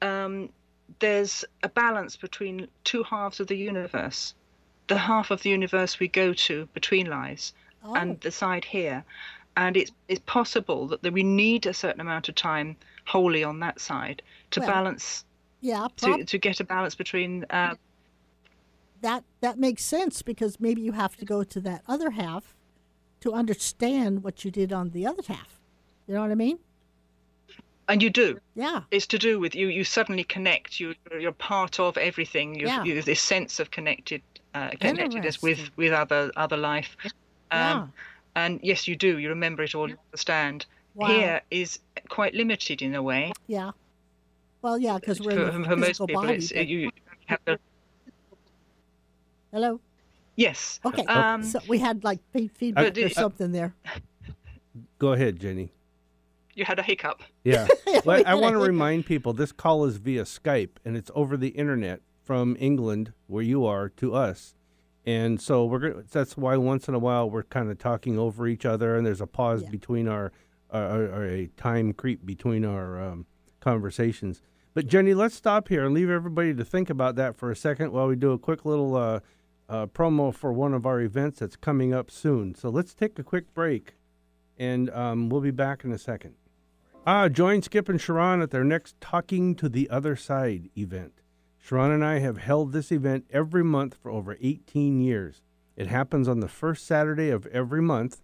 um, 0.00 0.48
there's 0.98 1.44
a 1.62 1.68
balance 1.68 2.16
between 2.16 2.68
two 2.84 3.02
halves 3.02 3.40
of 3.40 3.48
the 3.48 3.56
universe. 3.56 4.34
The 4.86 4.98
half 4.98 5.30
of 5.30 5.42
the 5.42 5.50
universe 5.50 6.00
we 6.00 6.08
go 6.08 6.32
to 6.32 6.66
between 6.74 7.06
lives, 7.06 7.52
Oh, 7.82 7.94
and 7.94 8.20
the 8.20 8.30
side 8.30 8.64
here. 8.64 9.04
And 9.56 9.76
it's 9.76 9.92
it's 10.08 10.20
possible 10.26 10.88
that, 10.88 11.02
that 11.02 11.12
we 11.12 11.22
need 11.22 11.66
a 11.66 11.74
certain 11.74 12.00
amount 12.00 12.28
of 12.28 12.34
time 12.34 12.76
wholly 13.06 13.42
on 13.44 13.60
that 13.60 13.80
side 13.80 14.22
to 14.52 14.60
Well, 14.60 14.68
balance 14.68 15.24
yeah. 15.60 15.88
Prob- 15.96 16.18
to, 16.20 16.24
to 16.24 16.38
get 16.38 16.60
a 16.60 16.64
balance 16.64 16.94
between 16.94 17.44
uh, 17.50 17.74
that 19.02 19.24
that 19.40 19.58
makes 19.58 19.82
sense 19.84 20.22
because 20.22 20.60
maybe 20.60 20.80
you 20.82 20.92
have 20.92 21.16
to 21.16 21.24
go 21.24 21.42
to 21.44 21.60
that 21.60 21.82
other 21.88 22.10
half 22.10 22.54
to 23.20 23.32
understand 23.32 24.22
what 24.24 24.44
you 24.44 24.50
did 24.50 24.72
on 24.72 24.90
the 24.90 25.06
other 25.06 25.22
half. 25.26 25.60
You 26.06 26.14
know 26.14 26.22
what 26.22 26.30
I 26.30 26.34
mean? 26.36 26.58
and 27.88 28.02
you 28.04 28.10
do 28.10 28.38
Yeah. 28.54 28.82
it's 28.92 29.06
to 29.08 29.18
do 29.18 29.40
with 29.40 29.54
you 29.56 29.66
you 29.66 29.82
suddenly 29.82 30.22
connect 30.22 30.78
you 30.78 30.94
you're 31.18 31.32
part 31.32 31.80
of 31.80 31.96
everything 31.96 32.54
you 32.54 32.66
Yeah. 32.68 32.84
you 32.84 33.02
this 33.02 33.20
sense 33.20 33.58
of 33.58 33.72
connected 33.72 34.22
uh, 34.54 34.70
connectedness 34.80 35.42
with 35.42 35.70
with 35.76 35.92
other 35.92 36.30
other 36.36 36.56
life 36.56 36.96
Yeah. 37.50 37.74
um, 37.80 37.92
and 38.36 38.60
yes 38.62 38.86
you 38.86 38.94
do 38.94 39.18
you 39.18 39.28
remember 39.28 39.64
it 39.64 39.74
all 39.74 39.88
you 39.88 39.98
understand 40.12 40.66
Wow. 40.94 41.08
here 41.08 41.40
is 41.50 41.80
quite 42.08 42.34
limited 42.34 42.80
in 42.80 42.94
a 42.94 43.02
way 43.02 43.32
Yeah. 43.48 43.72
Well, 44.62 44.78
yeah, 44.78 44.98
because 45.00 45.20
we're 45.20 45.30
for, 45.32 45.48
in 45.56 45.62
the 45.62 45.68
for 45.70 45.76
most 45.76 45.98
people 46.06 46.22
body. 46.22 46.34
it's 46.34 46.52
but- 46.52 46.68
you 46.68 46.90
have 47.26 47.44
to 47.46 47.58
Hello. 49.52 49.80
yes 50.36 50.80
Okay. 50.84 51.04
um, 51.06 51.42
so 51.42 51.58
we 51.68 51.78
had 51.78 52.04
like 52.04 52.20
feedback 52.32 52.94
But 52.94 52.98
or 52.98 53.06
it- 53.06 53.14
something 53.14 53.52
there. 53.52 53.74
Go 54.98 55.12
ahead, 55.12 55.40
Jenny. 55.40 55.72
you 56.54 56.64
had 56.64 56.78
a 56.78 56.82
hiccup 56.82 57.22
Yeah. 57.44 57.66
well, 58.04 58.22
I 58.26 58.34
want 58.34 58.54
to 58.54 58.58
remind 58.60 59.06
people 59.06 59.32
this 59.32 59.52
call 59.52 59.84
is 59.84 59.96
via 59.96 60.22
Skype 60.24 60.76
and 60.84 60.96
it's 60.96 61.10
over 61.14 61.36
the 61.36 61.48
internet 61.48 62.00
from 62.22 62.56
England, 62.60 63.12
where 63.26 63.42
you 63.42 63.64
are, 63.66 63.88
to 63.88 64.14
us. 64.14 64.54
And 65.04 65.40
so 65.40 65.64
we're 65.64 65.78
gonna, 65.80 66.02
that's 66.12 66.36
why 66.36 66.56
once 66.56 66.86
in 66.86 66.94
a 66.94 66.98
while 66.98 67.28
we're 67.28 67.42
kind 67.44 67.70
of 67.70 67.78
talking 67.78 68.18
over 68.18 68.46
each 68.46 68.64
other 68.64 68.94
and 68.96 69.04
there's 69.06 69.20
a 69.22 69.26
pause 69.26 69.62
Yeah. 69.64 69.70
between 69.70 70.06
our, 70.06 70.30
uh, 70.72 70.76
or, 70.78 71.02
or 71.06 71.24
a 71.26 71.46
time 71.56 71.92
creep 71.92 72.24
between 72.24 72.64
our 72.64 73.00
um, 73.02 73.26
conversations. 73.60 74.42
But 74.74 74.86
Jenny, 74.86 75.14
let's 75.14 75.34
stop 75.34 75.66
here 75.68 75.84
and 75.84 75.94
leave 75.94 76.10
everybody 76.10 76.54
to 76.54 76.64
think 76.64 76.90
about 76.90 77.16
that 77.16 77.34
for 77.36 77.50
a 77.50 77.56
second 77.56 77.90
while 77.92 78.06
we 78.06 78.14
do 78.14 78.30
a 78.32 78.38
quick 78.38 78.64
little 78.64 78.94
uh, 78.94 79.20
uh, 79.70 79.86
promo 79.86 80.34
for 80.34 80.52
one 80.52 80.74
of 80.74 80.84
our 80.84 81.00
events 81.00 81.38
that's 81.38 81.56
coming 81.56 81.94
up 81.94 82.10
soon. 82.10 82.54
So 82.54 82.68
let's 82.68 82.92
take 82.92 83.18
a 83.18 83.22
quick 83.22 83.54
break 83.54 83.94
and 84.58 84.90
um, 84.90 85.30
we'll 85.30 85.40
be 85.40 85.50
back 85.50 85.84
in 85.84 85.92
a 85.92 85.98
second. 85.98 86.34
Ah, 87.06 87.28
join 87.28 87.62
Skip 87.62 87.88
and 87.88 87.98
Sharon 87.98 88.42
at 88.42 88.50
their 88.50 88.64
next 88.64 89.00
Talking 89.00 89.54
to 89.54 89.70
the 89.70 89.88
Other 89.88 90.16
Side 90.16 90.68
event. 90.76 91.22
Sharon 91.56 91.92
and 91.92 92.04
I 92.04 92.18
have 92.18 92.38
held 92.38 92.72
this 92.72 92.92
event 92.92 93.24
every 93.30 93.64
month 93.64 93.94
for 93.94 94.10
over 94.10 94.36
18 94.40 95.00
years. 95.00 95.40
It 95.76 95.86
happens 95.86 96.28
on 96.28 96.40
the 96.40 96.48
first 96.48 96.86
Saturday 96.86 97.30
of 97.30 97.46
every 97.46 97.80
month, 97.80 98.20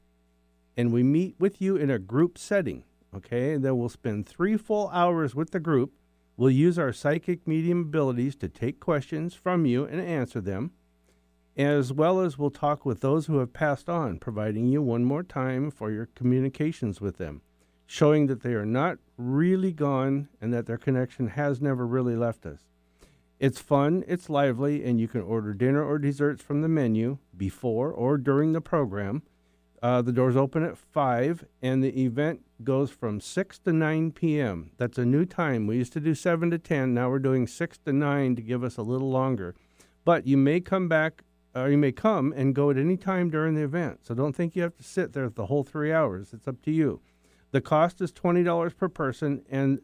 and 0.76 0.92
we 0.92 1.02
meet 1.02 1.36
with 1.38 1.62
you 1.62 1.76
in 1.76 1.90
a 1.90 1.98
group 1.98 2.36
setting. 2.36 2.84
Okay, 3.14 3.54
and 3.54 3.64
then 3.64 3.78
we'll 3.78 3.88
spend 3.88 4.26
three 4.26 4.58
full 4.58 4.90
hours 4.90 5.34
with 5.34 5.52
the 5.52 5.60
group. 5.60 5.92
We'll 6.36 6.50
use 6.50 6.78
our 6.78 6.92
psychic 6.92 7.46
medium 7.46 7.80
abilities 7.80 8.36
to 8.36 8.48
take 8.48 8.78
questions 8.78 9.32
from 9.32 9.64
you 9.64 9.84
and 9.84 10.02
answer 10.02 10.42
them, 10.42 10.72
as 11.56 11.92
well 11.92 12.20
as 12.20 12.38
we'll 12.38 12.50
talk 12.50 12.84
with 12.84 13.00
those 13.00 13.26
who 13.26 13.38
have 13.38 13.52
passed 13.52 13.88
on, 13.88 14.18
providing 14.18 14.68
you 14.68 14.82
one 14.82 15.04
more 15.04 15.22
time 15.22 15.70
for 15.70 15.90
your 15.90 16.06
communications 16.14 17.00
with 17.00 17.18
them 17.18 17.42
showing 17.86 18.26
that 18.26 18.42
they 18.42 18.52
are 18.52 18.66
not 18.66 18.98
really 19.16 19.72
gone 19.72 20.28
and 20.40 20.52
that 20.52 20.66
their 20.66 20.76
connection 20.76 21.28
has 21.28 21.60
never 21.60 21.86
really 21.86 22.16
left 22.16 22.44
us. 22.44 22.60
It's 23.38 23.60
fun, 23.60 24.02
it's 24.08 24.28
lively, 24.28 24.84
and 24.84 25.00
you 25.00 25.08
can 25.08 25.20
order 25.20 25.52
dinner 25.54 25.84
or 25.84 25.98
desserts 25.98 26.42
from 26.42 26.62
the 26.62 26.68
menu 26.68 27.18
before 27.36 27.90
or 27.92 28.18
during 28.18 28.52
the 28.52 28.60
program. 28.60 29.22
Uh, 29.82 30.00
the 30.00 30.12
doors 30.12 30.36
open 30.36 30.64
at 30.64 30.78
5, 30.78 31.44
and 31.62 31.84
the 31.84 32.02
event 32.02 32.40
goes 32.64 32.90
from 32.90 33.20
6 33.20 33.58
to 33.60 33.72
9 33.72 34.10
p.m. 34.12 34.70
That's 34.78 34.96
a 34.96 35.04
new 35.04 35.26
time. 35.26 35.66
We 35.66 35.76
used 35.76 35.92
to 35.92 36.00
do 36.00 36.14
7 36.14 36.50
to 36.50 36.58
10. 36.58 36.94
Now 36.94 37.10
we're 37.10 37.18
doing 37.18 37.46
6 37.46 37.78
to 37.84 37.92
9 37.92 38.36
to 38.36 38.42
give 38.42 38.64
us 38.64 38.78
a 38.78 38.82
little 38.82 39.10
longer. 39.10 39.54
But 40.04 40.26
you 40.26 40.38
may 40.38 40.60
come 40.60 40.88
back, 40.88 41.22
or 41.56 41.70
you 41.70 41.78
may 41.78 41.92
come 41.92 42.32
and 42.36 42.54
go 42.54 42.70
at 42.70 42.76
any 42.76 42.96
time 42.96 43.30
during 43.30 43.54
the 43.54 43.62
event. 43.62 44.00
So 44.02 44.14
don't 44.14 44.34
think 44.34 44.54
you 44.54 44.62
have 44.62 44.76
to 44.76 44.82
sit 44.84 45.12
there 45.14 45.28
the 45.28 45.46
whole 45.46 45.64
three 45.64 45.92
hours. 45.92 46.32
It's 46.32 46.46
up 46.46 46.60
to 46.62 46.70
you. 46.70 47.00
The 47.52 47.60
cost 47.60 48.00
is 48.00 48.12
$20 48.12 48.76
per 48.76 48.88
person, 48.88 49.42
and 49.50 49.80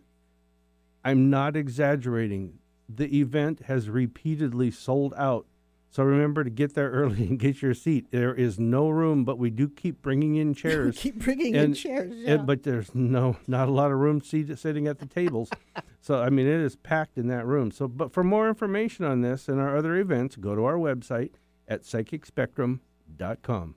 I'm 1.04 1.30
not 1.30 1.56
exaggerating. 1.56 2.58
The 2.88 3.18
event 3.18 3.62
has 3.66 3.88
repeatedly 3.88 4.70
sold 4.70 5.14
out. 5.16 5.46
So 5.90 6.02
remember 6.02 6.42
to 6.42 6.48
get 6.50 6.74
there 6.74 6.90
early 6.90 7.26
and 7.28 7.38
get 7.38 7.60
your 7.60 7.74
seat. 7.74 8.10
There 8.10 8.34
is 8.34 8.58
no 8.58 8.88
room, 8.88 9.24
but 9.24 9.38
we 9.38 9.50
do 9.50 9.68
keep 9.68 10.00
bringing 10.00 10.36
in 10.36 10.54
chairs. 10.62 10.96
keep 10.98 11.18
bringing 11.22 11.54
in 11.54 11.60
and- 11.64 11.76
chairs. 11.76 12.12
and- 12.26 12.46
but 12.46 12.62
there's 12.62 12.94
no, 12.94 13.36
not 13.46 13.68
a 13.68 13.72
lot 13.72 13.92
of 13.92 13.98
room 13.98 14.20
seat, 14.22 14.56
sitting 14.58 14.86
at 14.86 14.98
the 15.00 15.06
tables. 15.06 15.50
so 16.00 16.20
I 16.22 16.30
mean, 16.30 16.46
it 16.46 16.60
is 16.60 16.76
packed 16.76 17.18
in 17.18 17.28
that 17.28 17.46
room. 17.46 17.70
So, 17.70 17.88
but 17.88 18.12
for 18.12 18.24
more 18.24 18.48
information 18.48 19.04
on 19.04 19.20
this 19.20 19.48
and 19.48 19.60
our 19.60 19.76
other 19.76 19.96
events, 19.96 20.36
go 20.36 20.54
to 20.54 20.64
our 20.64 20.76
website 20.76 21.32
at 21.72 21.82
psychicspectrum.com. 21.82 23.74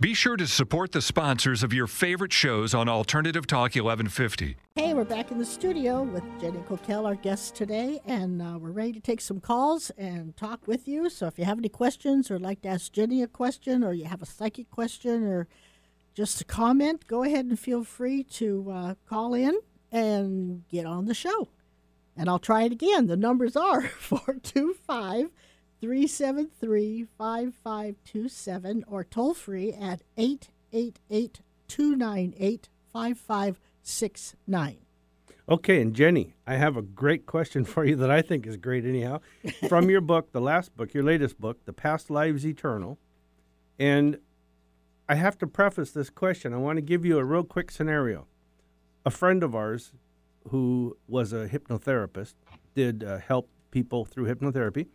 Be 0.00 0.14
sure 0.14 0.36
to 0.36 0.46
support 0.46 0.92
the 0.92 1.02
sponsors 1.02 1.64
of 1.64 1.72
your 1.72 1.88
favorite 1.88 2.32
shows 2.32 2.72
on 2.72 2.88
Alternative 2.88 3.44
Talk 3.44 3.74
1150. 3.74 4.56
Hey, 4.76 4.94
we're 4.94 5.02
back 5.02 5.32
in 5.32 5.38
the 5.38 5.44
studio 5.44 6.04
with 6.04 6.22
Jenny 6.40 6.60
Cockell, 6.68 7.04
our 7.04 7.16
guest 7.16 7.56
today, 7.56 8.00
and 8.06 8.40
uh, 8.40 8.58
we're 8.60 8.70
ready 8.70 8.92
to 8.92 9.00
take 9.00 9.20
some 9.20 9.40
calls 9.40 9.90
and 9.98 10.36
talk 10.36 10.68
with 10.68 10.86
you. 10.86 11.10
So 11.10 11.26
if 11.26 11.36
you 11.36 11.44
have 11.46 11.58
any 11.58 11.68
questions 11.68 12.30
or 12.30 12.38
like 12.38 12.62
to 12.62 12.68
ask 12.68 12.92
Jenny 12.92 13.24
a 13.24 13.26
question 13.26 13.82
or 13.82 13.92
you 13.92 14.04
have 14.04 14.22
a 14.22 14.26
psychic 14.26 14.70
question 14.70 15.24
or 15.24 15.48
just 16.14 16.40
a 16.40 16.44
comment, 16.44 17.08
go 17.08 17.24
ahead 17.24 17.46
and 17.46 17.58
feel 17.58 17.82
free 17.82 18.22
to 18.22 18.70
uh, 18.70 18.94
call 19.08 19.34
in 19.34 19.58
and 19.90 20.62
get 20.68 20.86
on 20.86 21.06
the 21.06 21.14
show. 21.14 21.48
And 22.16 22.28
I'll 22.28 22.38
try 22.38 22.62
it 22.62 22.72
again. 22.72 23.08
The 23.08 23.16
numbers 23.16 23.56
are 23.56 23.82
425 23.98 25.30
373 25.80 27.06
5527 27.16 28.84
or 28.88 29.04
toll 29.04 29.34
free 29.34 29.72
at 29.72 30.02
888 30.16 31.40
298 31.68 32.68
5569. 32.92 34.78
Okay, 35.50 35.80
and 35.80 35.94
Jenny, 35.94 36.34
I 36.46 36.56
have 36.56 36.76
a 36.76 36.82
great 36.82 37.24
question 37.24 37.64
for 37.64 37.84
you 37.84 37.96
that 37.96 38.10
I 38.10 38.20
think 38.20 38.46
is 38.46 38.56
great, 38.56 38.84
anyhow. 38.84 39.20
From 39.68 39.88
your 39.88 40.02
book, 40.02 40.32
the 40.32 40.40
last 40.40 40.76
book, 40.76 40.92
your 40.92 41.04
latest 41.04 41.40
book, 41.40 41.64
The 41.64 41.72
Past 41.72 42.10
Lives 42.10 42.46
Eternal. 42.46 42.98
And 43.78 44.18
I 45.08 45.14
have 45.14 45.38
to 45.38 45.46
preface 45.46 45.90
this 45.92 46.10
question. 46.10 46.52
I 46.52 46.58
want 46.58 46.76
to 46.76 46.82
give 46.82 47.04
you 47.04 47.18
a 47.18 47.24
real 47.24 47.44
quick 47.44 47.70
scenario. 47.70 48.26
A 49.06 49.10
friend 49.10 49.42
of 49.42 49.54
ours 49.54 49.92
who 50.48 50.96
was 51.06 51.32
a 51.32 51.48
hypnotherapist, 51.48 52.34
did 52.74 53.04
uh, 53.04 53.18
help 53.18 53.48
people 53.70 54.04
through 54.04 54.26
hypnotherapy, 54.26 54.86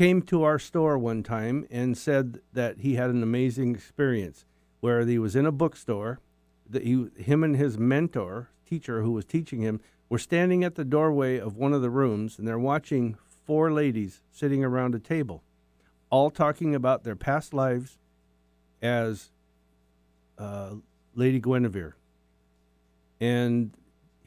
came 0.00 0.22
to 0.22 0.42
our 0.42 0.58
store 0.58 0.96
one 0.96 1.22
time 1.22 1.66
and 1.70 1.98
said 1.98 2.40
that 2.54 2.78
he 2.78 2.94
had 2.94 3.10
an 3.10 3.22
amazing 3.22 3.74
experience 3.74 4.46
where 4.80 5.04
he 5.04 5.18
was 5.18 5.36
in 5.36 5.44
a 5.44 5.52
bookstore. 5.52 6.18
That 6.66 6.84
he, 6.84 7.08
him 7.18 7.44
and 7.44 7.54
his 7.54 7.76
mentor, 7.76 8.48
teacher 8.66 9.02
who 9.02 9.12
was 9.12 9.26
teaching 9.26 9.60
him, 9.60 9.78
were 10.08 10.18
standing 10.18 10.64
at 10.64 10.76
the 10.76 10.86
doorway 10.86 11.38
of 11.38 11.58
one 11.58 11.74
of 11.74 11.82
the 11.82 11.90
rooms 11.90 12.38
and 12.38 12.48
they're 12.48 12.58
watching 12.58 13.18
four 13.44 13.70
ladies 13.70 14.22
sitting 14.32 14.64
around 14.64 14.94
a 14.94 14.98
table, 14.98 15.42
all 16.08 16.30
talking 16.30 16.74
about 16.74 17.04
their 17.04 17.14
past 17.14 17.52
lives 17.52 17.98
as 18.80 19.30
uh, 20.38 20.76
Lady 21.14 21.40
Guinevere. 21.40 21.92
And 23.20 23.72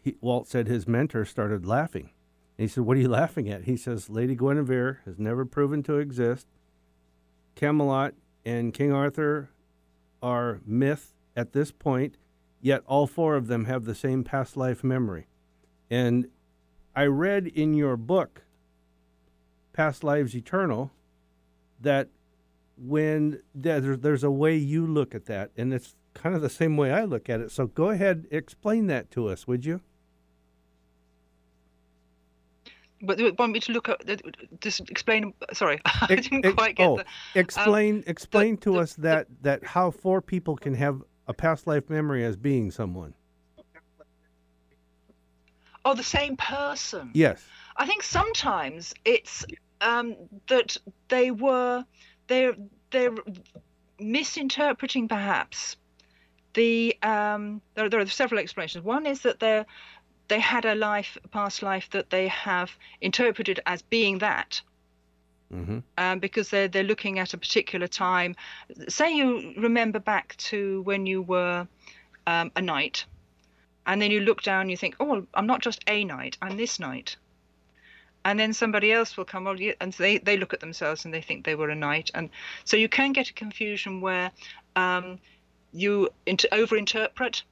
he, 0.04 0.18
Walt 0.22 0.48
said 0.48 0.68
his 0.68 0.88
mentor 0.88 1.26
started 1.26 1.66
laughing. 1.66 2.12
And 2.58 2.64
he 2.64 2.68
said, 2.68 2.84
What 2.84 2.98
are 2.98 3.02
you 3.02 3.10
laughing 3.10 3.50
at? 3.50 3.64
He 3.64 3.78
says, 3.78 4.10
Lady 4.10 4.36
Guinevere 4.36 5.00
has 5.06 5.18
never 5.18 5.46
proven 5.46 5.84
to 5.84 5.98
exist. 5.98 6.48
Camelot 7.56 8.14
and 8.46 8.74
King 8.74 8.92
Arthur 8.92 9.50
are 10.22 10.62
myth 10.66 11.14
at 11.36 11.54
this 11.54 11.72
point, 11.72 12.18
yet 12.62 12.84
all 12.86 13.08
four 13.08 13.36
of 13.36 13.48
them 13.48 13.66
have 13.66 13.86
the 13.86 13.96
same 13.96 14.24
past 14.24 14.56
life 14.56 14.84
memory. 14.84 15.28
And 15.90 16.28
I 16.96 17.06
read 17.06 17.48
in 17.48 17.74
your 17.74 17.98
book, 17.98 18.44
Past 19.74 20.04
Lives 20.04 20.36
Eternal, 20.36 20.92
that 21.82 22.10
when 22.78 23.42
there's, 23.54 24.00
there's 24.00 24.24
a 24.24 24.32
way 24.32 24.56
you 24.56 24.86
look 24.86 25.16
at 25.16 25.26
that, 25.26 25.52
and 25.58 25.74
it's 25.74 25.96
kind 26.14 26.36
of 26.36 26.42
the 26.42 26.50
same 26.50 26.78
way 26.78 26.92
I 26.92 27.04
look 27.04 27.30
at 27.30 27.40
it. 27.40 27.52
So 27.52 27.68
go 27.68 27.90
ahead, 27.90 28.28
explain 28.32 28.88
that 28.88 29.12
to 29.12 29.28
us, 29.28 29.48
would 29.48 29.66
you? 29.66 29.82
But 33.04 33.20
you 33.20 33.34
want 33.38 33.52
me 33.52 33.60
to 33.60 33.72
look 33.74 33.90
at 33.90 34.00
just 34.62 34.90
explain? 34.90 35.34
Sorry, 35.52 35.80
I 35.86 36.08
didn't 36.08 36.46
ex- 36.46 36.56
quite 36.56 36.76
get 36.76 36.88
oh, 36.88 36.98
the. 36.98 37.40
explain 37.40 38.04
explain 38.08 38.58
to 38.58 38.74
the- 38.74 38.80
us 38.80 38.94
that 38.96 39.28
that 39.42 39.64
how 39.64 39.92
four 39.92 40.22
people 40.22 40.56
can 40.56 40.74
have 40.74 41.02
a 41.28 41.34
past 41.34 41.68
life 41.68 41.90
memory 41.90 42.24
as 42.26 42.38
being 42.38 42.72
someone. 42.72 43.14
Oh, 45.86 45.94
the 45.94 46.04
same 46.04 46.38
person. 46.38 47.12
Yes. 47.14 47.44
I 47.76 47.86
think 47.86 48.04
sometimes 48.04 48.94
it's 49.04 49.46
um, 49.82 50.16
that 50.48 50.78
they 51.10 51.32
were 51.32 51.84
they're 52.28 52.56
they're 52.92 53.16
misinterpreting 54.00 55.08
perhaps 55.08 55.76
the 56.54 56.96
um, 57.04 57.62
there, 57.76 57.90
there 57.90 58.00
are 58.00 58.06
several 58.06 58.40
explanations. 58.40 58.84
One 58.84 59.06
is 59.06 59.22
that 59.22 59.40
they're 59.40 59.66
they 60.34 60.40
had 60.40 60.66
a 60.66 60.74
life, 60.74 61.16
a 61.24 61.28
past 61.28 61.62
life 61.62 61.88
that 61.92 62.10
they 62.10 62.28
have 62.28 62.72
interpreted 63.02 63.60
as 63.68 63.84
being 63.84 64.18
that. 64.18 64.62
Mm-hmm. 65.54 65.80
Um, 66.00 66.18
because 66.18 66.50
they're 66.50 66.68
they're 66.68 66.90
looking 66.92 67.20
at 67.20 67.36
a 67.36 67.38
particular 67.38 67.88
time. 67.88 68.36
Say 68.88 69.16
you 69.16 69.54
remember 69.58 70.00
back 70.00 70.36
to 70.50 70.82
when 70.90 71.06
you 71.06 71.22
were 71.22 71.68
um, 72.26 72.52
a 72.56 72.62
knight, 72.62 73.06
and 73.86 74.02
then 74.02 74.10
you 74.10 74.22
look 74.22 74.42
down 74.42 74.62
and 74.62 74.72
you 74.72 74.78
think, 74.78 74.96
oh, 75.00 75.28
I'm 75.36 75.46
not 75.46 75.62
just 75.62 75.84
a 75.86 76.04
knight, 76.04 76.36
I'm 76.42 76.58
this 76.58 76.80
knight. 76.80 77.18
And 78.26 78.40
then 78.40 78.54
somebody 78.54 78.92
else 78.92 79.16
will 79.16 79.26
come, 79.26 79.46
and 79.46 79.94
they, 79.94 80.18
they 80.18 80.38
look 80.38 80.54
at 80.54 80.62
themselves 80.62 81.06
and 81.06 81.14
they 81.14 81.22
think 81.22 81.46
they 81.46 81.56
were 81.56 81.70
a 81.70 81.76
knight. 81.76 82.10
And 82.16 82.30
so 82.64 82.76
you 82.78 82.90
can 82.90 83.14
get 83.14 83.30
a 83.30 83.34
confusion 83.34 84.02
where 84.02 84.32
um, 84.76 85.20
you 85.74 86.10
inter- 86.26 86.48
overinterpret 86.52 87.44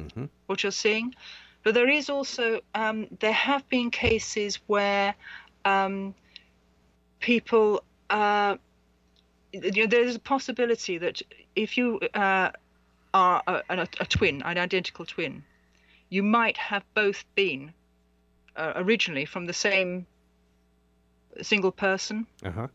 Mm-hmm. 0.00 0.26
what 0.46 0.62
you're 0.62 0.70
seeing. 0.70 1.14
But 1.62 1.74
there 1.74 1.88
is 1.88 2.08
also, 2.08 2.60
um, 2.74 3.06
there 3.20 3.32
have 3.32 3.68
been 3.68 3.90
cases 3.90 4.56
where 4.66 5.14
um, 5.64 6.14
people, 7.20 7.82
uh, 8.10 8.56
you 9.52 9.72
know, 9.72 9.86
there's 9.86 10.16
a 10.16 10.20
possibility 10.20 10.98
that 10.98 11.20
if 11.56 11.76
you 11.76 11.98
uh, 12.14 12.50
are 13.12 13.42
a, 13.46 13.62
a, 13.68 13.88
a 14.00 14.06
twin, 14.06 14.42
an 14.42 14.58
identical 14.58 15.04
twin, 15.04 15.42
you 16.08 16.22
might 16.22 16.56
have 16.56 16.84
both 16.94 17.24
been 17.34 17.72
uh, 18.56 18.72
originally 18.76 19.24
from 19.24 19.46
the 19.46 19.52
same 19.52 20.06
single 21.42 21.72
person. 21.72 22.26
Uh 22.44 22.50
huh. 22.50 22.68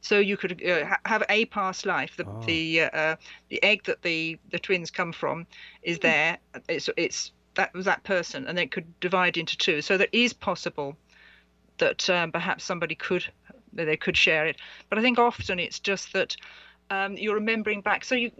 So 0.00 0.18
you 0.18 0.36
could 0.36 0.64
uh, 0.64 0.96
have 1.04 1.24
a 1.28 1.44
past 1.46 1.84
life. 1.84 2.16
The 2.16 2.24
Oh. 2.24 2.40
the 2.46 2.82
uh, 2.82 2.90
uh, 2.96 3.16
the 3.48 3.62
egg 3.62 3.84
that 3.84 4.02
the 4.02 4.38
the 4.50 4.58
twins 4.58 4.90
come 4.90 5.12
from 5.12 5.46
is 5.82 5.98
there. 5.98 6.38
It's 6.68 6.88
it's 6.96 7.32
that 7.58 7.74
was 7.74 7.86
that 7.86 8.04
person, 8.04 8.46
and 8.46 8.56
then 8.56 8.64
it 8.64 8.70
could 8.70 8.98
divide 9.00 9.36
into 9.36 9.58
two. 9.58 9.82
So 9.82 9.98
that 9.98 10.08
is 10.12 10.32
possible 10.32 10.96
that 11.78 12.08
um, 12.08 12.30
perhaps 12.32 12.64
somebody 12.64 12.94
could 12.94 13.26
they 13.72 13.96
could 13.96 14.16
share 14.16 14.46
it. 14.46 14.56
But 14.88 14.98
I 14.98 15.02
think 15.02 15.18
often 15.18 15.58
it's 15.58 15.80
just 15.80 16.12
that 16.12 16.36
um, 16.88 17.16
you're 17.16 17.34
remembering 17.34 17.80
back. 17.80 18.04
So 18.04 18.14
you 18.14 18.30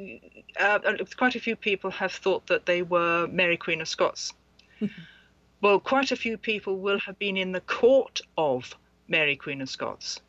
uh, 0.59 0.79
uh, 0.87 1.05
quite 1.17 1.35
a 1.35 1.41
few 1.41 1.57
people 1.57 1.91
have 1.91 2.13
thought 2.13 2.47
that 2.47 2.65
they 2.65 2.83
were 2.83 3.27
Mary 3.27 3.57
Queen 3.57 3.81
of 3.81 3.89
Scots. 3.89 4.33
well, 5.61 5.81
quite 5.81 6.13
a 6.13 6.17
few 6.17 6.39
people 6.39 6.79
will 6.79 7.01
have 7.01 7.19
been 7.19 7.37
in 7.37 7.51
the 7.51 7.61
court 7.63 8.21
of 8.39 8.73
Mary 9.09 9.35
Queen 9.35 9.61
of 9.61 9.69
Scots. 9.69 10.21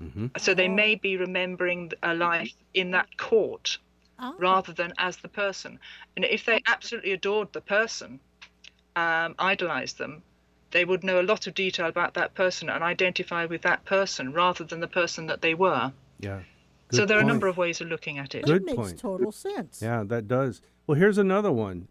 Mm-hmm. 0.00 0.28
So 0.38 0.54
they 0.54 0.68
may 0.68 0.94
be 0.94 1.18
remembering 1.18 1.92
a 2.02 2.14
life 2.14 2.54
in 2.72 2.92
that 2.92 3.18
court 3.18 3.78
Ah. 4.20 4.34
rather 4.36 4.72
than 4.72 4.92
as 4.98 5.16
the 5.18 5.28
person. 5.28 5.78
And 6.16 6.24
if 6.24 6.44
they 6.44 6.60
absolutely 6.66 7.12
adored 7.12 7.52
the 7.52 7.60
person, 7.60 8.18
um, 8.98 9.34
idolized 9.38 9.98
them, 9.98 10.22
they 10.70 10.84
would 10.84 11.04
know 11.04 11.20
a 11.20 11.22
lot 11.22 11.46
of 11.46 11.54
detail 11.54 11.86
about 11.86 12.14
that 12.14 12.34
person 12.34 12.68
and 12.68 12.82
identify 12.82 13.46
with 13.46 13.62
that 13.62 13.84
person 13.84 14.32
rather 14.32 14.64
than 14.64 14.80
the 14.80 14.88
person 14.88 15.26
that 15.26 15.40
they 15.40 15.54
were. 15.54 15.92
Yeah. 16.20 16.40
so 16.90 16.98
Good 16.98 17.08
there 17.08 17.18
are 17.18 17.22
a 17.22 17.24
number 17.24 17.46
of 17.46 17.56
ways 17.56 17.80
of 17.80 17.88
looking 17.88 18.18
at 18.18 18.34
it. 18.34 18.44
Good 18.44 18.62
that 18.62 18.66
makes 18.66 18.76
point. 18.76 18.98
total 18.98 19.32
sense. 19.32 19.80
Yeah, 19.80 20.04
that 20.06 20.28
does. 20.28 20.60
Well, 20.86 20.98
here's 20.98 21.18
another 21.18 21.52
one. 21.52 21.88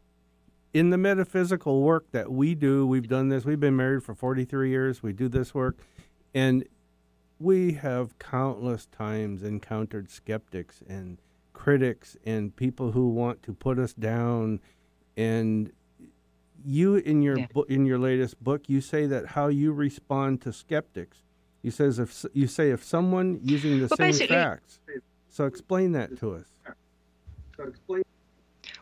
In 0.73 0.89
the 0.89 0.97
metaphysical 0.97 1.81
work 1.81 2.11
that 2.11 2.31
we 2.31 2.53
do, 2.53 2.85
we've 2.85 3.07
done 3.07 3.29
this. 3.29 3.45
We've 3.45 3.59
been 3.59 3.77
married 3.77 4.03
for 4.03 4.13
43 4.13 4.69
years. 4.69 5.01
We 5.01 5.13
do 5.13 5.27
this 5.27 5.53
work. 5.53 5.79
And 6.33 6.65
we 7.39 7.73
have 7.73 8.19
countless 8.19 8.85
times 8.85 9.43
encountered 9.43 10.09
skeptics 10.11 10.83
and 10.87 11.19
critics 11.53 12.17
and 12.25 12.55
people 12.55 12.91
who 12.91 13.09
want 13.09 13.41
to 13.43 13.53
put 13.53 13.79
us 13.79 13.93
down. 13.93 14.59
And 15.15 15.71
you, 16.67 16.95
in 16.95 17.21
your 17.21 17.37
Yeah. 17.39 17.47
bo- 17.53 17.63
in 17.63 17.85
your 17.85 17.97
latest 17.97 18.43
book, 18.43 18.67
you 18.67 18.81
say 18.81 19.05
that 19.07 19.25
how 19.27 19.47
you 19.47 19.71
respond 19.71 20.41
to 20.41 20.51
skeptics. 20.51 21.23
You 21.63 21.71
says 21.71 21.97
if 21.99 22.25
you 22.33 22.47
say 22.47 22.71
if 22.71 22.83
someone 22.83 23.39
using 23.43 23.79
the 23.79 23.87
Well, 23.99 24.11
same 24.13 24.27
facts. 24.27 24.79
So 25.29 25.45
explain 25.45 25.91
that 25.93 26.17
to 26.19 26.33
us. 26.33 26.45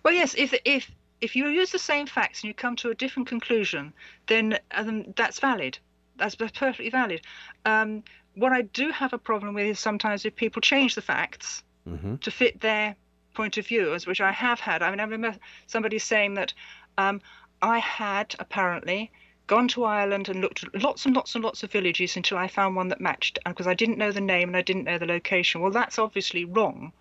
Well, 0.03 0.13
yes, 0.13 0.35
if 0.37 0.53
if 0.65 0.91
if 1.21 1.35
you 1.35 1.47
use 1.47 1.71
the 1.71 1.79
same 1.79 2.07
facts 2.07 2.41
and 2.43 2.47
you 2.49 2.53
come 2.53 2.75
to 2.77 2.89
a 2.89 2.95
different 2.95 3.27
conclusion, 3.27 3.93
then 4.27 4.59
um, 4.71 5.13
that's 5.15 5.39
valid. 5.39 5.77
That's 6.17 6.35
that's 6.35 6.57
perfectly 6.57 6.89
valid. 6.89 7.21
Um, 7.65 8.03
what 8.35 8.51
I 8.51 8.63
do 8.63 8.91
have 8.91 9.13
a 9.13 9.17
problem 9.17 9.53
with 9.53 9.65
is 9.65 9.79
sometimes 9.79 10.25
if 10.25 10.35
people 10.35 10.61
change 10.61 10.95
the 10.95 11.01
facts 11.01 11.63
Mm-hmm. 11.87 12.15
to 12.15 12.31
fit 12.31 12.59
their 12.61 12.95
point 13.35 13.57
of 13.59 13.67
view, 13.67 13.93
as 13.93 14.07
which 14.07 14.19
I 14.19 14.31
have 14.31 14.59
had. 14.59 14.81
I 14.81 14.89
mean, 14.89 14.99
I 14.99 15.03
remember 15.03 15.37
somebody 15.67 15.99
saying 15.99 16.33
that 16.33 16.51
um, 16.97 17.21
I 17.61 17.79
had 17.79 18.35
apparently 18.39 19.11
gone 19.47 19.67
to 19.69 19.83
Ireland 19.83 20.27
and 20.29 20.41
looked 20.41 20.63
at 20.63 20.81
lots 20.81 21.05
and 21.05 21.15
lots 21.15 21.35
and 21.35 21.43
lots 21.43 21.63
of 21.63 21.71
villages 21.71 22.15
until 22.15 22.37
I 22.37 22.47
found 22.47 22.75
one 22.75 22.87
that 22.89 22.99
matched, 23.01 23.37
because 23.45 23.67
I 23.67 23.73
didn't 23.73 23.97
know 23.97 24.11
the 24.11 24.21
name 24.21 24.49
and 24.49 24.57
I 24.57 24.61
didn't 24.61 24.85
know 24.85 24.97
the 24.97 25.05
location. 25.05 25.61
Well, 25.61 25.71
that's 25.71 25.99
obviously 25.99 26.45
wrong, 26.45 26.91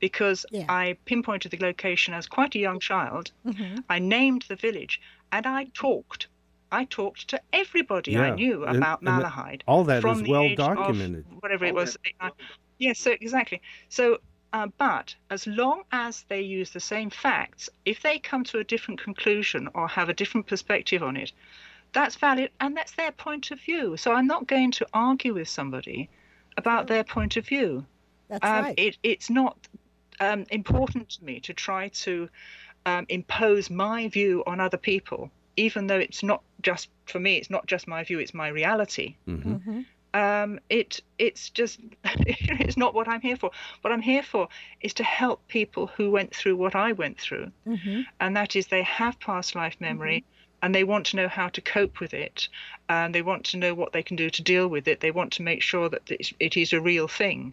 because 0.00 0.44
Yeah. 0.50 0.66
I 0.68 0.96
pinpointed 1.04 1.52
the 1.52 1.58
location 1.64 2.12
as 2.14 2.26
quite 2.26 2.54
a 2.54 2.58
young 2.58 2.80
child. 2.80 3.30
Mhm. 3.46 3.84
I 3.88 3.98
named 4.00 4.44
the 4.48 4.56
village 4.56 5.00
and 5.32 5.46
I 5.46 5.64
talked. 5.74 6.26
I 6.72 6.84
talked 6.86 7.28
to 7.28 7.40
everybody 7.52 8.18
I 8.18 8.30
knew 8.34 8.64
about 8.64 8.74
and 8.74 8.82
that- 8.82 9.22
Malahide. 9.22 9.62
all 9.68 9.84
that 9.84 10.02
from 10.02 10.18
is 10.18 10.22
the 10.24 10.30
well 10.30 10.42
age 10.42 10.58
of 10.58 10.76
documented. 10.76 11.24
whatever 11.40 11.64
it 11.64 11.74
was. 11.74 11.96
Yes, 12.78 12.98
so 12.98 13.12
exactly. 13.12 13.62
So, 13.88 14.18
uh, 14.56 14.68
but 14.78 15.14
as 15.28 15.46
long 15.46 15.82
as 15.92 16.24
they 16.30 16.40
use 16.40 16.70
the 16.70 16.80
same 16.80 17.10
facts, 17.10 17.68
if 17.84 18.00
they 18.00 18.18
come 18.18 18.42
to 18.42 18.58
a 18.58 18.64
different 18.64 18.98
conclusion 19.02 19.68
or 19.74 19.86
have 19.86 20.08
a 20.08 20.14
different 20.14 20.46
perspective 20.46 21.02
on 21.02 21.14
it, 21.14 21.30
that's 21.92 22.16
valid 22.16 22.50
and 22.58 22.74
that's 22.74 22.92
their 22.92 23.12
point 23.12 23.50
of 23.50 23.60
view. 23.60 23.98
So 23.98 24.12
I'm 24.12 24.26
not 24.26 24.46
going 24.46 24.70
to 24.72 24.86
argue 24.94 25.34
with 25.34 25.48
somebody 25.48 26.08
about 26.56 26.86
their 26.86 27.04
point 27.04 27.36
of 27.36 27.46
view. 27.46 27.84
That's 28.28 28.42
Um, 28.46 28.64
right. 28.64 28.78
it, 28.78 28.96
it's 29.02 29.28
not 29.28 29.58
um, 30.20 30.46
important 30.48 31.10
to 31.10 31.24
me 31.24 31.38
to 31.40 31.52
try 31.52 31.88
to 32.06 32.30
um, 32.86 33.04
impose 33.10 33.68
my 33.68 34.08
view 34.08 34.42
on 34.46 34.58
other 34.58 34.78
people 34.78 35.30
even 35.56 35.86
though 35.86 35.98
it's 35.98 36.22
not 36.22 36.42
just 36.62 36.88
for 37.06 37.18
me, 37.18 37.36
it's 37.36 37.50
not 37.50 37.66
just 37.66 37.88
my 37.88 38.04
view, 38.04 38.18
it's 38.18 38.34
my 38.34 38.48
reality. 38.48 39.16
Mm-hmm. 39.26 39.80
Um, 40.16 40.60
it 40.70 41.00
it's 41.18 41.50
just 41.50 41.78
it's 42.04 42.76
not 42.76 42.94
what 42.94 43.08
I'm 43.08 43.20
here 43.20 43.36
for. 43.36 43.50
What 43.82 43.92
I'm 43.92 44.00
here 44.02 44.22
for 44.22 44.48
is 44.80 44.94
to 44.94 45.04
help 45.04 45.46
people 45.48 45.88
who 45.96 46.10
went 46.10 46.34
through 46.34 46.56
what 46.56 46.74
I 46.74 46.92
went 46.92 47.20
through, 47.20 47.52
Mm-hmm. 47.66 48.00
and 48.20 48.36
that 48.36 48.56
is 48.56 48.66
they 48.66 48.82
have 48.82 49.20
past 49.20 49.54
life 49.54 49.76
memory. 49.80 50.24
And 50.62 50.74
they 50.74 50.84
want 50.84 51.06
to 51.06 51.16
know 51.16 51.28
how 51.28 51.48
to 51.50 51.60
cope 51.60 52.00
with 52.00 52.14
it, 52.14 52.48
and 52.88 53.14
they 53.14 53.22
want 53.22 53.44
to 53.50 53.58
know 53.58 53.74
what 53.74 53.92
they 53.92 54.02
can 54.02 54.16
do 54.16 54.30
to 54.30 54.42
deal 54.42 54.66
with 54.68 54.88
it. 54.88 55.00
They 55.00 55.10
want 55.10 55.32
to 55.34 55.42
make 55.42 55.62
sure 55.62 55.90
that 55.90 56.10
it 56.40 56.56
is 56.56 56.72
a 56.72 56.80
real 56.80 57.08
thing. 57.08 57.52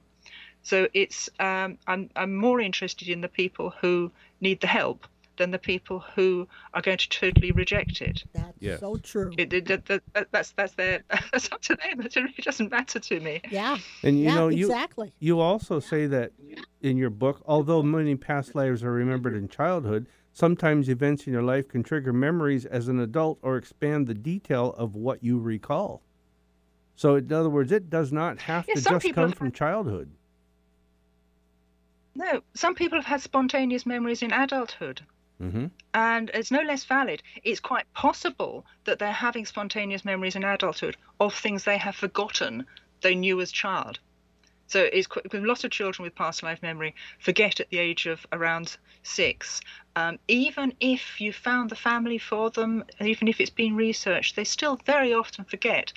So 0.64 0.88
it's 0.94 1.30
um, 1.40 1.78
I'm 1.86 2.10
I'm 2.16 2.34
more 2.36 2.62
interested 2.62 3.10
in 3.10 3.22
the 3.22 3.28
people 3.28 3.74
who 3.82 4.10
need 4.40 4.62
the 4.62 4.68
help 4.68 5.06
than 5.38 5.52
the 5.52 5.60
people 5.60 6.00
who 6.16 6.48
are 6.74 6.82
going 6.82 6.98
to 6.98 7.10
totally 7.10 7.52
reject 7.52 8.02
it. 8.02 8.24
That's 8.34 8.58
Yes. 8.60 8.80
so 8.80 8.98
true. 8.98 9.34
It, 9.38 9.52
it, 9.54 9.66
that, 9.66 9.86
that, 10.14 10.28
that's 10.32 10.52
that's 10.52 10.74
their 10.74 11.04
that's 11.32 11.52
up 11.52 11.62
to 11.64 11.76
them. 11.76 12.02
It 12.02 12.16
really 12.16 12.34
doesn't 12.42 12.72
matter 12.72 13.00
to 13.00 13.20
me. 13.20 13.42
yeah. 13.50 13.78
And 14.04 14.18
you 14.20 14.26
yeah, 14.26 14.36
know, 14.36 14.48
you 14.50 14.68
exactly. 14.68 15.12
you 15.20 15.40
also 15.40 15.80
say 15.80 16.06
that 16.08 16.32
in 16.82 16.98
your 16.98 17.10
book, 17.10 17.42
although 17.46 17.82
many 17.82 18.16
past 18.16 18.54
lives 18.56 18.84
are 18.84 18.92
remembered 18.92 19.36
in 19.36 19.48
childhood, 19.48 20.08
sometimes 20.32 20.88
events 20.90 21.26
in 21.28 21.34
your 21.34 21.42
life 21.44 21.68
can 21.68 21.82
trigger 21.84 22.14
memories 22.14 22.66
as 22.66 22.88
an 22.88 23.00
adult 23.00 23.40
or 23.42 23.58
expand 23.58 24.08
the 24.08 24.14
detail 24.14 24.74
of 24.78 24.96
what 24.96 25.24
you 25.24 25.40
recall. 25.40 26.02
So, 26.96 27.16
in 27.16 27.34
other 27.34 27.50
words, 27.50 27.72
it 27.72 27.90
does 27.90 28.12
not 28.12 28.40
have 28.42 28.66
Yeah, 28.68 28.76
to 28.76 28.82
just 28.82 29.14
come 29.16 29.30
have- 29.30 29.38
from 29.38 29.52
childhood. 29.52 30.12
No, 32.16 32.42
some 32.54 32.76
people 32.76 33.00
have 33.00 33.06
had 33.08 33.22
spontaneous 33.22 33.86
memories 33.88 34.22
in 34.22 34.32
adulthood. 34.32 35.02
Mm-hmm. 35.44 35.66
and 35.94 36.32
it's 36.34 36.52
no 36.52 36.62
less 36.62 36.86
valid. 36.86 37.22
It's 37.44 37.60
quite 37.60 37.92
possible 37.94 38.66
that 38.86 38.98
they're 38.98 39.12
having 39.12 39.46
spontaneous 39.46 40.06
memories 40.06 40.38
in 40.38 40.44
adulthood 40.46 40.96
of 41.20 41.34
things 41.36 41.64
they 41.66 41.78
have 41.78 41.96
forgotten 41.96 42.66
they 43.02 43.14
knew 43.14 43.42
as 43.42 43.52
child. 43.52 44.00
So 44.68 44.80
it's 44.92 45.08
qu- 45.08 45.22
a 45.34 45.38
lot 45.40 45.66
of 45.66 45.72
children 45.72 46.04
with 46.04 46.16
past 46.16 46.42
life 46.42 46.62
memory 46.62 46.96
forget 47.20 47.60
at 47.60 47.70
the 47.70 47.78
age 47.78 48.06
of 48.06 48.26
around 48.32 48.78
six. 49.04 49.62
Um, 49.96 50.18
even 50.28 50.74
if 50.80 51.20
you 51.20 51.34
found 51.34 51.70
the 51.70 51.76
family 51.76 52.18
for 52.18 52.50
them, 52.50 52.86
even 53.02 53.28
if 53.28 53.42
it's 53.42 53.50
been 53.52 53.76
researched, 53.76 54.36
they 54.36 54.46
still 54.46 54.80
very 54.86 55.14
often 55.14 55.44
forget. 55.46 55.92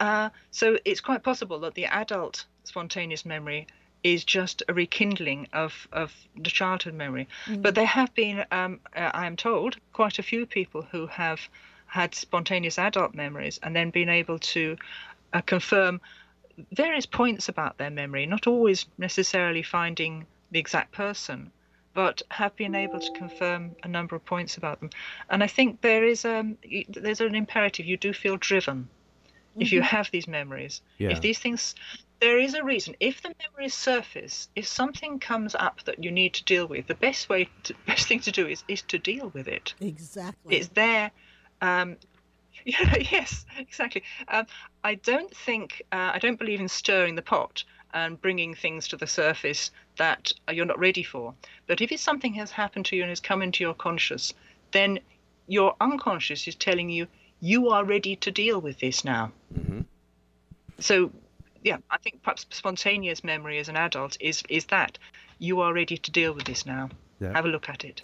Uh, 0.00 0.28
so 0.50 0.76
it's 0.84 1.00
quite 1.00 1.22
possible 1.22 1.60
that 1.60 1.74
the 1.74 1.86
adult 1.86 2.44
spontaneous 2.64 3.24
memory 3.24 3.66
is 4.12 4.24
just 4.24 4.62
a 4.68 4.74
rekindling 4.74 5.48
of, 5.52 5.88
of 5.92 6.12
the 6.36 6.50
childhood 6.50 6.94
memory. 6.94 7.28
But 7.62 7.74
there 7.74 7.86
have 7.86 8.14
been, 8.14 8.44
um, 8.50 8.80
uh, 8.94 9.10
I 9.12 9.26
am 9.26 9.36
told, 9.36 9.76
quite 9.92 10.18
a 10.18 10.22
few 10.22 10.46
people 10.46 10.82
who 10.82 11.06
have 11.08 11.40
had 11.86 12.14
spontaneous 12.14 12.78
adult 12.78 13.14
memories 13.14 13.58
and 13.62 13.74
then 13.74 13.90
been 13.90 14.08
able 14.08 14.38
to 14.38 14.76
uh, 15.32 15.40
confirm 15.40 16.00
various 16.72 17.06
points 17.06 17.48
about 17.48 17.78
their 17.78 17.90
memory, 17.90 18.26
not 18.26 18.46
always 18.46 18.86
necessarily 18.98 19.62
finding 19.62 20.26
the 20.50 20.58
exact 20.58 20.92
person, 20.92 21.50
but 21.94 22.22
have 22.30 22.54
been 22.56 22.74
able 22.74 23.00
to 23.00 23.12
confirm 23.12 23.74
a 23.82 23.88
number 23.88 24.14
of 24.16 24.24
points 24.24 24.56
about 24.56 24.80
them. 24.80 24.90
And 25.30 25.42
I 25.42 25.46
think 25.46 25.80
there 25.80 26.04
is 26.04 26.24
um, 26.24 26.58
there's 26.88 27.20
an 27.20 27.34
imperative. 27.34 27.86
You 27.86 27.96
do 27.96 28.12
feel 28.12 28.36
driven 28.36 28.88
if 29.58 29.72
you 29.72 29.82
have 29.82 30.10
these 30.10 30.28
memories. 30.28 30.82
Yeah. 30.98 31.10
If 31.10 31.20
these 31.20 31.38
things, 31.38 31.74
there 32.20 32.38
is 32.38 32.54
a 32.54 32.64
reason. 32.64 32.96
If 33.00 33.22
the 33.22 33.34
memories 33.40 33.74
surface, 33.74 34.48
if 34.56 34.66
something 34.66 35.18
comes 35.18 35.54
up 35.54 35.82
that 35.84 36.02
you 36.02 36.10
need 36.10 36.34
to 36.34 36.44
deal 36.44 36.66
with, 36.66 36.86
the 36.86 36.94
best 36.94 37.28
way, 37.28 37.48
to, 37.64 37.74
best 37.86 38.08
thing 38.08 38.20
to 38.20 38.32
do 38.32 38.46
is 38.46 38.64
is 38.68 38.82
to 38.82 38.98
deal 38.98 39.30
with 39.30 39.48
it. 39.48 39.74
Exactly. 39.80 40.56
It's 40.56 40.68
there. 40.68 41.10
Um, 41.60 41.96
yeah, 42.64 42.96
yes, 43.10 43.44
exactly. 43.58 44.02
Um, 44.28 44.46
I 44.82 44.94
don't 44.96 45.34
think 45.36 45.82
uh, 45.92 46.12
I 46.14 46.18
don't 46.18 46.38
believe 46.38 46.60
in 46.60 46.68
stirring 46.68 47.14
the 47.14 47.22
pot 47.22 47.64
and 47.94 48.20
bringing 48.20 48.54
things 48.54 48.88
to 48.88 48.96
the 48.96 49.06
surface 49.06 49.70
that 49.96 50.32
you're 50.52 50.66
not 50.66 50.78
ready 50.78 51.02
for. 51.02 51.34
But 51.66 51.80
if 51.80 51.92
it's 51.92 52.02
something 52.02 52.34
has 52.34 52.50
happened 52.50 52.86
to 52.86 52.96
you 52.96 53.02
and 53.02 53.10
has 53.10 53.20
come 53.20 53.40
into 53.40 53.64
your 53.64 53.74
conscious, 53.74 54.34
then 54.72 54.98
your 55.46 55.74
unconscious 55.80 56.46
is 56.46 56.54
telling 56.54 56.90
you 56.90 57.06
you 57.40 57.70
are 57.70 57.84
ready 57.84 58.16
to 58.16 58.30
deal 58.30 58.60
with 58.60 58.80
this 58.80 59.04
now. 59.04 59.32
Mm-hmm. 59.54 59.82
So, 60.78 61.10
yeah, 61.66 61.78
I 61.90 61.98
think 61.98 62.22
perhaps 62.22 62.46
spontaneous 62.50 63.24
memory 63.24 63.58
as 63.58 63.68
an 63.68 63.76
adult 63.76 64.16
is 64.20 64.44
is 64.48 64.66
that 64.66 64.98
you 65.40 65.60
are 65.60 65.74
ready 65.74 65.98
to 65.98 66.10
deal 66.12 66.32
with 66.32 66.44
this 66.44 66.64
now. 66.64 66.90
Yeah. 67.20 67.32
Have 67.32 67.44
a 67.44 67.48
look 67.48 67.68
at 67.68 67.84
it. 67.84 68.02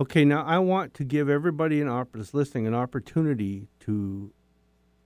Okay, 0.00 0.24
now 0.24 0.42
I 0.44 0.58
want 0.58 0.94
to 0.94 1.04
give 1.04 1.28
everybody 1.28 1.82
an 1.82 1.88
opp- 1.88 2.14
that's 2.14 2.32
listening 2.32 2.66
an 2.66 2.74
opportunity 2.74 3.68
to 3.80 4.32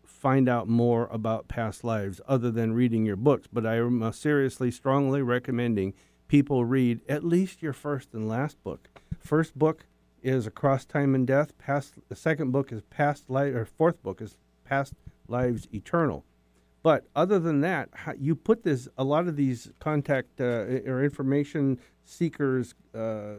find 0.04 0.48
out 0.48 0.68
more 0.68 1.08
about 1.10 1.48
past 1.48 1.82
lives 1.82 2.20
other 2.28 2.52
than 2.52 2.74
reading 2.74 3.04
your 3.04 3.16
books. 3.16 3.48
But 3.52 3.66
I 3.66 3.76
am 3.78 4.00
uh, 4.02 4.12
seriously, 4.12 4.70
strongly 4.70 5.20
recommending 5.20 5.92
people 6.28 6.64
read 6.64 7.00
at 7.08 7.24
least 7.24 7.60
your 7.60 7.72
first 7.72 8.14
and 8.14 8.28
last 8.28 8.62
book. 8.62 8.88
First 9.18 9.58
book 9.58 9.84
is 10.22 10.46
Across 10.46 10.84
Time 10.84 11.16
and 11.16 11.26
Death. 11.26 11.58
Past 11.58 11.94
the 12.08 12.16
second 12.16 12.52
book 12.52 12.70
is 12.70 12.82
Past 12.82 13.28
Life, 13.28 13.52
or 13.52 13.64
fourth 13.64 14.00
book 14.04 14.22
is 14.22 14.36
Past 14.64 14.94
Lives 15.26 15.66
Eternal. 15.74 16.24
But 16.86 17.08
other 17.16 17.40
than 17.40 17.62
that, 17.62 17.88
you 18.16 18.36
put 18.36 18.62
this 18.62 18.86
a 18.96 19.02
lot 19.02 19.26
of 19.26 19.34
these 19.34 19.72
contact 19.80 20.40
uh, 20.40 20.44
or 20.86 21.02
information 21.02 21.80
seekers. 22.04 22.76
Uh, 22.94 23.38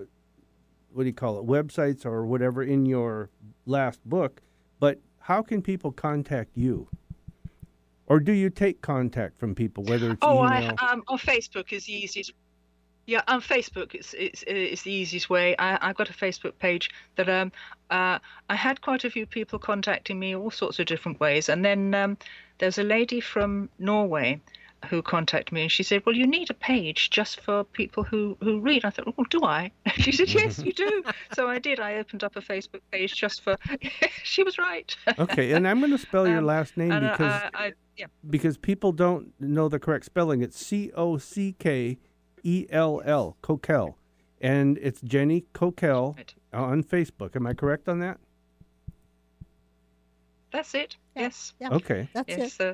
what 0.91 1.03
do 1.03 1.07
you 1.07 1.13
call 1.13 1.39
it 1.39 1.45
websites 1.45 2.05
or 2.05 2.25
whatever 2.25 2.61
in 2.61 2.85
your 2.85 3.29
last 3.65 3.99
book 4.03 4.41
but 4.79 4.99
how 5.19 5.41
can 5.43 5.61
people 5.61 5.91
contact 5.91 6.49
you 6.55 6.87
or 8.07 8.19
do 8.19 8.31
you 8.31 8.49
take 8.49 8.81
contact 8.81 9.37
from 9.39 9.53
people 9.53 9.83
whether 9.83 10.11
it's 10.11 10.19
Oh, 10.23 10.43
email 10.43 10.73
I, 10.79 10.91
um, 10.91 11.03
on 11.07 11.17
Facebook 11.19 11.71
is 11.71 11.85
the 11.85 11.93
easiest. 11.93 12.33
Yeah, 13.07 13.21
on 13.27 13.41
Facebook 13.41 13.95
it's 13.95 14.13
it's 14.13 14.43
it's 14.45 14.83
the 14.83 14.91
easiest 14.91 15.29
way. 15.29 15.55
I, 15.57 15.79
I've 15.81 15.95
got 15.95 16.09
a 16.09 16.13
Facebook 16.13 16.59
page 16.59 16.91
that 17.15 17.29
um 17.29 17.51
uh 17.89 18.19
I 18.49 18.55
had 18.55 18.81
quite 18.81 19.05
a 19.05 19.09
few 19.09 19.25
people 19.25 19.57
contacting 19.59 20.19
me 20.19 20.35
all 20.35 20.51
sorts 20.51 20.77
of 20.79 20.85
different 20.87 21.19
ways, 21.19 21.47
and 21.49 21.63
then 21.63 21.93
um 21.95 22.17
there's 22.59 22.77
a 22.77 22.83
lady 22.83 23.21
from 23.21 23.69
Norway 23.79 24.41
who 24.89 25.01
contacted 25.01 25.51
me 25.53 25.61
and 25.63 25.71
she 25.71 25.83
said, 25.83 26.03
"Well, 26.05 26.15
you 26.15 26.27
need 26.27 26.49
a 26.51 26.53
page 26.53 27.09
just 27.09 27.39
for 27.39 27.63
people 27.63 28.03
who 28.03 28.37
who 28.41 28.59
read." 28.59 28.83
I 28.83 28.89
thought, 28.89 29.17
"Well, 29.17 29.25
do 29.29 29.39
I?" 29.43 29.71
She 29.95 30.11
said, 30.11 30.27
"Yes, 30.29 30.59
you 30.59 30.73
do." 30.73 31.03
so 31.33 31.47
I 31.47 31.59
did. 31.59 31.79
I 31.79 31.95
opened 31.95 32.23
up 32.25 32.35
a 32.35 32.41
Facebook 32.41 32.81
page 32.91 33.15
just 33.15 33.41
for. 33.41 33.55
she 34.23 34.43
was 34.43 34.57
right. 34.57 34.93
okay 35.17 35.53
and 35.53 35.65
i'm 35.67 35.79
going 35.79 35.91
to 35.91 35.97
spell 35.97 36.27
your 36.27 36.39
Um, 36.39 36.45
last 36.45 36.75
name 36.77 36.89
because 36.89 37.31
I, 37.31 37.49
I, 37.53 37.73
yeah. 37.95 38.07
because 38.29 38.57
people 38.57 38.91
don't 38.91 39.33
know 39.39 39.69
the 39.69 39.79
correct 39.79 40.05
spelling 40.05 40.41
it's 40.41 40.61
c-o-c-k-e-l-l 42.47 43.37
Cockell 43.41 43.95
and 44.41 44.77
it's 44.81 45.01
jenny 45.01 45.45
Cockell 45.53 46.15
Right. 46.15 46.33
on 46.53 46.83
facebook 46.83 47.35
am 47.35 47.45
i 47.47 47.53
correct 47.53 47.87
on 47.89 47.99
that 47.99 48.19
That's 50.51 50.73
it. 50.73 50.95
Yeah. 51.15 51.23
Yes. 51.23 51.53
Yeah, 51.59 51.69
okay 51.73 52.09
that's 52.13 52.29
Yes. 52.29 52.59
it. 52.59 52.67
Uh, 52.69 52.73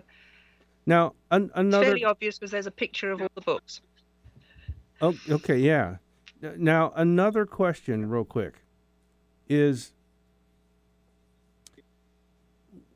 now 0.86 1.14
an- 1.32 1.46
It's 1.46 1.54
another 1.56 1.86
fairly 1.86 2.06
obvious 2.06 2.38
because 2.38 2.52
there's 2.52 2.68
a 2.68 2.72
picture 2.72 3.12
of 3.12 3.22
all 3.22 3.30
the 3.36 3.42
books. 3.42 3.82
Oh, 5.02 5.16
okay, 5.30 5.58
yeah. 5.58 5.98
Now, 6.56 6.94
another 6.96 7.46
question, 7.46 8.08
real 8.10 8.24
quick, 8.24 8.64
is 9.50 9.92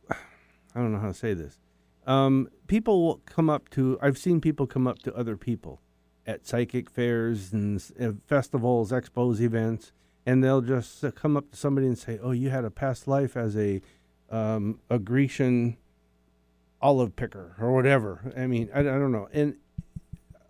I 0.09 0.15
don't 0.75 0.91
know 0.93 0.99
how 0.99 1.07
to 1.07 1.13
say 1.13 1.33
this. 1.33 1.59
Um, 2.05 2.49
people 2.67 3.03
will 3.05 3.17
come 3.25 3.49
up 3.49 3.67
to, 3.71 3.97
I've 4.01 4.17
seen 4.17 4.39
people 4.39 4.67
come 4.67 4.85
up 4.87 4.99
to 4.99 5.13
other 5.15 5.35
people 5.35 5.81
at 6.27 6.45
psychic 6.45 6.89
fairs 6.89 7.53
and 7.53 7.81
uh, 7.99 8.11
festivals, 8.27 8.91
expos, 8.91 9.39
events, 9.39 9.93
and 10.25 10.43
they'll 10.43 10.61
just 10.61 11.03
uh, 11.03 11.09
come 11.11 11.35
up 11.37 11.49
to 11.51 11.57
somebody 11.57 11.87
and 11.87 11.97
say, 11.97 12.19
Oh, 12.21 12.31
you 12.31 12.49
had 12.49 12.65
a 12.65 12.69
past 12.69 13.07
life 13.07 13.37
as 13.37 13.55
a, 13.57 13.81
um, 14.29 14.79
a 14.89 14.99
Grecian 14.99 15.77
olive 16.81 17.15
picker 17.15 17.55
or 17.59 17.73
whatever. 17.73 18.33
I 18.37 18.45
mean, 18.45 18.69
I, 18.73 18.81
I 18.81 18.83
don't 18.83 19.11
know. 19.11 19.29
And 19.31 19.55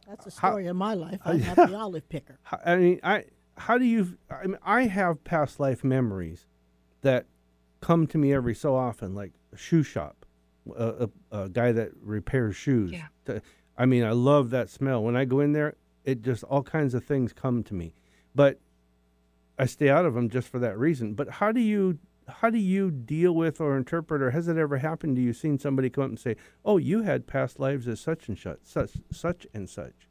That's 0.07 0.25
the 0.25 0.41
How- 0.41 0.49
story 0.51 0.67
of 0.67 0.75
my 0.75 0.93
life. 0.95 1.19
I 1.23 1.31
Uh, 1.33 1.37
have 1.37 1.69
the 1.69 1.77
olive 1.77 2.09
picker. 2.09 2.39
I 2.65 2.75
mean, 2.75 2.99
I 3.03 3.25
how 3.59 3.77
do 3.77 3.85
you? 3.85 4.17
I 4.29 4.45
mean, 4.47 4.57
I 4.63 4.83
have 4.83 5.23
past 5.23 5.59
life 5.59 5.83
memories 5.83 6.45
that 7.01 7.25
come 7.81 8.05
to 8.07 8.17
me 8.17 8.31
every 8.33 8.53
so 8.55 8.75
often, 8.75 9.13
like 9.15 9.31
a 9.53 9.57
shoe 9.57 9.81
shop, 9.83 10.25
a, 10.75 11.07
a, 11.31 11.43
a 11.43 11.49
guy 11.49 11.71
that 11.71 11.89
repairs 12.01 12.55
shoes. 12.55 12.91
Yeah. 12.91 13.07
To- 13.25 13.41
I 13.77 13.85
mean, 13.85 14.03
I 14.03 14.11
love 14.11 14.49
that 14.51 14.69
smell. 14.69 15.03
When 15.03 15.15
I 15.15 15.25
go 15.25 15.39
in 15.39 15.53
there, 15.53 15.75
it 16.03 16.21
just 16.21 16.43
all 16.43 16.63
kinds 16.63 16.93
of 16.93 17.03
things 17.03 17.33
come 17.33 17.63
to 17.63 17.73
me, 17.73 17.93
but 18.33 18.59
I 19.59 19.65
stay 19.65 19.89
out 19.89 20.05
of 20.05 20.13
them 20.13 20.29
just 20.29 20.47
for 20.47 20.59
that 20.59 20.77
reason. 20.77 21.13
But 21.13 21.29
how 21.29 21.51
do 21.51 21.59
you? 21.59 21.99
How 22.27 22.49
do 22.49 22.57
you 22.57 22.91
deal 22.91 23.33
with 23.33 23.61
or 23.61 23.77
interpret, 23.77 24.21
or 24.21 24.31
has 24.31 24.49
it 24.49 24.57
ever 24.57 24.77
happened 24.77 25.15
to 25.15 25.21
you? 25.21 25.31
Seen 25.31 25.57
somebody 25.57 25.89
come 25.89 26.03
up 26.03 26.09
and 26.09 26.19
say, 26.19 26.35
"Oh, 26.65 26.77
you 26.77 27.03
had 27.03 27.25
past 27.25 27.59
lives 27.59 27.87
as 27.87 28.01
such 28.01 28.27
and 28.27 28.37
such, 28.37 28.59
such, 28.63 28.91
such 29.11 29.47
and 29.53 29.69
such." 29.69 30.07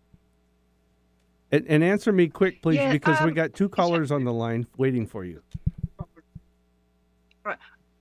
And, 1.52 1.66
and 1.68 1.84
answer 1.84 2.12
me 2.12 2.28
quick, 2.28 2.60
please, 2.62 2.76
Yeah, 2.76 2.92
because 2.92 3.20
we 3.20 3.28
um, 3.28 3.34
got 3.34 3.54
two 3.54 3.68
callers 3.68 4.10
on 4.10 4.24
the 4.24 4.32
line 4.32 4.66
waiting 4.76 5.06
for 5.06 5.24
you. 5.24 5.42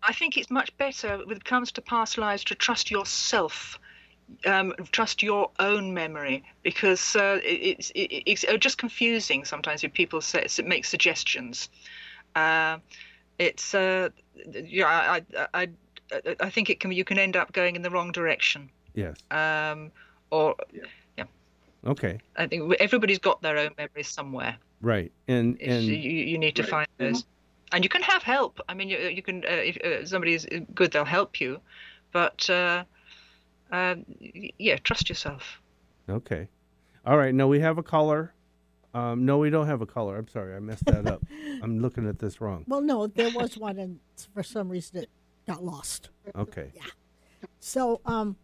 I 0.07 0.13
think 0.13 0.37
it's 0.37 0.51
much 0.51 0.75
better 0.77 1.17
when 1.25 1.37
it 1.37 1.45
comes 1.45 1.71
to 1.73 1.81
past 1.81 2.17
lives 2.17 2.43
to 2.45 2.55
trust 2.55 2.91
yourself. 2.91 3.79
Um, 4.45 4.73
trust 4.91 5.21
your 5.21 5.51
own 5.59 5.93
memory 5.93 6.43
because 6.63 7.15
uh, 7.15 7.39
it, 7.43 7.77
it's 7.77 7.91
it's 7.95 8.43
uh, 8.43 8.57
just 8.57 8.77
confusing 8.77 9.45
sometimes 9.45 9.83
if 9.83 9.93
people 9.93 10.19
say 10.19 10.47
make 10.63 10.85
suggestions. 10.85 11.69
Uh, 12.35 12.79
it's 13.37 13.75
uh, 13.75 14.09
yeah, 14.51 14.87
I, 14.87 15.21
I, 15.37 15.47
I 15.53 16.35
I 16.39 16.49
think 16.49 16.69
it 16.69 16.79
can 16.79 16.91
you 16.91 17.03
can 17.03 17.19
end 17.19 17.35
up 17.35 17.53
going 17.53 17.75
in 17.75 17.81
the 17.81 17.89
wrong 17.89 18.11
direction. 18.11 18.69
Yes. 18.95 19.17
Um, 19.31 19.91
or 20.31 20.55
yeah. 21.17 21.25
Okay. 21.85 22.19
I 22.35 22.47
think 22.47 22.73
everybody's 22.79 23.19
got 23.19 23.41
their 23.41 23.57
own 23.57 23.71
memories 23.77 24.07
somewhere. 24.07 24.57
Right. 24.81 25.11
And 25.27 25.61
and 25.61 25.83
you, 25.83 25.95
you 25.95 26.37
need 26.37 26.55
to 26.55 26.63
find 26.63 26.87
those, 26.97 27.25
and 27.71 27.83
you 27.83 27.89
can 27.89 28.01
have 28.01 28.23
help. 28.23 28.59
I 28.67 28.73
mean, 28.73 28.89
you, 28.89 28.97
you 28.97 29.21
can 29.21 29.43
uh, 29.45 29.49
if 29.49 29.77
uh, 29.77 30.05
somebody 30.05 30.33
is 30.33 30.47
good, 30.73 30.91
they'll 30.91 31.05
help 31.05 31.39
you, 31.39 31.59
but 32.11 32.49
uh, 33.71 33.75
uh, 33.75 33.95
yeah, 34.57 34.77
trust 34.77 35.09
yourself. 35.09 35.61
okay. 36.09 36.47
All 37.05 37.17
right. 37.17 37.33
Now 37.33 37.47
we 37.47 37.59
have 37.59 37.77
a 37.77 37.83
caller. 37.83 38.33
Um, 38.95 39.25
no, 39.25 39.37
we 39.37 39.49
don't 39.49 39.67
have 39.67 39.81
a 39.81 39.85
caller. 39.85 40.17
I'm 40.17 40.27
sorry, 40.29 40.55
I 40.55 40.59
messed 40.59 40.85
that 40.85 41.05
up. 41.05 41.21
I'm 41.61 41.79
looking 41.79 42.07
at 42.07 42.19
this 42.19 42.39
wrong. 42.39 42.63
Well, 42.65 42.81
no, 42.81 43.07
there 43.07 43.29
was 43.35 43.57
one, 43.57 43.77
and 43.77 43.99
for 44.33 44.41
some 44.41 44.69
reason 44.69 44.99
it 44.99 45.09
got 45.45 45.63
lost. 45.63 46.09
Okay. 46.33 46.71
Yeah. 46.73 46.83
So, 47.59 47.99
um, 48.05 48.37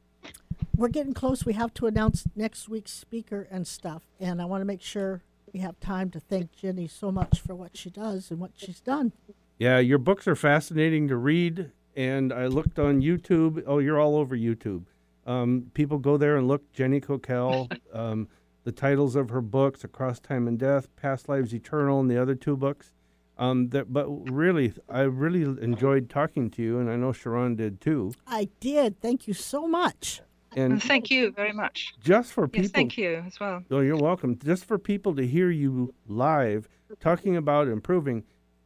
we're 0.76 0.90
getting 0.90 1.14
close. 1.14 1.46
We 1.46 1.54
have 1.54 1.74
to 1.76 1.88
announce 1.88 2.26
next 2.36 2.68
week's 2.68 2.92
speaker 2.92 3.48
and 3.50 3.66
stuff, 3.66 4.04
and 4.20 4.42
I 4.42 4.46
want 4.46 4.62
to 4.62 4.66
make 4.66 4.82
sure 4.82 5.24
we 5.54 5.62
have 5.62 5.80
time 5.80 6.10
to 6.12 6.20
thank 6.20 6.52
Jenny 6.52 6.88
so 6.88 7.12
much 7.12 7.40
for 7.40 7.56
what 7.56 7.78
she 7.78 7.90
does 7.90 8.30
and 8.30 8.40
what 8.40 8.52
she's 8.56 8.82
done. 8.82 9.14
Yeah, 9.58 9.80
your 9.80 10.00
books 10.00 10.28
are 10.28 10.36
fascinating 10.36 11.08
to 11.08 11.16
read, 11.16 11.72
and 11.96 12.34
I 12.34 12.48
looked 12.48 12.80
on 12.80 13.02
YouTube. 13.02 13.64
Oh, 13.66 13.80
you're 13.80 14.00
all 14.00 14.16
over 14.16 14.36
YouTube. 14.36 14.84
Um, 15.26 15.72
people 15.74 15.98
go 16.00 16.18
there 16.18 16.38
and 16.38 16.48
look. 16.48 16.72
Jenny 16.74 17.00
Cockell, 17.00 17.70
um, 17.94 18.28
the 18.64 18.72
titles 18.72 19.16
of 19.16 19.30
her 19.30 19.42
books: 19.42 19.84
"Across 19.84 20.22
Time 20.22 20.48
and 20.48 20.58
Death," 20.58 20.88
"Past 20.96 21.30
Lives 21.30 21.54
Eternal," 21.54 22.00
and 22.00 22.10
the 22.10 22.22
other 22.22 22.36
two 22.36 22.58
books. 22.58 22.92
Um, 23.38 23.70
that, 23.70 23.92
but 23.92 24.08
really, 24.32 24.74
I 24.88 25.02
really 25.02 25.42
enjoyed 25.64 26.10
talking 26.10 26.50
to 26.52 26.62
you, 26.62 26.80
and 26.80 26.90
I 26.90 26.96
know 26.96 27.12
Sharon 27.12 27.56
did 27.56 27.82
too. 27.82 28.14
I 28.28 28.50
did. 28.60 29.00
Thank 29.02 29.28
you 29.28 29.34
so 29.34 29.68
much. 29.68 30.22
And 30.56 30.74
And 30.74 30.84
thank 30.84 31.10
you 31.10 31.32
very 31.32 31.54
much. 31.54 31.94
just 32.04 32.34
for 32.34 32.46
people, 32.48 32.64
Yes, 32.66 32.72
thank 32.72 32.98
you 32.98 33.24
as 33.26 33.40
well. 33.40 33.64
Oh, 33.72 33.80
you're 33.80 33.96
welcome. 33.98 34.38
Just 34.38 34.66
for 34.66 34.78
people 34.78 35.16
to 35.16 35.26
hear 35.26 35.50
you 35.50 35.94
live 36.08 36.68
talking 37.00 37.38
about 37.38 37.68
improving, 37.70 38.26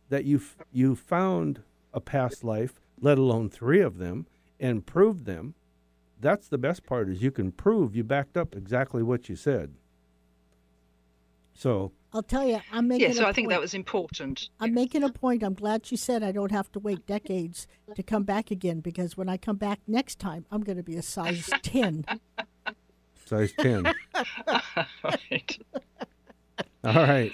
that 0.09 0.25
you 0.25 0.41
you 0.73 0.95
found 0.95 1.61
a 1.93 2.01
past 2.01 2.43
life, 2.43 2.79
let 2.99 3.17
alone 3.19 3.49
three 3.49 3.81
of 3.81 3.97
them, 3.99 4.25
and 4.59 4.85
proved 4.85 5.25
them. 5.25 5.53
That's 6.25 6.47
the 6.47 6.57
best 6.57 6.87
part 6.87 7.07
is 7.07 7.21
you 7.21 7.29
can 7.29 7.51
prove 7.51 7.95
you 7.95 8.03
backed 8.03 8.35
up 8.35 8.55
exactly 8.55 9.03
what 9.03 9.29
you 9.29 9.35
said. 9.35 9.75
So 11.53 11.91
I'll 12.13 12.23
tell 12.23 12.47
you, 12.47 12.59
I'm 12.71 12.87
making. 12.87 13.09
Yeah, 13.09 13.13
so 13.13 13.25
a 13.25 13.27
I 13.27 13.31
think 13.31 13.49
that 13.49 13.61
was 13.61 13.75
important. 13.75 14.49
I'm 14.59 14.73
making 14.73 15.03
a 15.03 15.09
point. 15.09 15.43
I'm 15.43 15.53
glad 15.53 15.85
she 15.85 15.95
said 15.95 16.23
I 16.23 16.31
don't 16.31 16.51
have 16.51 16.71
to 16.71 16.79
wait 16.79 17.05
decades 17.05 17.67
to 17.93 18.01
come 18.01 18.23
back 18.23 18.49
again 18.49 18.79
because 18.79 19.15
when 19.15 19.29
I 19.29 19.37
come 19.37 19.57
back 19.57 19.81
next 19.85 20.17
time, 20.17 20.47
I'm 20.49 20.61
going 20.61 20.77
to 20.77 20.83
be 20.83 20.95
a 20.95 21.03
size 21.03 21.47
10. 21.61 22.05
size 23.27 23.53
ten. 23.59 23.83
right. 25.03 25.59
All 26.83 26.93
right. 26.95 27.33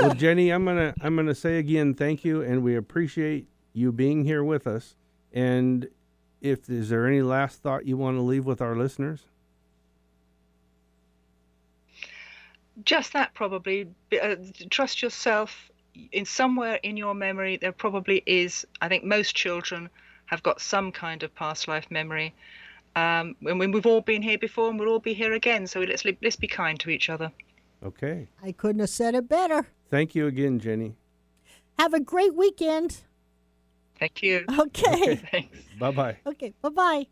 Well, 0.00 0.14
Jenny, 0.16 0.50
I'm 0.50 0.64
gonna 0.64 0.94
I'm 1.00 1.14
gonna 1.14 1.36
say 1.36 1.58
again, 1.58 1.94
thank 1.94 2.24
you, 2.24 2.42
and 2.42 2.64
we 2.64 2.74
appreciate 2.74 3.46
you 3.72 3.92
being 3.92 4.24
here 4.24 4.42
with 4.42 4.66
us. 4.66 4.96
And 5.32 5.86
if 6.42 6.68
is 6.68 6.90
there 6.90 7.06
any 7.06 7.22
last 7.22 7.62
thought 7.62 7.86
you 7.86 7.96
want 7.96 8.18
to 8.18 8.20
leave 8.20 8.44
with 8.44 8.60
our 8.60 8.76
listeners? 8.76 9.22
Just 12.84 13.12
that 13.14 13.32
probably. 13.32 13.88
Uh, 14.20 14.36
trust 14.68 15.00
yourself. 15.02 15.70
In 16.10 16.24
somewhere 16.24 16.80
in 16.82 16.96
your 16.96 17.14
memory, 17.14 17.58
there 17.58 17.72
probably 17.72 18.22
is. 18.26 18.66
I 18.80 18.88
think 18.88 19.04
most 19.04 19.34
children 19.34 19.88
have 20.26 20.42
got 20.42 20.60
some 20.60 20.90
kind 20.90 21.22
of 21.22 21.34
past 21.34 21.68
life 21.68 21.90
memory. 21.90 22.34
Um, 22.96 23.36
and 23.42 23.72
we've 23.72 23.86
all 23.86 24.00
been 24.00 24.22
here 24.22 24.38
before, 24.38 24.70
and 24.70 24.78
we'll 24.78 24.88
all 24.88 25.00
be 25.00 25.14
here 25.14 25.34
again. 25.34 25.66
So 25.66 25.80
let's 25.80 26.04
let's 26.04 26.36
be 26.36 26.48
kind 26.48 26.80
to 26.80 26.90
each 26.90 27.08
other. 27.08 27.30
Okay. 27.84 28.28
I 28.42 28.52
couldn't 28.52 28.80
have 28.80 28.90
said 28.90 29.14
it 29.14 29.28
better. 29.28 29.66
Thank 29.90 30.14
you 30.14 30.26
again, 30.26 30.58
Jenny. 30.58 30.94
Have 31.78 31.94
a 31.94 32.00
great 32.00 32.34
weekend. 32.34 33.02
Thank 34.02 34.20
you. 34.24 34.44
Okay. 34.58 35.14
Thanks. 35.30 35.58
Bye 35.78 35.92
bye. 35.92 36.16
Okay. 36.26 36.52
Bye 36.60 36.68
bye. 36.70 37.06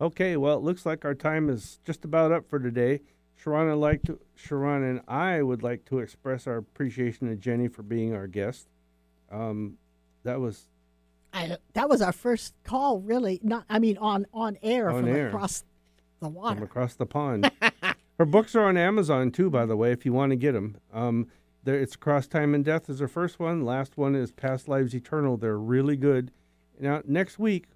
Okay, 0.00 0.38
well, 0.38 0.56
it 0.56 0.62
looks 0.62 0.86
like 0.86 1.04
our 1.04 1.14
time 1.14 1.50
is 1.50 1.80
just 1.84 2.06
about 2.06 2.32
up 2.32 2.48
for 2.48 2.58
today. 2.58 3.02
Sharon, 3.34 3.70
I'd 3.70 3.74
like 3.74 4.02
to, 4.04 4.18
Sharon 4.34 4.82
and 4.84 5.00
I 5.06 5.42
would 5.42 5.62
like 5.62 5.84
to 5.86 5.98
express 5.98 6.46
our 6.46 6.56
appreciation 6.56 7.28
to 7.28 7.36
Jenny 7.36 7.68
for 7.68 7.82
being 7.82 8.14
our 8.14 8.26
guest. 8.26 8.68
Um, 9.30 9.76
that 10.22 10.40
was 10.40 10.66
I, 11.34 11.58
that 11.74 11.90
was 11.90 12.00
our 12.00 12.12
first 12.12 12.54
call, 12.64 13.00
really. 13.00 13.38
Not, 13.42 13.64
I 13.68 13.78
mean, 13.78 13.98
on 13.98 14.26
on 14.32 14.56
air 14.62 14.88
On 14.88 15.02
from 15.04 15.14
air. 15.14 15.28
across 15.28 15.60
the 16.20 16.26
from 16.26 16.34
water. 16.34 16.64
across 16.64 16.94
the 16.94 17.04
pond. 17.06 17.50
her 18.18 18.24
books 18.24 18.54
are 18.54 18.64
on 18.64 18.78
Amazon 18.78 19.30
too, 19.30 19.50
by 19.50 19.66
the 19.66 19.76
way, 19.76 19.92
if 19.92 20.06
you 20.06 20.14
want 20.14 20.30
to 20.30 20.36
get 20.36 20.52
them. 20.52 20.78
Um, 20.90 21.26
there, 21.66 21.78
it's 21.80 21.96
Cross 21.96 22.28
Time 22.28 22.54
and 22.54 22.64
Death 22.64 22.88
is 22.88 23.00
her 23.00 23.08
first 23.08 23.40
one. 23.40 23.64
Last 23.64 23.96
one 23.98 24.14
is 24.14 24.30
Past 24.30 24.68
Lives 24.68 24.94
Eternal. 24.94 25.36
They're 25.36 25.58
really 25.58 25.96
good. 25.96 26.30
Now, 26.78 27.02
next 27.06 27.38
week 27.40 27.66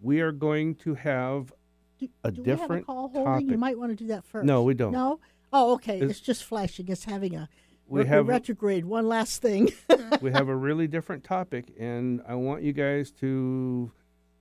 we 0.00 0.20
are 0.20 0.30
going 0.32 0.76
to 0.76 0.94
have 0.94 1.52
Do, 1.98 2.08
a 2.24 2.30
do 2.30 2.42
we 2.42 2.48
have 2.50 2.58
a 2.58 2.62
different 2.62 2.86
call 2.86 3.08
holding? 3.08 3.24
topic. 3.24 3.50
You 3.50 3.58
might 3.58 3.76
want 3.76 3.90
to 3.90 3.96
do 3.96 4.06
that 4.08 4.24
first. 4.24 4.46
No, 4.46 4.62
we 4.62 4.74
don't. 4.74 4.92
No. 4.92 5.18
Oh, 5.52 5.74
okay. 5.74 5.96
It's- 5.96 6.10
It's, 6.12 6.20
just 6.20 6.44
flashing. 6.44 6.86
It's 6.88 7.04
having 7.04 7.34
a 7.34 7.48
We 7.88 8.06
have- 8.06 8.28
retrograde. 8.28 8.84
One 8.84 9.08
last 9.08 9.42
thing. 9.42 9.70
we 10.20 10.30
have 10.30 10.48
a 10.48 10.54
really 10.56 10.86
different 10.86 11.24
topic, 11.24 11.74
and 11.78 12.22
I 12.28 12.36
want 12.36 12.62
you 12.62 12.72
guys 12.72 13.10
to 13.20 13.90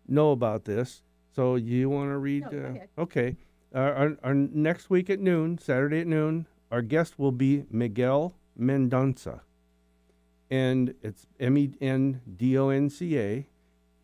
know 0.07 0.31
about 0.31 0.65
this. 0.65 1.01
So 1.35 1.55
you 1.55 1.89
want 1.89 2.11
to 2.11 2.17
read? 2.19 2.51
No, 2.51 2.79
uh, 2.97 3.01
okay. 3.01 3.37
Our, 3.73 3.93
our, 3.93 4.17
our 4.23 4.33
next 4.35 4.91
week 4.91 5.09
at 5.09 5.19
noon, 5.19 5.57
Saturday 5.57 6.01
at 6.01 6.07
noon, 6.07 6.45
our 6.71 6.83
guest 6.83 7.17
will 7.17 7.31
be 7.31 7.65
Miguel 7.71 8.35
Mendonca, 8.59 9.41
and 10.49 10.93
it's 11.01 11.27
M 11.39 11.57
E 11.57 11.71
N 11.79 12.21
D 12.37 12.57
O 12.57 12.69
N 12.69 12.89
C 12.89 13.17
A. 13.17 13.47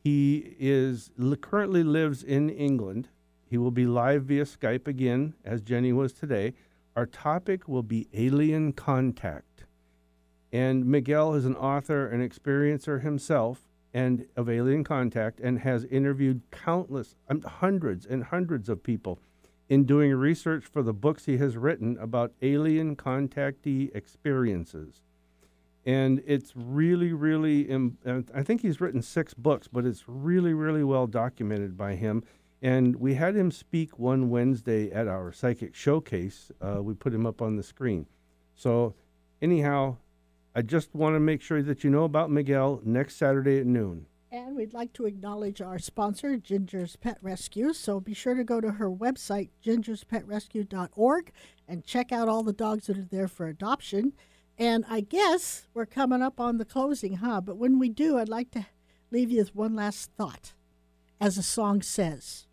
He 0.04 0.56
is 0.60 1.12
currently 1.42 1.84
lives 1.84 2.24
in 2.24 2.50
England. 2.50 3.10
He 3.50 3.58
will 3.58 3.72
be 3.72 3.86
live 3.86 4.26
via 4.26 4.46
Skype 4.46 4.88
again, 4.88 5.34
as 5.44 5.62
Jenny 5.62 5.94
was 5.94 6.14
today. 6.14 6.54
Our 6.96 7.06
topic 7.06 7.68
will 7.68 7.84
be 7.84 8.08
alien 8.14 8.74
contact. 8.74 9.66
And 10.52 10.86
Miguel 10.86 11.34
is 11.34 11.46
an 11.46 11.56
author 11.56 12.08
and 12.08 12.24
experiencer 12.24 13.02
himself 13.02 13.68
and 13.94 14.28
of 14.36 14.50
alien 14.50 14.84
contact 14.84 15.40
and 15.40 15.60
has 15.60 15.86
interviewed 15.86 16.42
countless, 16.52 17.16
um, 17.30 17.42
hundreds 17.42 18.06
and 18.06 18.26
hundreds 18.26 18.70
of 18.70 18.84
people 18.84 19.20
in 19.70 19.84
doing 19.84 20.14
research 20.14 20.66
for 20.66 20.84
the 20.84 20.94
books 20.94 21.26
he 21.26 21.38
has 21.38 21.58
written 21.58 21.98
about 22.00 22.32
alien 22.42 22.96
contactee 22.96 23.96
experiences. 23.96 25.02
And 25.86 26.24
it's 26.26 26.54
really, 26.56 27.14
really, 27.14 27.62
im- 27.62 27.98
I 28.34 28.44
think 28.44 28.62
he's 28.62 28.82
written 28.82 29.02
six 29.02 29.34
books, 29.34 29.68
but 29.68 29.86
it's 29.86 30.04
really, 30.08 30.54
really 30.54 30.84
well 30.84 31.08
documented 31.08 31.78
by 31.78 31.96
him. 31.96 32.24
And 32.62 32.96
we 32.96 33.14
had 33.14 33.36
him 33.36 33.52
speak 33.52 34.00
one 34.00 34.30
Wednesday 34.30 34.92
at 34.92 35.08
our 35.08 35.32
psychic 35.32 35.76
showcase. 35.76 36.52
Uh, 36.60 36.82
we 36.82 36.96
put 36.96 37.14
him 37.14 37.26
up 37.26 37.42
on 37.42 37.56
the 37.56 37.64
screen. 37.64 38.08
So, 38.56 38.96
anyhow, 39.42 39.98
I 40.56 40.62
just 40.62 40.96
want 40.96 41.16
to 41.16 41.20
make 41.20 41.42
sure 41.42 41.62
that 41.62 41.84
you 41.84 41.90
know 41.90 42.06
about 42.06 42.32
Miguel 42.32 42.82
next 42.84 43.18
Saturday 43.18 43.60
at 43.60 43.66
noon. 43.68 44.08
And 44.36 44.58
we'd 44.58 44.74
like 44.74 44.92
to 44.94 45.06
acknowledge 45.06 45.62
our 45.62 45.80
sponsor, 45.80 46.36
Ginger's 46.36 46.98
Pet 46.98 47.18
Rescue. 47.22 47.72
So 47.72 48.02
be 48.02 48.14
sure 48.14 48.36
to 48.36 48.44
go 48.44 48.60
to 48.60 48.72
her 48.72 48.92
website, 48.92 49.48
gingerspetrescue.org, 49.64 51.32
and 51.70 51.86
check 51.86 52.12
out 52.12 52.28
all 52.28 52.44
the 52.44 52.52
dogs 52.52 52.88
that 52.88 52.98
are 52.98 53.08
there 53.10 53.30
for 53.30 53.48
adoption. 53.48 54.12
And 54.58 54.84
I 54.90 55.00
guess 55.00 55.68
we're 55.74 55.86
coming 55.86 56.22
up 56.22 56.42
on 56.42 56.58
the 56.58 56.66
closing, 56.66 57.16
huh? 57.18 57.40
But 57.40 57.56
when 57.56 57.80
we 57.80 57.88
do, 57.88 58.18
I'd 58.18 58.28
like 58.28 58.52
to 58.52 58.66
leave 59.10 59.32
you 59.32 59.38
with 59.38 59.56
one 59.56 59.74
last 59.74 60.12
thought. 60.18 60.52
As 61.22 61.38
the 61.38 61.44
song 61.44 61.82
says, 61.82 62.46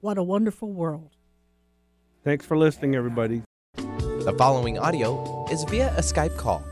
what 0.00 0.18
a 0.18 0.24
wonderful 0.24 0.72
world. 0.72 1.10
Thanks 2.24 2.44
for 2.44 2.58
listening, 2.58 2.96
everybody. 2.96 3.42
The 3.76 4.34
following 4.36 4.76
audio 4.76 5.46
is 5.52 5.62
via 5.62 5.94
a 5.96 6.00
Skype 6.00 6.36
call. 6.36 6.64